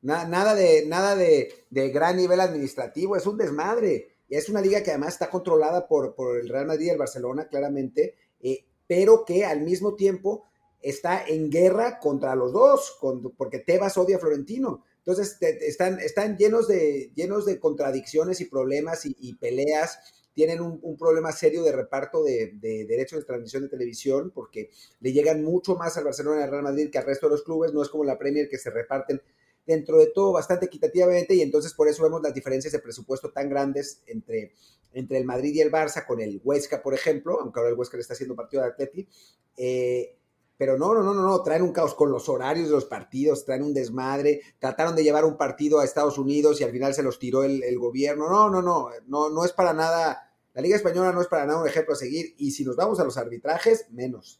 nada, 0.00 0.54
de, 0.56 0.84
nada 0.86 1.14
de, 1.14 1.66
de, 1.70 1.90
gran 1.90 2.16
nivel 2.16 2.40
administrativo, 2.40 3.14
es 3.14 3.24
un 3.24 3.38
desmadre. 3.38 4.16
Es 4.28 4.48
una 4.48 4.60
liga 4.60 4.82
que 4.82 4.90
además 4.90 5.12
está 5.12 5.30
controlada 5.30 5.86
por, 5.86 6.16
por 6.16 6.40
el 6.40 6.48
Real 6.48 6.66
Madrid 6.66 6.86
y 6.86 6.90
el 6.90 6.98
Barcelona, 6.98 7.46
claramente. 7.46 8.16
Eh, 8.40 8.64
pero 8.88 9.24
que 9.24 9.44
al 9.44 9.60
mismo 9.60 9.94
tiempo 9.94 10.48
está 10.80 11.24
en 11.24 11.50
guerra 11.50 12.00
contra 12.00 12.34
los 12.34 12.52
dos, 12.52 12.98
porque 13.36 13.60
Tebas 13.60 13.96
odia 13.96 14.16
a 14.16 14.18
Florentino. 14.18 14.82
Entonces 15.04 15.36
están, 15.40 15.98
están 15.98 16.36
llenos, 16.36 16.68
de, 16.68 17.10
llenos 17.14 17.44
de 17.44 17.58
contradicciones 17.58 18.40
y 18.40 18.44
problemas 18.44 19.02
y, 19.04 19.34
peleas. 19.34 19.98
Tienen 20.32 20.60
un, 20.60 20.96
problema 20.96 21.32
serio 21.32 21.64
de 21.64 21.72
reparto 21.72 22.22
de, 22.22 22.52
derechos 22.60 23.18
de 23.18 23.24
transmisión 23.24 23.64
de 23.64 23.68
televisión 23.68 24.30
porque 24.32 24.70
le 25.00 25.12
llegan 25.12 25.42
mucho 25.42 25.74
más 25.74 25.96
al 25.96 26.04
Barcelona 26.04 26.40
y 26.40 26.42
al 26.44 26.50
Real 26.50 26.62
Madrid 26.62 26.90
que 26.90 26.98
al 26.98 27.04
resto 27.04 27.26
de 27.26 27.32
los 27.32 27.42
clubes. 27.42 27.72
No 27.72 27.82
es 27.82 27.88
como 27.88 28.04
la 28.04 28.18
Premier 28.18 28.48
que 28.48 28.58
se 28.58 28.70
reparten 28.70 29.20
dentro 29.66 29.98
de 29.98 30.06
todo 30.06 30.32
bastante 30.32 30.66
equitativamente 30.66 31.34
y 31.34 31.40
entonces 31.40 31.74
por 31.74 31.88
eso 31.88 32.02
vemos 32.02 32.22
las 32.22 32.34
diferencias 32.34 32.72
de 32.72 32.78
presupuesto 32.78 33.30
tan 33.30 33.48
grandes 33.48 34.02
entre, 34.06 34.52
entre 34.92 35.18
el 35.18 35.24
Madrid 35.24 35.52
y 35.54 35.60
el 35.60 35.70
Barça, 35.70 36.06
con 36.06 36.20
el 36.20 36.40
Huesca, 36.44 36.82
por 36.82 36.94
ejemplo, 36.94 37.40
aunque 37.40 37.58
ahora 37.58 37.70
el 37.70 37.78
Huesca 37.78 37.96
le 37.96 38.02
está 38.02 38.14
haciendo 38.14 38.36
partido 38.36 38.62
de 38.62 38.68
Atleti. 38.68 39.08
Eh, 39.56 40.16
pero 40.62 40.78
no, 40.78 40.94
no, 40.94 41.02
no, 41.02 41.12
no, 41.12 41.22
no, 41.22 41.42
traen 41.42 41.62
un 41.62 41.72
caos 41.72 41.92
con 41.92 42.12
los 42.12 42.28
horarios 42.28 42.68
de 42.68 42.74
los 42.76 42.84
partidos, 42.84 43.44
traen 43.44 43.64
un 43.64 43.74
desmadre, 43.74 44.42
trataron 44.60 44.94
de 44.94 45.02
llevar 45.02 45.24
un 45.24 45.36
partido 45.36 45.80
a 45.80 45.84
Estados 45.84 46.18
Unidos 46.18 46.60
y 46.60 46.62
al 46.62 46.70
final 46.70 46.94
se 46.94 47.02
los 47.02 47.18
tiró 47.18 47.42
el, 47.42 47.76
gobierno. 47.80 48.30
No, 48.30 48.48
no, 48.48 48.62
no, 48.62 48.90
no, 49.08 49.28
no 49.28 49.44
es 49.44 49.50
para 49.50 49.72
nada, 49.72 50.32
la 50.54 50.62
Liga 50.62 50.76
Española 50.76 51.10
no 51.10 51.20
es 51.20 51.26
para 51.26 51.46
nada 51.46 51.60
un 51.60 51.66
ejemplo 51.66 51.94
a 51.94 51.96
seguir 51.96 52.36
y 52.38 52.52
si 52.52 52.64
nos 52.64 52.76
vamos 52.76 53.00
a 53.00 53.04
los 53.04 53.18
arbitrajes, 53.18 53.86
menos. 53.90 54.38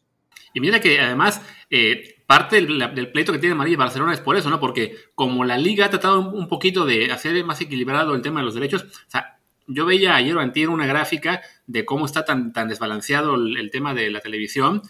Y 0.53 0.61
mira 0.61 0.79
que 0.79 0.97
además 1.01 1.41
eh, 1.69 2.23
parte 2.25 2.55
del, 2.61 3.11
pleito 3.11 3.33
que 3.33 3.39
tiene 3.39 3.53
Madrid 3.53 3.73
y 3.73 3.75
Barcelona 3.75 4.13
es 4.13 4.21
por 4.21 4.37
eso, 4.37 4.49
¿no? 4.49 4.61
Porque 4.61 4.95
como 5.15 5.43
la 5.43 5.57
liga 5.57 5.87
ha 5.87 5.89
tratado 5.89 6.21
un, 6.21 6.47
poquito 6.47 6.85
de 6.85 7.11
hacer 7.11 7.43
más 7.43 7.59
equilibrado 7.59 8.15
el 8.15 8.21
tema 8.21 8.39
de 8.39 8.45
los 8.45 8.55
derechos, 8.55 8.83
o 8.83 9.11
sea, 9.11 9.39
yo 9.67 9.85
veía 9.85 10.15
ayer 10.15 10.37
o 10.37 10.39
antier 10.39 10.69
una 10.69 10.85
gráfica 10.85 11.41
de 11.67 11.83
cómo 11.83 12.05
está 12.05 12.23
tan, 12.23 12.53
tan 12.53 12.69
desbalanceado 12.69 13.35
el, 13.35 13.69
tema 13.71 13.93
de 13.93 14.09
la 14.09 14.21
televisión. 14.21 14.83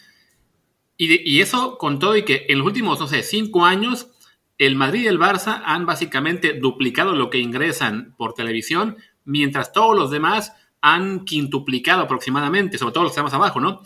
Y, 1.11 1.41
eso 1.41 1.77
con 1.77 1.99
todo 1.99 2.15
y 2.15 2.23
que 2.23 2.45
en 2.49 2.59
los 2.59 2.67
últimos, 2.67 2.99
no 2.99 3.07
sé, 3.07 3.23
cinco 3.23 3.65
años, 3.65 4.09
el 4.57 4.75
Madrid 4.75 5.03
y 5.03 5.07
el 5.07 5.19
Barça 5.19 5.61
han 5.65 5.85
básicamente 5.85 6.53
duplicado 6.53 7.15
lo 7.15 7.29
que 7.29 7.39
ingresan 7.39 8.15
por 8.17 8.33
televisión, 8.33 8.97
mientras 9.25 9.71
todos 9.73 9.95
los 9.95 10.11
demás 10.11 10.53
han 10.81 11.25
quintuplicado 11.25 12.03
aproximadamente, 12.03 12.77
sobre 12.77 12.93
todo 12.93 13.03
los 13.03 13.11
que 13.11 13.15
estamos 13.15 13.33
abajo, 13.33 13.59
¿no? 13.59 13.81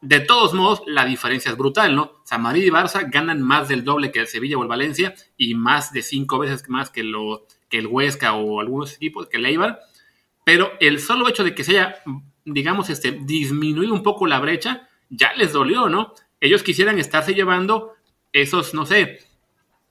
De 0.00 0.20
todos 0.20 0.52
modos, 0.52 0.82
la 0.86 1.06
diferencia 1.06 1.50
es 1.50 1.56
brutal, 1.56 1.96
¿no? 1.96 2.02
O 2.02 2.22
sea, 2.24 2.36
Madrid 2.36 2.64
y 2.64 2.70
Barça 2.70 3.10
ganan 3.10 3.40
más 3.40 3.68
del 3.68 3.84
doble 3.84 4.12
que 4.12 4.20
el 4.20 4.26
Sevilla 4.26 4.58
o 4.58 4.62
el 4.62 4.68
Valencia 4.68 5.14
y 5.38 5.54
más 5.54 5.92
de 5.92 6.02
cinco 6.02 6.38
veces 6.38 6.68
más 6.68 6.90
que, 6.90 7.02
lo, 7.02 7.46
que 7.70 7.78
el 7.78 7.86
Huesca 7.86 8.34
o 8.34 8.60
algunos 8.60 8.94
equipos, 8.94 9.28
que 9.28 9.38
el 9.38 9.46
Eibar. 9.46 9.80
Pero 10.44 10.72
el 10.80 11.00
solo 11.00 11.26
hecho 11.26 11.42
de 11.42 11.54
que 11.54 11.64
se 11.64 11.72
haya, 11.72 11.96
digamos, 12.44 12.90
este, 12.90 13.12
disminuido 13.12 13.94
un 13.94 14.02
poco 14.02 14.26
la 14.26 14.40
brecha, 14.40 14.88
ya 15.08 15.32
les 15.34 15.52
dolió, 15.52 15.88
¿no? 15.88 16.12
Ellos 16.44 16.62
quisieran 16.62 16.98
estarse 16.98 17.32
llevando 17.32 17.94
esos, 18.30 18.74
no 18.74 18.84
sé, 18.84 19.20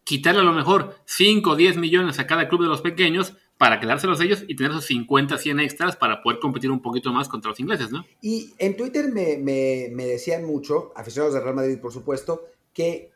quitarle 0.03 0.41
a 0.41 0.43
lo 0.43 0.53
mejor 0.53 0.95
5 1.05 1.49
o 1.49 1.55
10 1.55 1.77
millones 1.77 2.19
a 2.19 2.27
cada 2.27 2.47
club 2.47 2.61
de 2.61 2.67
los 2.67 2.81
pequeños 2.81 3.35
para 3.57 3.79
quedárselos 3.79 4.21
ellos 4.21 4.43
y 4.47 4.55
tener 4.55 4.71
esos 4.71 4.85
50, 4.85 5.39
100 5.39 5.59
extras 5.61 5.95
para 5.95 6.21
poder 6.21 6.39
competir 6.39 6.69
un 6.69 6.79
poquito 6.79 7.11
más 7.11 7.27
contra 7.27 7.49
los 7.49 7.59
ingleses, 7.59 7.89
¿no? 7.89 8.05
Y 8.21 8.53
en 8.59 8.77
Twitter 8.77 9.11
me, 9.11 10.05
decían 10.05 10.45
mucho, 10.45 10.93
aficionados 10.95 11.33
de 11.33 11.39
Real 11.39 11.55
Madrid, 11.55 11.79
por 11.79 11.91
supuesto, 11.91 12.45
que 12.71 13.09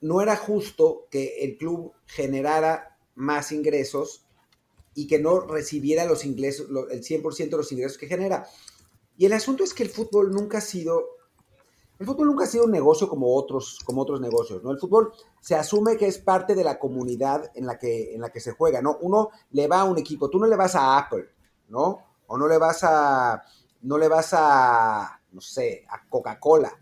no 0.00 0.22
era 0.22 0.34
justo 0.36 1.08
que 1.10 1.44
el 1.44 1.58
club 1.58 1.92
generara 2.06 2.96
más 3.14 3.52
ingresos 3.52 4.24
y 4.94 5.06
que 5.06 5.18
no 5.18 5.40
recibiera 5.40 6.06
los 6.06 6.24
ingresos, 6.24 6.66
el 6.90 7.02
100% 7.02 7.50
de 7.50 7.56
los 7.58 7.72
ingresos 7.72 7.98
que 7.98 8.06
genera. 8.06 8.46
Y 9.18 9.26
el 9.26 9.34
asunto 9.34 9.64
es 9.64 9.74
que 9.74 9.82
el 9.82 9.90
fútbol 9.90 10.30
nunca 10.32 10.58
ha 10.58 10.62
sido, 10.62 11.11
el 12.02 12.06
fútbol 12.06 12.26
nunca 12.26 12.42
ha 12.42 12.48
sido 12.48 12.64
un 12.64 12.72
negocio 12.72 13.08
como 13.08 13.32
otros, 13.32 13.78
como 13.84 14.02
otros 14.02 14.20
negocios, 14.20 14.60
¿no? 14.64 14.72
El 14.72 14.78
fútbol 14.80 15.12
se 15.40 15.54
asume 15.54 15.96
que 15.96 16.08
es 16.08 16.18
parte 16.18 16.56
de 16.56 16.64
la 16.64 16.76
comunidad 16.76 17.52
en 17.54 17.64
la 17.64 17.78
que, 17.78 18.12
en 18.12 18.20
la 18.20 18.30
que 18.30 18.40
se 18.40 18.50
juega, 18.50 18.82
¿no? 18.82 18.98
Uno 19.02 19.30
le 19.52 19.68
va 19.68 19.82
a 19.82 19.84
un 19.84 19.98
equipo, 19.98 20.28
tú 20.28 20.40
no 20.40 20.48
le 20.48 20.56
vas 20.56 20.74
a 20.74 20.98
Apple, 20.98 21.28
¿no? 21.68 22.02
O 22.26 22.36
no 22.36 22.48
le 22.48 22.58
vas 22.58 22.80
a, 22.82 23.44
no 23.82 23.98
le 23.98 24.08
vas 24.08 24.30
a, 24.32 25.20
no 25.30 25.40
sé, 25.40 25.86
a 25.88 26.08
Coca-Cola 26.08 26.76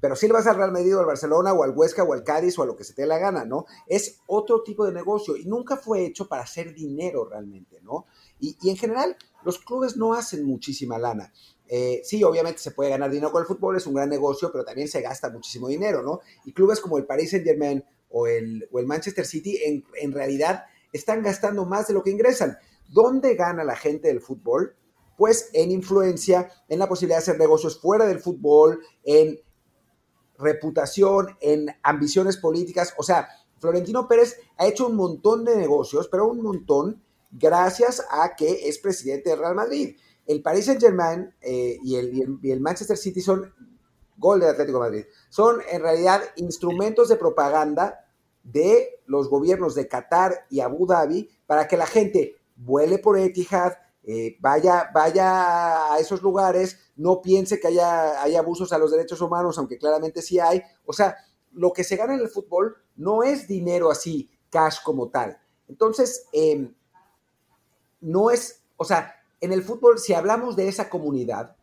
pero 0.00 0.14
si 0.14 0.26
le 0.26 0.32
vas 0.32 0.46
al 0.46 0.56
Real 0.56 0.72
Madrid 0.72 0.96
o 0.96 1.00
al 1.00 1.06
Barcelona 1.06 1.52
o 1.52 1.62
al 1.62 1.76
Huesca 1.76 2.04
o 2.04 2.12
al 2.12 2.22
Cádiz 2.22 2.58
o 2.58 2.62
a 2.62 2.66
lo 2.66 2.76
que 2.76 2.84
se 2.84 2.94
te 2.94 3.02
dé 3.02 3.08
la 3.08 3.18
gana, 3.18 3.44
¿no? 3.44 3.66
Es 3.86 4.20
otro 4.26 4.62
tipo 4.62 4.86
de 4.86 4.92
negocio 4.92 5.36
y 5.36 5.44
nunca 5.44 5.76
fue 5.76 6.04
hecho 6.04 6.28
para 6.28 6.42
hacer 6.42 6.74
dinero 6.74 7.24
realmente, 7.24 7.80
¿no? 7.82 8.06
Y, 8.38 8.56
en 8.68 8.76
general, 8.76 9.16
los 9.42 9.58
clubes 9.58 9.96
no 9.96 10.14
hacen 10.14 10.44
muchísima 10.44 10.98
lana. 10.98 11.32
Eh, 11.68 12.00
sí, 12.02 12.24
obviamente 12.24 12.60
se 12.60 12.70
puede 12.70 12.90
ganar 12.90 13.10
dinero 13.10 13.30
con 13.30 13.42
el 13.42 13.46
fútbol, 13.46 13.76
es 13.76 13.86
un 13.86 13.94
gran 13.94 14.08
negocio, 14.08 14.50
pero 14.50 14.64
también 14.64 14.88
se 14.88 15.02
gasta 15.02 15.30
muchísimo 15.30 15.68
dinero, 15.68 16.02
¿no? 16.02 16.20
Y 16.44 16.52
clubes 16.52 16.80
como 16.80 16.96
el 16.96 17.04
Paris 17.04 17.30
Saint 17.30 17.44
Germain 17.44 17.84
o 18.10 18.26
el, 18.26 18.68
o 18.72 18.78
el 18.78 18.86
Manchester 18.86 19.26
City 19.26 19.60
en, 19.64 19.84
en 20.00 20.12
realidad 20.12 20.64
están 20.92 21.22
gastando 21.22 21.66
más 21.66 21.88
de 21.88 21.94
lo 21.94 22.02
que 22.02 22.10
ingresan. 22.10 22.56
¿Dónde 22.88 23.34
gana 23.34 23.64
la 23.64 23.76
gente 23.76 24.08
del 24.08 24.22
fútbol? 24.22 24.74
Pues 25.18 25.50
en 25.52 25.70
influencia, 25.70 26.50
en 26.68 26.78
la 26.78 26.88
posibilidad 26.88 27.18
de 27.18 27.22
hacer 27.22 27.38
negocios 27.38 27.78
fuera 27.78 28.06
del 28.06 28.20
fútbol, 28.20 28.80
en 29.04 29.38
reputación, 30.38 31.36
en 31.40 31.66
ambiciones 31.82 32.36
políticas. 32.38 32.94
O 32.96 33.02
sea, 33.02 33.28
Florentino 33.58 34.08
Pérez 34.08 34.40
ha 34.56 34.66
hecho 34.66 34.86
un 34.86 34.96
montón 34.96 35.44
de 35.44 35.56
negocios, 35.56 36.08
pero 36.08 36.28
un 36.28 36.40
montón 36.40 37.02
gracias 37.30 38.02
a 38.10 38.36
que 38.36 38.68
es 38.68 38.78
presidente 38.78 39.30
del 39.30 39.40
Real 39.40 39.54
Madrid. 39.54 39.96
El 40.28 40.42
Paris 40.42 40.66
Saint 40.66 40.80
Germain 40.80 41.34
eh, 41.40 41.78
y, 41.82 41.96
el, 41.96 42.60
Manchester 42.60 42.98
City 42.98 43.22
son 43.22 43.50
gol 44.18 44.40
del 44.40 44.50
Atlético 44.50 44.78
Madrid. 44.78 45.06
Son 45.30 45.58
en 45.72 45.80
realidad 45.80 46.20
instrumentos 46.36 47.08
de 47.08 47.16
propaganda 47.16 48.04
de 48.42 49.00
los 49.06 49.30
gobiernos 49.30 49.74
de 49.74 49.88
Qatar 49.88 50.46
y 50.50 50.60
Abu 50.60 50.86
Dhabi 50.86 51.30
para 51.46 51.66
que 51.66 51.78
la 51.78 51.86
gente 51.86 52.36
vuele 52.56 52.98
por 52.98 53.18
Etihad, 53.18 53.72
eh, 54.04 54.36
vaya, 54.40 54.90
vaya 54.92 55.94
a 55.94 55.98
esos 55.98 56.22
lugares, 56.22 56.78
no 56.96 57.22
piense 57.22 57.58
que 57.58 57.68
haya, 57.68 58.22
abusos 58.38 58.72
a 58.74 58.78
los 58.78 58.90
derechos 58.90 59.22
humanos, 59.22 59.56
aunque 59.56 59.78
claramente 59.78 60.20
sí 60.20 60.38
hay. 60.38 60.62
O 60.84 60.92
sea, 60.92 61.16
lo 61.52 61.72
que 61.72 61.84
se 61.84 61.96
gana 61.96 62.12
en 62.12 62.20
el 62.20 62.28
fútbol 62.28 62.76
no 62.96 63.22
es 63.22 63.48
dinero 63.48 63.90
así, 63.90 64.30
cash 64.50 64.76
como 64.84 65.08
tal. 65.08 65.38
Entonces, 65.68 66.26
em, 66.32 66.74
no 68.02 68.30
es, 68.30 68.62
o 68.76 68.84
sea, 68.84 69.14
en 69.40 69.52
el 69.52 69.62
fútbol, 69.62 69.98
si 69.98 70.14
hablamos 70.14 70.56
de 70.56 70.68
esa 70.68 70.88
comunidad, 70.88 71.56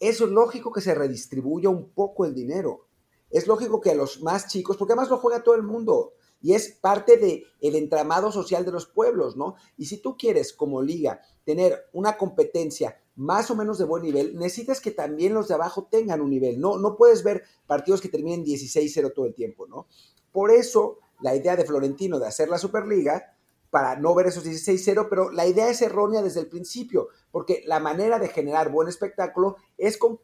es 0.00 0.20
lógico 0.20 0.72
que 0.72 0.80
se 0.80 0.94
redistribuya 0.94 1.68
un 1.68 1.90
poco 1.90 2.24
el 2.24 2.34
dinero. 2.34 2.86
Es 3.30 3.46
lógico 3.46 3.80
que 3.80 3.90
a 3.90 3.94
los 3.94 4.22
más 4.22 4.48
chicos, 4.48 4.76
porque 4.76 4.92
además 4.92 5.10
lo 5.10 5.18
juega 5.18 5.42
todo 5.42 5.54
el 5.54 5.62
mundo 5.62 6.14
y 6.42 6.54
es 6.54 6.72
parte 6.72 7.16
del 7.16 7.44
el 7.60 7.76
entramado 7.76 8.32
social 8.32 8.64
de 8.64 8.72
los 8.72 8.86
pueblos, 8.86 9.36
¿no? 9.36 9.54
Y 9.78 9.86
si 9.86 9.98
tú 9.98 10.16
quieres 10.16 10.52
como 10.52 10.82
liga 10.82 11.20
tener 11.44 11.88
una 11.92 12.18
competencia 12.18 13.00
más 13.14 13.50
o 13.50 13.54
menos 13.54 13.78
de 13.78 13.84
buen 13.84 14.02
nivel, 14.02 14.36
necesitas 14.36 14.80
que 14.80 14.90
también 14.90 15.34
los 15.34 15.48
de 15.48 15.54
abajo 15.54 15.86
tengan 15.90 16.20
un 16.20 16.30
nivel, 16.30 16.60
¿no? 16.60 16.78
No 16.78 16.96
puedes 16.96 17.22
ver 17.22 17.44
partidos 17.66 18.00
que 18.00 18.08
terminen 18.08 18.44
16-0 18.44 19.12
todo 19.14 19.26
el 19.26 19.34
tiempo, 19.34 19.66
¿no? 19.68 19.86
Por 20.32 20.50
eso 20.50 20.98
la 21.20 21.36
idea 21.36 21.56
de 21.56 21.64
Florentino 21.64 22.18
de 22.18 22.26
hacer 22.26 22.48
la 22.48 22.58
Superliga, 22.58 23.36
para 23.72 23.96
no 23.96 24.14
ver 24.14 24.26
esos 24.26 24.44
16-0, 24.44 25.06
pero 25.08 25.30
la 25.30 25.46
idea 25.46 25.70
es 25.70 25.80
errónea 25.80 26.20
desde 26.20 26.40
el 26.40 26.46
principio, 26.46 27.08
porque 27.30 27.62
la 27.64 27.80
manera 27.80 28.18
de 28.18 28.28
generar 28.28 28.70
buen 28.70 28.86
espectáculo 28.86 29.56
es 29.78 29.96
con, 29.96 30.20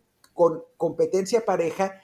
competencia 0.77 1.47
pareja 1.47 1.95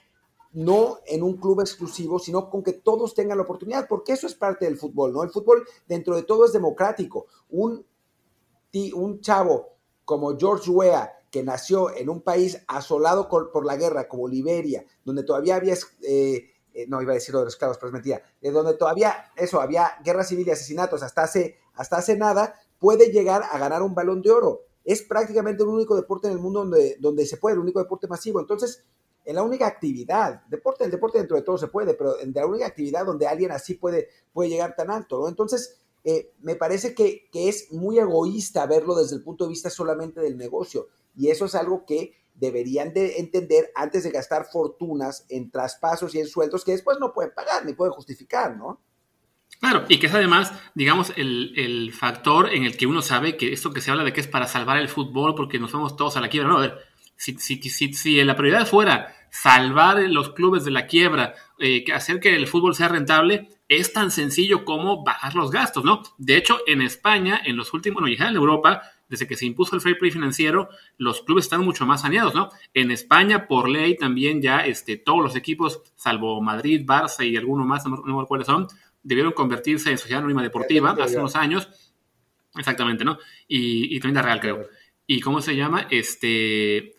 no 0.53 0.97
en 1.05 1.21
un 1.21 1.37
club 1.37 1.61
exclusivo, 1.61 2.17
sino 2.17 2.49
con 2.49 2.63
que 2.63 2.73
todos 2.73 3.13
tengan 3.13 3.37
la 3.37 3.43
oportunidad, 3.43 3.87
porque 3.87 4.13
eso 4.13 4.25
es 4.25 4.33
parte 4.33 4.65
del 4.65 4.75
fútbol, 4.75 5.13
¿no? 5.13 5.21
El 5.21 5.29
fútbol 5.29 5.67
dentro 5.87 6.15
de 6.15 6.23
todo 6.23 6.45
es 6.45 6.51
democrático. 6.51 7.27
Un, 7.49 7.85
un 8.95 9.21
chavo 9.21 9.77
como 10.03 10.35
George 10.35 10.71
Weah, 10.71 11.11
que 11.29 11.43
nació 11.43 11.95
en 11.95 12.09
un 12.09 12.21
país 12.21 12.59
asolado 12.67 13.29
por 13.29 13.65
la 13.67 13.75
guerra, 13.75 14.07
como 14.07 14.27
Liberia, 14.27 14.83
donde 15.03 15.21
todavía 15.21 15.57
había, 15.57 15.75
eh, 16.01 16.54
eh, 16.75 16.85
no 16.87 17.01
iba 17.01 17.13
a 17.13 17.15
decir 17.15 17.33
lo 17.33 17.39
de 17.39 17.45
los 17.45 17.53
esclavos, 17.53 17.77
pero 17.77 17.87
es 17.87 17.93
mentira, 17.93 18.21
de 18.41 18.51
donde 18.51 18.73
todavía, 18.75 19.31
eso, 19.37 19.61
había 19.61 19.93
guerra 20.03 20.23
civil 20.23 20.47
y 20.47 20.51
asesinatos 20.51 21.01
hasta 21.01 21.23
hace, 21.23 21.57
hasta 21.73 21.97
hace 21.97 22.17
nada, 22.17 22.53
puede 22.77 23.11
llegar 23.11 23.43
a 23.49 23.57
ganar 23.57 23.81
un 23.81 23.95
balón 23.95 24.21
de 24.21 24.31
oro. 24.31 24.61
Es 24.83 25.01
prácticamente 25.01 25.63
el 25.63 25.69
único 25.69 25.95
deporte 25.95 26.27
en 26.27 26.33
el 26.33 26.39
mundo 26.39 26.59
donde, 26.59 26.97
donde 26.99 27.25
se 27.25 27.37
puede, 27.37 27.55
el 27.55 27.61
único 27.61 27.79
deporte 27.79 28.07
masivo. 28.07 28.39
Entonces, 28.39 28.83
en 29.23 29.35
la 29.35 29.43
única 29.43 29.65
actividad, 29.65 30.43
deporte, 30.47 30.83
el 30.83 30.91
deporte 30.91 31.17
dentro 31.17 31.35
de 31.37 31.43
todo 31.43 31.57
se 31.57 31.67
puede, 31.67 31.95
pero 31.95 32.19
en 32.19 32.31
la 32.33 32.45
única 32.45 32.67
actividad 32.67 33.05
donde 33.05 33.25
alguien 33.25 33.51
así 33.51 33.75
puede, 33.75 34.09
puede 34.33 34.49
llegar 34.49 34.75
tan 34.75 34.91
alto, 34.91 35.19
¿no? 35.19 35.27
Entonces, 35.27 35.79
eh, 36.03 36.33
me 36.41 36.55
parece 36.55 36.93
que, 36.93 37.27
es 37.33 37.71
muy 37.71 37.97
egoísta 37.97 38.67
verlo 38.67 38.93
desde 38.93 39.15
el 39.15 39.23
punto 39.23 39.45
de 39.45 39.49
vista 39.49 39.71
solamente 39.71 40.21
del 40.21 40.37
negocio, 40.37 40.87
y 41.15 41.29
eso 41.29 41.45
es 41.45 41.55
algo 41.55 41.85
que 41.85 42.13
deberían 42.35 42.93
de 42.93 43.19
entender 43.19 43.71
antes 43.75 44.03
de 44.03 44.11
gastar 44.11 44.45
fortunas 44.51 45.25
en 45.29 45.49
traspasos 45.49 46.13
y 46.15 46.19
en 46.19 46.27
sueldos 46.27 46.63
que 46.63 46.71
después 46.71 46.97
no 46.99 47.13
pueden 47.13 47.33
pagar 47.33 47.65
ni 47.65 47.73
pueden 47.73 47.93
justificar, 47.93 48.55
¿no? 48.55 48.81
Claro, 49.59 49.85
y 49.87 49.99
que 49.99 50.07
es 50.07 50.13
además, 50.13 50.51
digamos, 50.73 51.13
el, 51.15 51.53
el, 51.57 51.93
factor 51.93 52.53
en 52.53 52.65
el 52.65 52.75
que 52.75 52.87
uno 52.87 53.01
sabe 53.01 53.37
que 53.37 53.53
esto 53.53 53.71
que 53.71 53.79
se 53.79 53.89
habla 53.89 54.03
de 54.03 54.11
que 54.11 54.19
es 54.19 54.27
para 54.27 54.47
salvar 54.47 54.77
el 54.77 54.89
fútbol 54.89 55.33
porque 55.33 55.59
nos 55.59 55.71
vamos 55.71 55.95
todos 55.95 56.17
a 56.17 56.21
la 56.21 56.29
quiebra, 56.29 56.49
no, 56.49 56.57
a 56.57 56.61
ver, 56.61 56.79
si, 57.15 57.37
si, 57.37 57.61
si, 57.61 57.93
si 57.93 58.23
la 58.23 58.35
prioridad 58.35 58.67
fuera 58.67 59.15
salvar 59.31 59.99
los 60.09 60.29
clubes 60.29 60.65
de 60.65 60.71
la 60.71 60.87
quiebra, 60.87 61.35
eh, 61.59 61.83
hacer 61.93 62.19
que 62.19 62.35
el 62.35 62.47
fútbol 62.47 62.75
sea 62.75 62.87
rentable, 62.87 63.49
es 63.67 63.93
tan 63.93 64.11
sencillo 64.11 64.63
como 64.63 65.03
bajar 65.03 65.35
los 65.35 65.51
gastos, 65.51 65.83
¿no? 65.83 66.03
De 66.17 66.37
hecho, 66.37 66.59
en 66.67 66.81
España, 66.81 67.41
en 67.43 67.57
los 67.57 67.73
últimos, 67.73 68.01
bueno, 68.01 68.15
ya 68.15 68.29
en 68.29 68.35
Europa, 68.35 68.83
desde 69.07 69.27
que 69.27 69.35
se 69.35 69.45
impuso 69.45 69.75
el 69.75 69.81
fair 69.81 69.97
play 69.97 70.11
financiero, 70.11 70.69
los 70.97 71.21
clubes 71.21 71.45
están 71.45 71.61
mucho 71.61 71.85
más 71.85 72.01
saneados, 72.01 72.33
¿no? 72.33 72.49
En 72.73 72.91
España, 72.91 73.47
por 73.47 73.69
ley, 73.69 73.95
también 73.97 74.41
ya 74.41 74.65
este, 74.65 74.97
todos 74.97 75.21
los 75.21 75.35
equipos, 75.35 75.81
salvo 75.95 76.41
Madrid, 76.41 76.85
Barça 76.85 77.27
y 77.27 77.37
algunos 77.37 77.65
más, 77.65 77.85
no, 77.85 78.01
no 78.05 78.25
cuáles 78.25 78.47
son, 78.47 78.67
debieron 79.03 79.33
convertirse 79.33 79.91
en 79.91 79.97
sociedad 79.97 80.19
anónima 80.19 80.41
deportiva 80.41 80.95
hace 80.99 81.17
unos 81.17 81.35
años. 81.35 81.69
Exactamente, 82.55 83.05
¿no? 83.05 83.19
Y, 83.47 83.95
y 83.95 83.99
también 83.99 84.15
la 84.15 84.21
Real, 84.23 84.39
creo. 84.39 84.67
¿Y 85.05 85.19
cómo 85.19 85.41
se 85.41 85.55
llama? 85.55 85.87
Este 85.91 86.94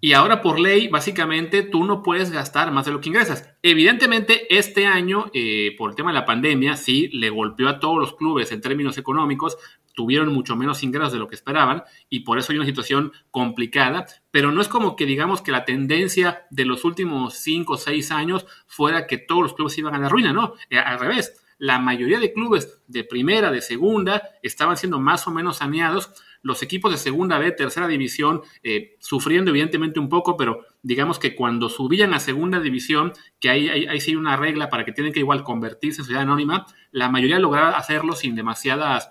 y 0.00 0.14
ahora 0.14 0.40
por 0.40 0.58
ley, 0.58 0.88
básicamente, 0.88 1.62
tú 1.62 1.84
no 1.84 2.02
puedes 2.02 2.30
gastar 2.30 2.72
más 2.72 2.86
de 2.86 2.92
lo 2.92 3.00
que 3.00 3.10
ingresas. 3.10 3.50
Evidentemente, 3.62 4.56
este 4.56 4.86
año, 4.86 5.30
eh, 5.34 5.74
por 5.76 5.90
el 5.90 5.96
tema 5.96 6.10
de 6.10 6.18
la 6.18 6.24
pandemia, 6.24 6.76
sí, 6.76 7.08
le 7.08 7.28
golpeó 7.28 7.68
a 7.68 7.80
todos 7.80 7.98
los 7.98 8.14
clubes 8.14 8.50
en 8.50 8.62
términos 8.62 8.96
económicos, 8.96 9.58
tuvieron 9.94 10.32
mucho 10.32 10.56
menos 10.56 10.82
ingresos 10.82 11.12
de 11.12 11.18
lo 11.18 11.28
que 11.28 11.34
esperaban 11.34 11.82
y 12.08 12.20
por 12.20 12.38
eso 12.38 12.52
hay 12.52 12.58
una 12.58 12.66
situación 12.66 13.12
complicada, 13.30 14.06
pero 14.30 14.50
no 14.52 14.62
es 14.62 14.68
como 14.68 14.96
que 14.96 15.04
digamos 15.04 15.42
que 15.42 15.52
la 15.52 15.66
tendencia 15.66 16.46
de 16.50 16.64
los 16.64 16.84
últimos 16.84 17.34
cinco 17.34 17.74
o 17.74 17.76
seis 17.76 18.10
años 18.10 18.46
fuera 18.66 19.06
que 19.06 19.18
todos 19.18 19.42
los 19.42 19.54
clubes 19.54 19.76
iban 19.76 19.94
a 19.94 19.98
la 19.98 20.08
ruina, 20.08 20.32
no, 20.32 20.54
eh, 20.70 20.78
al 20.78 20.98
revés. 20.98 21.44
La 21.58 21.78
mayoría 21.78 22.18
de 22.18 22.32
clubes 22.32 22.82
de 22.86 23.04
primera, 23.04 23.50
de 23.50 23.60
segunda, 23.60 24.22
estaban 24.42 24.78
siendo 24.78 24.98
más 24.98 25.26
o 25.26 25.30
menos 25.30 25.58
saneados 25.58 26.10
los 26.42 26.62
equipos 26.62 26.90
de 26.90 26.98
segunda 26.98 27.38
B, 27.38 27.52
tercera 27.52 27.86
división, 27.86 28.42
eh, 28.62 28.96
sufriendo 28.98 29.50
evidentemente 29.50 30.00
un 30.00 30.08
poco, 30.08 30.36
pero 30.36 30.64
digamos 30.82 31.18
que 31.18 31.34
cuando 31.34 31.68
subían 31.68 32.14
a 32.14 32.20
segunda 32.20 32.60
división, 32.60 33.12
que 33.38 33.50
hay, 33.50 33.68
hay, 33.68 34.00
sí 34.00 34.16
una 34.16 34.36
regla 34.36 34.70
para 34.70 34.84
que 34.84 34.92
tienen 34.92 35.12
que 35.12 35.20
igual 35.20 35.44
convertirse 35.44 36.00
en 36.00 36.04
sociedad 36.04 36.22
anónima, 36.22 36.66
la 36.92 37.10
mayoría 37.10 37.38
lograba 37.38 37.76
hacerlo 37.76 38.14
sin 38.14 38.34
demasiadas 38.34 39.10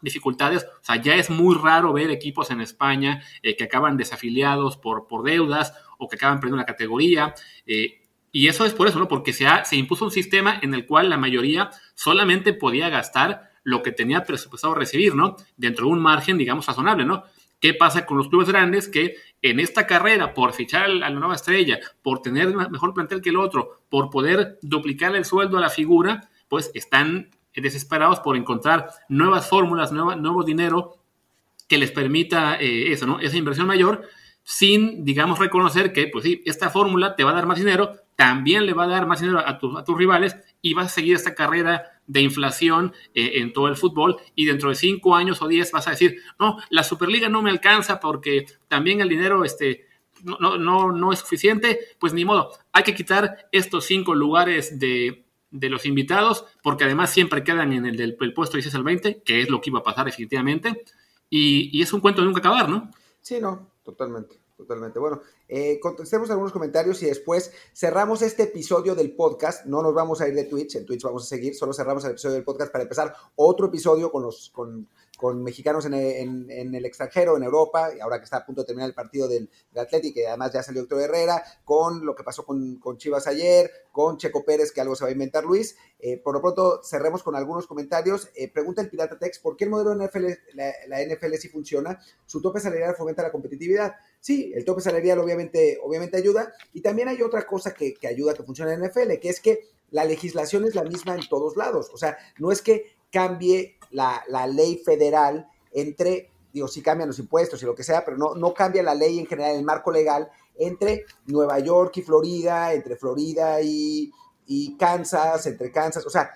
dificultades. 0.00 0.64
O 0.64 0.84
sea, 0.84 0.96
ya 0.96 1.16
es 1.16 1.30
muy 1.30 1.56
raro 1.56 1.92
ver 1.92 2.10
equipos 2.10 2.50
en 2.50 2.60
España 2.60 3.22
eh, 3.42 3.56
que 3.56 3.64
acaban 3.64 3.96
desafiliados 3.96 4.76
por, 4.76 5.06
por 5.06 5.24
deudas 5.24 5.74
o 5.98 6.08
que 6.08 6.16
acaban 6.16 6.38
perdiendo 6.38 6.56
una 6.56 6.66
categoría. 6.66 7.34
Eh, 7.66 8.02
y 8.30 8.48
eso 8.48 8.64
es 8.64 8.74
por 8.74 8.88
eso, 8.88 8.98
¿no? 8.98 9.08
Porque 9.08 9.32
se, 9.32 9.46
se 9.64 9.76
impuso 9.76 10.04
un 10.04 10.10
sistema 10.10 10.58
en 10.60 10.74
el 10.74 10.86
cual 10.86 11.08
la 11.08 11.16
mayoría 11.16 11.70
solamente 11.94 12.52
podía 12.52 12.88
gastar 12.88 13.53
lo 13.64 13.82
que 13.82 13.92
tenía 13.92 14.24
presupuestado 14.24 14.74
recibir, 14.74 15.14
¿no? 15.14 15.36
Dentro 15.56 15.86
de 15.86 15.92
un 15.92 16.00
margen, 16.00 16.38
digamos, 16.38 16.66
razonable, 16.66 17.04
¿no? 17.04 17.24
¿Qué 17.60 17.74
pasa 17.74 18.04
con 18.04 18.18
los 18.18 18.28
clubes 18.28 18.48
grandes 18.48 18.88
que 18.88 19.16
en 19.40 19.58
esta 19.58 19.86
carrera, 19.86 20.34
por 20.34 20.52
fichar 20.52 20.84
a 20.84 20.88
la 20.88 21.10
nueva 21.10 21.34
estrella, 21.34 21.80
por 22.02 22.20
tener 22.20 22.54
mejor 22.54 22.92
plantel 22.92 23.22
que 23.22 23.30
el 23.30 23.36
otro, 23.36 23.80
por 23.88 24.10
poder 24.10 24.58
duplicar 24.62 25.16
el 25.16 25.24
sueldo 25.24 25.56
a 25.56 25.62
la 25.62 25.70
figura, 25.70 26.28
pues 26.48 26.70
están 26.74 27.30
desesperados 27.54 28.20
por 28.20 28.36
encontrar 28.36 28.90
nuevas 29.08 29.48
fórmulas, 29.48 29.92
nuevo 29.92 30.44
dinero 30.44 30.98
que 31.68 31.78
les 31.78 31.90
permita 31.90 32.56
eh, 32.56 32.92
eso, 32.92 33.06
¿no? 33.06 33.20
Esa 33.20 33.36
inversión 33.36 33.66
mayor, 33.66 34.02
sin, 34.42 35.04
digamos, 35.04 35.38
reconocer 35.38 35.92
que, 35.92 36.08
pues 36.08 36.24
sí, 36.24 36.42
esta 36.44 36.68
fórmula 36.68 37.16
te 37.16 37.24
va 37.24 37.30
a 37.30 37.34
dar 37.34 37.46
más 37.46 37.58
dinero, 37.58 37.96
también 38.16 38.66
le 38.66 38.74
va 38.74 38.84
a 38.84 38.88
dar 38.88 39.06
más 39.06 39.20
dinero 39.20 39.42
a, 39.44 39.58
tus 39.58 39.96
rivales 39.98 40.36
y 40.60 40.74
vas 40.74 40.86
a 40.86 40.90
seguir 40.90 41.16
esta 41.16 41.34
carrera 41.34 41.93
de 42.06 42.20
inflación 42.20 42.92
eh, 43.14 43.32
en 43.36 43.52
todo 43.52 43.68
el 43.68 43.76
fútbol 43.76 44.16
y 44.34 44.44
dentro 44.44 44.68
de 44.68 44.74
cinco 44.74 45.14
años 45.14 45.40
o 45.42 45.48
diez 45.48 45.70
vas 45.72 45.86
a 45.86 45.90
decir, 45.90 46.18
no, 46.38 46.58
la 46.70 46.84
Superliga 46.84 47.28
no 47.28 47.42
me 47.42 47.50
alcanza 47.50 48.00
porque 48.00 48.46
también 48.68 49.00
el 49.00 49.08
dinero 49.08 49.44
este, 49.44 49.86
no, 50.22 50.58
no, 50.58 50.92
no 50.92 51.12
es 51.12 51.20
suficiente, 51.20 51.78
pues 51.98 52.12
ni 52.12 52.24
modo, 52.24 52.50
hay 52.72 52.82
que 52.82 52.94
quitar 52.94 53.48
estos 53.52 53.86
cinco 53.86 54.14
lugares 54.14 54.78
de, 54.78 55.24
de 55.50 55.68
los 55.68 55.86
invitados 55.86 56.44
porque 56.62 56.84
además 56.84 57.10
siempre 57.10 57.44
quedan 57.44 57.72
en 57.72 57.86
el 57.86 57.96
del 57.96 58.16
el 58.20 58.34
puesto 58.34 58.56
16 58.56 58.74
al 58.74 58.84
20, 58.84 59.22
que 59.22 59.40
es 59.40 59.50
lo 59.50 59.60
que 59.60 59.70
iba 59.70 59.80
a 59.80 59.84
pasar 59.84 60.06
definitivamente, 60.06 60.84
y, 61.30 61.76
y 61.76 61.82
es 61.82 61.92
un 61.92 62.00
cuento 62.00 62.20
de 62.20 62.26
nunca 62.26 62.40
acabar, 62.40 62.68
¿no? 62.68 62.90
Sí, 63.20 63.38
no, 63.40 63.70
totalmente. 63.82 64.43
Totalmente. 64.56 65.00
Bueno, 65.00 65.20
eh, 65.48 65.80
contestemos 65.80 66.30
algunos 66.30 66.52
comentarios 66.52 67.02
y 67.02 67.06
después 67.06 67.52
cerramos 67.74 68.22
este 68.22 68.44
episodio 68.44 68.94
del 68.94 69.14
podcast. 69.16 69.66
No 69.66 69.82
nos 69.82 69.94
vamos 69.94 70.20
a 70.20 70.28
ir 70.28 70.34
de 70.34 70.44
Twitch, 70.44 70.76
en 70.76 70.86
Twitch 70.86 71.02
vamos 71.02 71.24
a 71.24 71.26
seguir, 71.26 71.56
solo 71.56 71.72
cerramos 71.72 72.04
el 72.04 72.12
episodio 72.12 72.36
del 72.36 72.44
podcast 72.44 72.70
para 72.70 72.82
empezar 72.82 73.14
otro 73.34 73.66
episodio 73.66 74.12
con 74.12 74.22
los 74.22 74.50
con, 74.50 74.88
con 75.24 75.42
mexicanos 75.42 75.86
en, 75.86 76.50
el 76.50 76.84
extranjero, 76.84 77.38
en 77.38 77.44
Europa, 77.44 77.88
y 77.96 78.00
ahora 78.00 78.18
que 78.18 78.24
está 78.24 78.36
a 78.36 78.44
punto 78.44 78.60
de 78.60 78.66
terminar 78.66 78.90
el 78.90 78.94
partido 78.94 79.26
del, 79.26 79.48
Atlético, 79.74 80.20
y 80.20 80.24
además 80.24 80.52
ya 80.52 80.62
salió 80.62 80.82
Héctor 80.82 81.00
Herrera, 81.00 81.42
con 81.64 82.04
lo 82.04 82.14
que 82.14 82.22
pasó 82.22 82.44
con, 82.44 82.78
Chivas 82.98 83.26
ayer, 83.26 83.70
con 83.90 84.18
Checo 84.18 84.44
Pérez, 84.44 84.70
que 84.70 84.82
algo 84.82 84.94
se 84.94 85.02
va 85.02 85.08
a 85.08 85.12
inventar 85.14 85.42
Luis. 85.42 85.78
Eh, 85.98 86.18
por 86.18 86.34
lo 86.34 86.42
pronto, 86.42 86.82
cerremos 86.84 87.22
con 87.22 87.34
algunos 87.36 87.66
comentarios. 87.66 88.28
Eh, 88.34 88.52
pregunta 88.52 88.82
el 88.82 88.90
Pirata 88.90 89.18
Tex, 89.18 89.38
¿por 89.38 89.56
qué 89.56 89.64
el 89.64 89.70
modelo 89.70 89.96
de 89.96 90.04
NFL, 90.04 90.26
la, 90.56 91.02
NFL 91.02 91.36
sí 91.36 91.48
funciona? 91.48 91.98
Su 92.26 92.42
tope 92.42 92.60
salarial 92.60 92.94
fomenta 92.94 93.22
la 93.22 93.32
competitividad. 93.32 93.94
Sí, 94.20 94.52
el 94.54 94.66
tope 94.66 94.82
salarial 94.82 95.20
obviamente, 95.20 95.78
obviamente 95.82 96.18
ayuda. 96.18 96.52
Y 96.74 96.82
también 96.82 97.08
hay 97.08 97.22
otra 97.22 97.46
cosa 97.46 97.72
que, 97.72 97.94
que 97.94 98.08
ayuda 98.08 98.34
que 98.34 98.42
funcione 98.42 98.76
la 98.76 98.88
NFL, 98.88 99.18
que 99.22 99.30
es 99.30 99.40
que 99.40 99.70
la 99.90 100.04
legislación 100.04 100.66
es 100.66 100.74
la 100.74 100.84
misma 100.84 101.14
en 101.14 101.26
todos 101.30 101.56
lados. 101.56 101.90
O 101.94 101.96
sea, 101.96 102.18
no 102.38 102.52
es 102.52 102.60
que 102.60 102.94
cambie 103.14 103.78
la, 103.92 104.24
la, 104.26 104.48
ley 104.48 104.82
federal 104.84 105.48
entre, 105.70 106.32
digo, 106.52 106.66
sí 106.66 106.82
cambian 106.82 107.08
los 107.08 107.20
impuestos 107.20 107.62
y 107.62 107.66
lo 107.66 107.76
que 107.76 107.84
sea, 107.84 108.04
pero 108.04 108.16
no, 108.16 108.34
no 108.34 108.52
cambia 108.52 108.82
la 108.82 108.96
ley 108.96 109.20
en 109.20 109.26
general, 109.26 109.54
el 109.54 109.64
marco 109.64 109.92
legal 109.92 110.28
entre 110.56 111.04
Nueva 111.26 111.60
York 111.60 111.96
y 111.98 112.02
Florida, 112.02 112.72
entre 112.74 112.96
Florida 112.96 113.60
y, 113.62 114.10
y 114.46 114.76
Kansas, 114.76 115.46
entre 115.46 115.70
Kansas, 115.70 116.04
o 116.04 116.10
sea, 116.10 116.28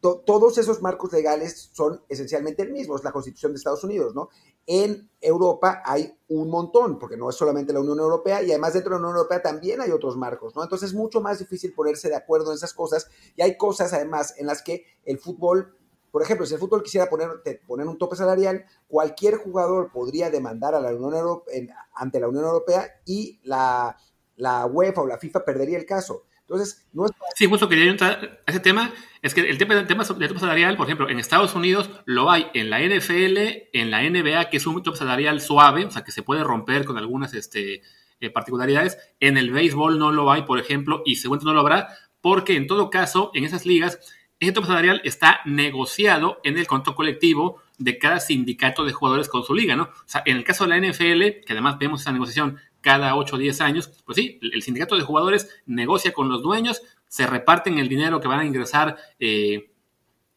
to, 0.00 0.20
todos 0.24 0.56
esos 0.58 0.80
marcos 0.80 1.12
legales 1.12 1.70
son 1.72 2.00
esencialmente 2.08 2.62
el 2.62 2.70
mismo, 2.70 2.94
es 2.94 3.02
la 3.02 3.10
Constitución 3.10 3.50
de 3.50 3.56
Estados 3.56 3.82
Unidos, 3.82 4.14
¿no? 4.14 4.28
En 4.66 5.10
Europa 5.20 5.82
hay 5.84 6.16
un 6.28 6.48
montón, 6.48 6.96
porque 7.00 7.16
no 7.16 7.28
es 7.28 7.34
solamente 7.34 7.72
la 7.72 7.80
Unión 7.80 7.98
Europea, 7.98 8.40
y 8.40 8.50
además 8.50 8.74
dentro 8.74 8.90
de 8.90 9.00
la 9.00 9.06
Unión 9.08 9.16
Europea 9.16 9.42
también 9.42 9.80
hay 9.80 9.90
otros 9.90 10.16
marcos, 10.16 10.54
¿no? 10.54 10.62
Entonces 10.62 10.90
es 10.90 10.94
mucho 10.94 11.20
más 11.20 11.40
difícil 11.40 11.72
ponerse 11.74 12.08
de 12.08 12.14
acuerdo 12.14 12.52
en 12.52 12.56
esas 12.56 12.72
cosas, 12.72 13.08
y 13.34 13.42
hay 13.42 13.56
cosas 13.56 13.92
además 13.92 14.34
en 14.38 14.46
las 14.46 14.62
que 14.62 14.84
el 15.04 15.18
fútbol 15.18 15.76
por 16.10 16.22
ejemplo, 16.22 16.46
si 16.46 16.54
el 16.54 16.60
fútbol 16.60 16.82
quisiera 16.82 17.08
poner, 17.08 17.28
poner 17.66 17.86
un 17.86 17.98
tope 17.98 18.16
salarial, 18.16 18.64
cualquier 18.88 19.36
jugador 19.36 19.90
podría 19.92 20.30
demandar 20.30 20.74
a 20.74 20.80
la 20.80 20.94
Unión 20.94 21.14
Europea, 21.14 21.88
ante 21.94 22.20
la 22.20 22.28
Unión 22.28 22.44
Europea 22.44 23.00
y 23.06 23.40
la, 23.44 23.96
la 24.36 24.66
UEFA 24.66 25.02
o 25.02 25.06
la 25.06 25.18
FIFA 25.18 25.44
perdería 25.44 25.78
el 25.78 25.86
caso. 25.86 26.24
Entonces, 26.40 26.88
no 26.92 27.06
es... 27.06 27.12
Sí, 27.36 27.46
justo 27.46 27.68
quería 27.68 27.88
entrar 27.88 28.42
a 28.44 28.50
ese 28.50 28.58
tema. 28.58 28.92
Es 29.22 29.34
que 29.34 29.42
el 29.42 29.56
tema, 29.56 29.74
el 29.74 29.86
tema 29.86 30.02
de 30.02 30.28
tope 30.28 30.40
salarial, 30.40 30.76
por 30.76 30.86
ejemplo, 30.86 31.08
en 31.08 31.20
Estados 31.20 31.54
Unidos 31.54 31.90
lo 32.06 32.28
hay 32.28 32.48
en 32.54 32.70
la 32.70 32.80
NFL, 32.80 33.38
en 33.72 33.90
la 33.92 34.02
NBA, 34.02 34.50
que 34.50 34.56
es 34.56 34.66
un 34.66 34.82
tope 34.82 34.98
salarial 34.98 35.40
suave, 35.40 35.84
o 35.84 35.90
sea, 35.92 36.02
que 36.02 36.10
se 36.10 36.24
puede 36.24 36.42
romper 36.42 36.84
con 36.84 36.98
algunas 36.98 37.34
este, 37.34 37.82
eh, 38.18 38.30
particularidades. 38.30 38.98
En 39.20 39.36
el 39.36 39.52
béisbol 39.52 39.98
no 39.98 40.10
lo 40.10 40.32
hay, 40.32 40.42
por 40.42 40.58
ejemplo, 40.58 41.02
y 41.04 41.16
seguramente 41.16 41.46
no 41.46 41.54
lo 41.54 41.60
habrá, 41.60 41.88
porque 42.20 42.56
en 42.56 42.66
todo 42.66 42.90
caso, 42.90 43.30
en 43.34 43.44
esas 43.44 43.64
ligas 43.64 44.00
ese 44.40 44.52
tope 44.52 44.66
salarial 44.66 45.02
está 45.04 45.40
negociado 45.44 46.40
en 46.44 46.58
el 46.58 46.66
contrato 46.66 46.96
colectivo 46.96 47.62
de 47.78 47.98
cada 47.98 48.20
sindicato 48.20 48.84
de 48.84 48.92
jugadores 48.92 49.28
con 49.28 49.42
su 49.42 49.54
liga, 49.54 49.76
¿no? 49.76 49.84
O 49.84 50.02
sea, 50.06 50.22
en 50.24 50.36
el 50.38 50.44
caso 50.44 50.66
de 50.66 50.70
la 50.70 50.88
NFL, 50.88 51.44
que 51.44 51.52
además 51.52 51.78
vemos 51.78 52.00
esa 52.00 52.12
negociación 52.12 52.58
cada 52.80 53.14
8 53.16 53.36
o 53.36 53.38
10 53.38 53.60
años, 53.60 54.02
pues 54.04 54.16
sí, 54.16 54.38
el 54.40 54.62
sindicato 54.62 54.96
de 54.96 55.02
jugadores 55.02 55.62
negocia 55.66 56.12
con 56.12 56.28
los 56.28 56.42
dueños, 56.42 56.82
se 57.06 57.26
reparten 57.26 57.78
el 57.78 57.88
dinero 57.88 58.20
que 58.20 58.28
van 58.28 58.40
a 58.40 58.46
ingresar 58.46 58.96
eh, 59.18 59.70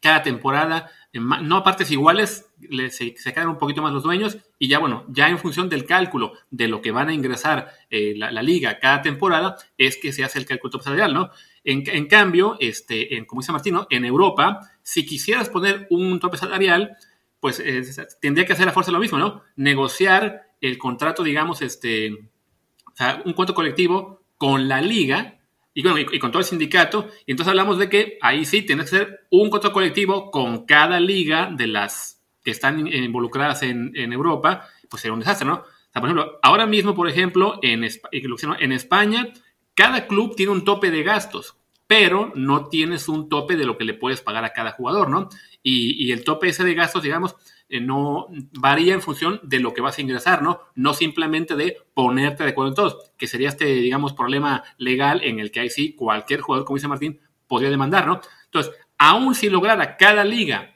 cada 0.02 0.22
temporada, 0.22 0.92
no 1.14 1.58
a 1.58 1.64
partes 1.64 1.90
iguales, 1.90 2.52
se, 2.92 3.16
se, 3.18 3.34
quedan 3.34 3.50
un 3.50 3.58
poquito 3.58 3.82
más 3.82 3.94
los 3.94 4.04
dueños 4.04 4.38
y 4.60 4.68
ya 4.68 4.80
bueno, 4.80 5.06
ya 5.10 5.30
en 5.30 5.38
función 5.38 5.70
del 5.70 5.86
cálculo 5.86 6.34
de 6.52 6.68
lo 6.68 6.82
que 6.82 6.92
van 6.92 7.10
a 7.10 7.14
ingresar 7.14 7.72
eh, 7.90 8.14
la, 8.16 8.42
liga 8.42 8.80
cada 8.80 9.02
temporada, 9.02 9.58
es 9.78 9.98
que 9.98 10.12
se 10.12 10.24
hace 10.24 10.40
el 10.40 10.46
cálculo 10.46 10.82
salarial, 10.82 11.14
¿no? 11.14 11.30
En, 11.64 12.08
cambio, 12.08 12.58
este, 12.60 13.26
como 13.26 13.42
dice 13.42 13.54
Martino, 13.54 13.88
en 13.90 14.04
Europa, 14.04 14.60
si 14.82 15.06
quisieras 15.06 15.50
poner 15.50 15.88
un 15.90 16.20
tope 16.20 16.38
salarial, 16.38 16.98
pues 17.40 17.64
tendría 18.20 18.46
que 18.46 18.54
hacer 18.54 18.68
a 18.68 18.74
fuerza 18.74 18.92
lo 18.92 19.00
mismo, 19.00 19.18
¿no? 19.18 19.44
Negociar 19.56 20.54
el 20.60 20.78
contrato, 20.78 21.24
digamos, 21.24 21.62
este, 21.62 22.10
un 23.26 23.34
contrato 23.34 23.54
colectivo 23.54 24.24
con 24.38 24.68
la 24.68 24.82
liga 24.82 25.40
y, 25.74 25.82
bueno, 25.84 26.00
y, 26.00 26.20
con 26.20 26.32
todo 26.32 26.40
el 26.40 26.46
sindicato. 26.46 27.10
Y 27.26 27.32
entonces 27.32 27.50
hablamos 27.50 27.78
de 27.80 27.90
que 27.90 28.18
ahí 28.22 28.46
sí 28.46 28.62
tiene 28.62 28.84
que 28.84 28.90
ser 28.90 29.28
un 29.32 29.50
contrato 29.50 29.74
colectivo 29.74 30.32
con 30.32 30.66
cada 30.66 31.00
liga 31.00 31.50
de 31.52 31.68
las 31.68 32.23
que 32.44 32.52
están 32.52 32.88
involucradas 32.88 33.64
en, 33.64 33.94
Europa, 34.14 34.68
pues 34.90 35.02
sería 35.02 35.14
un 35.14 35.20
desastre, 35.20 35.48
¿no? 35.48 35.56
O 35.56 35.92
sea, 35.92 36.02
por 36.02 36.10
ejemplo, 36.10 36.40
ahora 36.42 36.66
mismo, 36.66 36.96
por 36.96 37.08
ejemplo, 37.08 37.60
en, 37.62 37.84
en 37.84 38.72
España 38.72 39.34
cada 39.76 40.08
club 40.08 40.36
tiene 40.36 40.52
un 40.52 40.66
tope 40.66 40.92
de 40.92 41.04
gastos, 41.04 41.58
pero 41.88 42.32
no 42.36 42.68
tienes 42.68 43.08
un 43.08 43.30
tope 43.30 43.56
de 43.56 43.66
lo 43.66 43.78
que 43.78 43.86
le 43.86 43.94
puedes 43.94 44.22
pagar 44.22 44.46
a 44.46 44.54
cada 44.54 44.72
jugador, 44.72 45.10
¿no? 45.10 45.30
Y, 45.62 46.04
y 46.04 46.12
el 46.12 46.24
tope 46.24 46.50
ese 46.50 46.64
de 46.64 46.74
gastos, 46.76 47.04
digamos, 47.04 47.36
eh, 47.70 47.80
no 47.80 48.28
varía 48.60 48.94
en 48.94 49.02
función 49.02 49.40
de 49.42 49.60
lo 49.60 49.74
que 49.74 49.82
vas 49.82 49.98
a 49.98 50.02
ingresar, 50.02 50.44
¿no? 50.44 50.60
No 50.76 50.94
simplemente 50.94 51.56
de 51.56 51.78
ponerte 51.94 52.44
de 52.44 52.52
acuerdo 52.52 52.70
en 52.70 52.76
todos, 52.76 53.12
que 53.18 53.28
sería 53.28 53.50
este, 53.50 53.66
digamos, 53.66 54.14
problema 54.14 54.64
legal 54.78 55.22
en 55.24 55.40
el 55.40 55.52
que 55.52 55.62
ahí 55.62 55.70
sí 55.70 55.96
cualquier 55.96 56.42
jugador, 56.42 56.66
como 56.66 56.78
dice 56.78 56.88
Martín, 56.88 57.20
podría 57.48 57.72
demandar, 57.72 58.06
¿no? 58.06 58.22
Entonces, 58.46 58.74
aún 58.98 59.34
si 59.34 59.50
lograra 59.50 59.98
cada 59.98 60.24
liga 60.24 60.73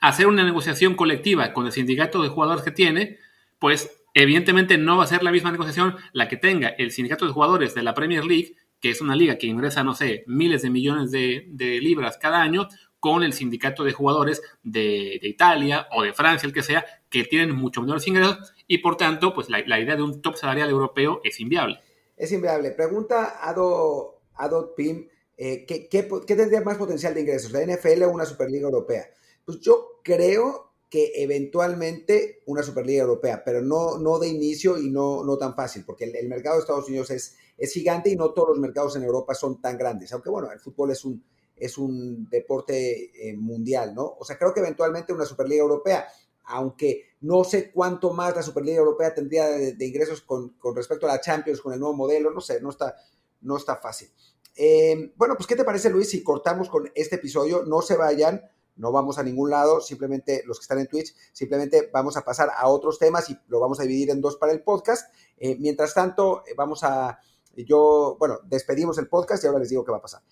hacer 0.00 0.26
una 0.26 0.44
negociación 0.44 0.94
colectiva 0.94 1.52
con 1.52 1.66
el 1.66 1.72
sindicato 1.72 2.22
de 2.22 2.28
jugadores 2.28 2.62
que 2.62 2.70
tiene, 2.70 3.18
pues 3.58 3.90
Evidentemente 4.18 4.78
no 4.78 4.96
va 4.96 5.04
a 5.04 5.08
ser 5.08 5.22
la 5.22 5.30
misma 5.30 5.52
negociación 5.52 5.94
la 6.14 6.26
que 6.26 6.38
tenga 6.38 6.68
el 6.68 6.90
sindicato 6.90 7.26
de 7.26 7.32
jugadores 7.32 7.74
de 7.74 7.82
la 7.82 7.92
Premier 7.92 8.24
League, 8.24 8.56
que 8.80 8.88
es 8.88 9.02
una 9.02 9.14
liga 9.14 9.36
que 9.36 9.46
ingresa, 9.46 9.84
no 9.84 9.94
sé, 9.94 10.24
miles 10.26 10.62
de 10.62 10.70
millones 10.70 11.10
de, 11.10 11.78
libras 11.82 12.16
cada 12.16 12.40
año, 12.40 12.66
con 12.98 13.22
el 13.22 13.34
sindicato 13.34 13.84
de 13.84 13.92
jugadores 13.92 14.40
de, 14.62 15.20
Italia 15.20 15.86
o 15.92 16.02
de 16.02 16.14
Francia, 16.14 16.46
el 16.46 16.54
que 16.54 16.62
sea, 16.62 16.86
que 17.10 17.24
tienen 17.24 17.54
mucho 17.54 17.82
menores 17.82 18.08
ingresos 18.08 18.54
y 18.66 18.78
por 18.78 18.96
tanto, 18.96 19.34
pues 19.34 19.50
la, 19.50 19.62
la 19.66 19.78
idea 19.78 19.96
de 19.96 20.02
un 20.02 20.22
top 20.22 20.36
salarial 20.36 20.70
europeo 20.70 21.20
es 21.22 21.38
inviable. 21.38 21.78
Es 22.16 22.32
inviable. 22.32 22.70
Pregunta 22.70 23.46
Ado, 23.46 24.22
Ado 24.36 24.74
Pim, 24.74 25.08
eh, 25.36 25.66
¿qué, 25.66 25.90
qué, 25.90 26.08
¿qué 26.26 26.36
tendría 26.36 26.62
más 26.62 26.78
potencial 26.78 27.12
de 27.12 27.20
ingresos, 27.20 27.52
la 27.52 27.60
NFL 27.60 28.04
o 28.04 28.10
una 28.12 28.24
Superliga 28.24 28.64
Europea? 28.64 29.10
Pues 29.46 29.60
yo 29.60 30.00
creo 30.02 30.72
que 30.90 31.12
eventualmente 31.22 32.42
una 32.46 32.62
Superliga 32.62 33.02
Europea, 33.02 33.42
pero 33.44 33.62
no, 33.62 33.98
no 33.98 34.18
de 34.18 34.28
inicio 34.28 34.76
y 34.76 34.90
no, 34.90 35.24
no 35.24 35.38
tan 35.38 35.54
fácil, 35.54 35.84
porque 35.86 36.04
el, 36.04 36.28
mercado 36.28 36.56
de 36.56 36.60
Estados 36.62 36.88
Unidos 36.88 37.10
es, 37.10 37.36
es 37.56 37.72
gigante 37.72 38.10
y 38.10 38.16
no 38.16 38.32
todos 38.32 38.50
los 38.50 38.58
mercados 38.58 38.96
en 38.96 39.04
Europa 39.04 39.34
son 39.34 39.60
tan 39.60 39.78
grandes, 39.78 40.12
aunque 40.12 40.30
bueno, 40.30 40.50
el 40.50 40.60
fútbol 40.60 40.90
es 40.90 41.04
un, 41.04 41.24
es 41.54 41.78
un 41.78 42.28
deporte 42.28 43.28
eh, 43.28 43.36
mundial, 43.36 43.94
¿no? 43.94 44.16
O 44.18 44.24
sea, 44.24 44.36
creo 44.36 44.52
que 44.52 44.60
eventualmente 44.60 45.12
una 45.12 45.24
Superliga 45.24 45.62
Europea, 45.62 46.08
aunque 46.44 47.16
no 47.20 47.44
sé 47.44 47.70
cuánto 47.72 48.12
más 48.12 48.34
la 48.34 48.42
Superliga 48.42 48.78
Europea 48.78 49.14
tendría 49.14 49.46
de, 49.46 49.74
de 49.74 49.86
ingresos 49.86 50.22
con, 50.22 50.50
con, 50.58 50.74
respecto 50.74 51.06
a 51.06 51.12
la 51.12 51.20
Champions, 51.20 51.60
con 51.60 51.72
el 51.72 51.80
nuevo 51.80 51.94
modelo, 51.94 52.30
no 52.32 52.40
sé, 52.40 52.60
no 52.60 52.70
está, 52.70 52.96
no 53.40 53.56
está 53.56 53.76
fácil. 53.76 54.08
Eh, 54.56 55.12
bueno, 55.16 55.34
pues, 55.36 55.46
¿qué 55.46 55.54
te 55.54 55.64
parece, 55.64 55.90
Luis, 55.90 56.08
si 56.08 56.22
cortamos 56.22 56.70
con 56.70 56.90
este 56.94 57.16
episodio? 57.16 57.64
No 57.64 57.82
se 57.82 57.96
vayan 57.96 58.42
no 58.76 58.92
vamos 58.92 59.18
a 59.18 59.22
ningún 59.22 59.50
lado, 59.50 59.80
simplemente 59.80 60.42
los 60.46 60.58
que 60.58 60.62
están 60.62 60.78
en 60.78 60.86
Twitch, 60.86 61.14
simplemente 61.32 61.90
vamos 61.92 62.16
a 62.16 62.24
pasar 62.24 62.50
a 62.56 62.68
otros 62.68 62.98
temas 62.98 63.28
y 63.30 63.38
lo 63.48 63.60
vamos 63.60 63.80
a 63.80 63.82
dividir 63.82 64.10
en 64.10 64.20
dos 64.20 64.36
para 64.36 64.52
el 64.52 64.62
podcast. 64.62 65.12
Eh, 65.38 65.56
mientras 65.58 65.94
tanto, 65.94 66.42
eh, 66.46 66.54
vamos 66.56 66.84
a, 66.84 67.18
yo, 67.56 68.16
bueno, 68.18 68.38
despedimos 68.44 68.98
el 68.98 69.08
podcast 69.08 69.42
y 69.42 69.46
ahora 69.46 69.60
les 69.60 69.70
digo 69.70 69.84
qué 69.84 69.92
va 69.92 69.98
a 69.98 70.02
pasar. 70.02 70.22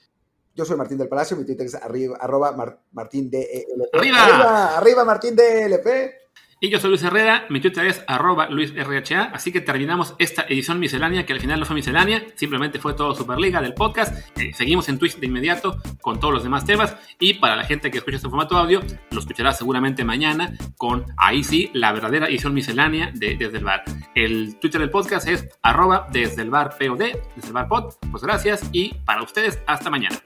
Yo 0.55 0.65
soy 0.65 0.77
Martín 0.77 0.99
del 0.99 1.09
Palacio, 1.09 1.37
mi 1.37 1.45
Twitter 1.45 1.67
es 1.67 1.75
arriba, 1.75 2.17
arroba 2.21 2.53
mar, 2.53 2.81
Martín 2.93 3.29
DLP. 3.29 3.93
¡Arriba! 3.93 4.25
¡Arriba! 4.25 4.77
¡Arriba 4.79 5.05
Martín 5.05 5.35
DLP! 5.35 6.24
Y 6.65 6.71
yo 6.71 6.81
soy 6.81 6.89
Luis 6.89 7.03
Herrera, 7.03 7.45
mi 7.51 7.61
Twitter 7.61 7.85
es 7.85 8.03
arroba 8.07 8.49
luisrha, 8.49 9.25
así 9.35 9.53
que 9.53 9.61
terminamos 9.61 10.15
esta 10.19 10.47
edición 10.49 10.81
miscelánea, 10.81 11.27
que 11.27 11.35
al 11.35 11.41
final 11.41 11.61
no 11.61 11.67
fue 11.67 11.75
miscelánea, 11.75 12.25
simplemente 12.37 12.79
fue 12.79 12.95
todo 12.95 13.15
Superliga 13.15 13.61
del 13.61 13.75
podcast. 13.75 14.17
Eh, 14.39 14.51
seguimos 14.55 14.89
en 14.89 14.99
Twitch 14.99 15.19
de 15.19 15.27
inmediato 15.27 15.77
con 16.01 16.19
todos 16.19 16.33
los 16.33 16.43
demás 16.43 16.65
temas 16.65 16.97
y 17.21 17.35
para 17.35 17.55
la 17.55 17.65
gente 17.65 17.91
que 17.91 17.99
escucha 17.99 18.17
este 18.17 18.31
formato 18.31 18.57
audio, 18.57 18.81
lo 19.11 19.21
escuchará 19.21 19.53
seguramente 19.53 20.05
mañana 20.05 20.55
con, 20.79 21.05
ahí 21.19 21.45
sí, 21.45 21.71
la 21.75 21.93
verdadera 21.93 22.29
edición 22.29 22.55
miscelánea 22.55 23.11
de 23.13 23.37
Desde 23.37 23.59
el 23.59 23.65
Bar. 23.65 23.85
El 24.15 24.59
Twitter 24.59 24.81
del 24.81 24.89
podcast 24.89 25.29
es 25.29 25.47
arroba 25.61 26.09
desde 26.13 26.41
el 26.41 26.49
bar 26.49 26.79
POD, 26.79 26.99
desde 27.37 27.49
el 27.49 27.53
bar 27.53 27.69
pod. 27.69 27.93
Pues 28.11 28.23
gracias 28.23 28.71
y 28.73 28.95
para 29.05 29.23
ustedes, 29.23 29.63
hasta 29.67 29.91
mañana. 29.91 30.17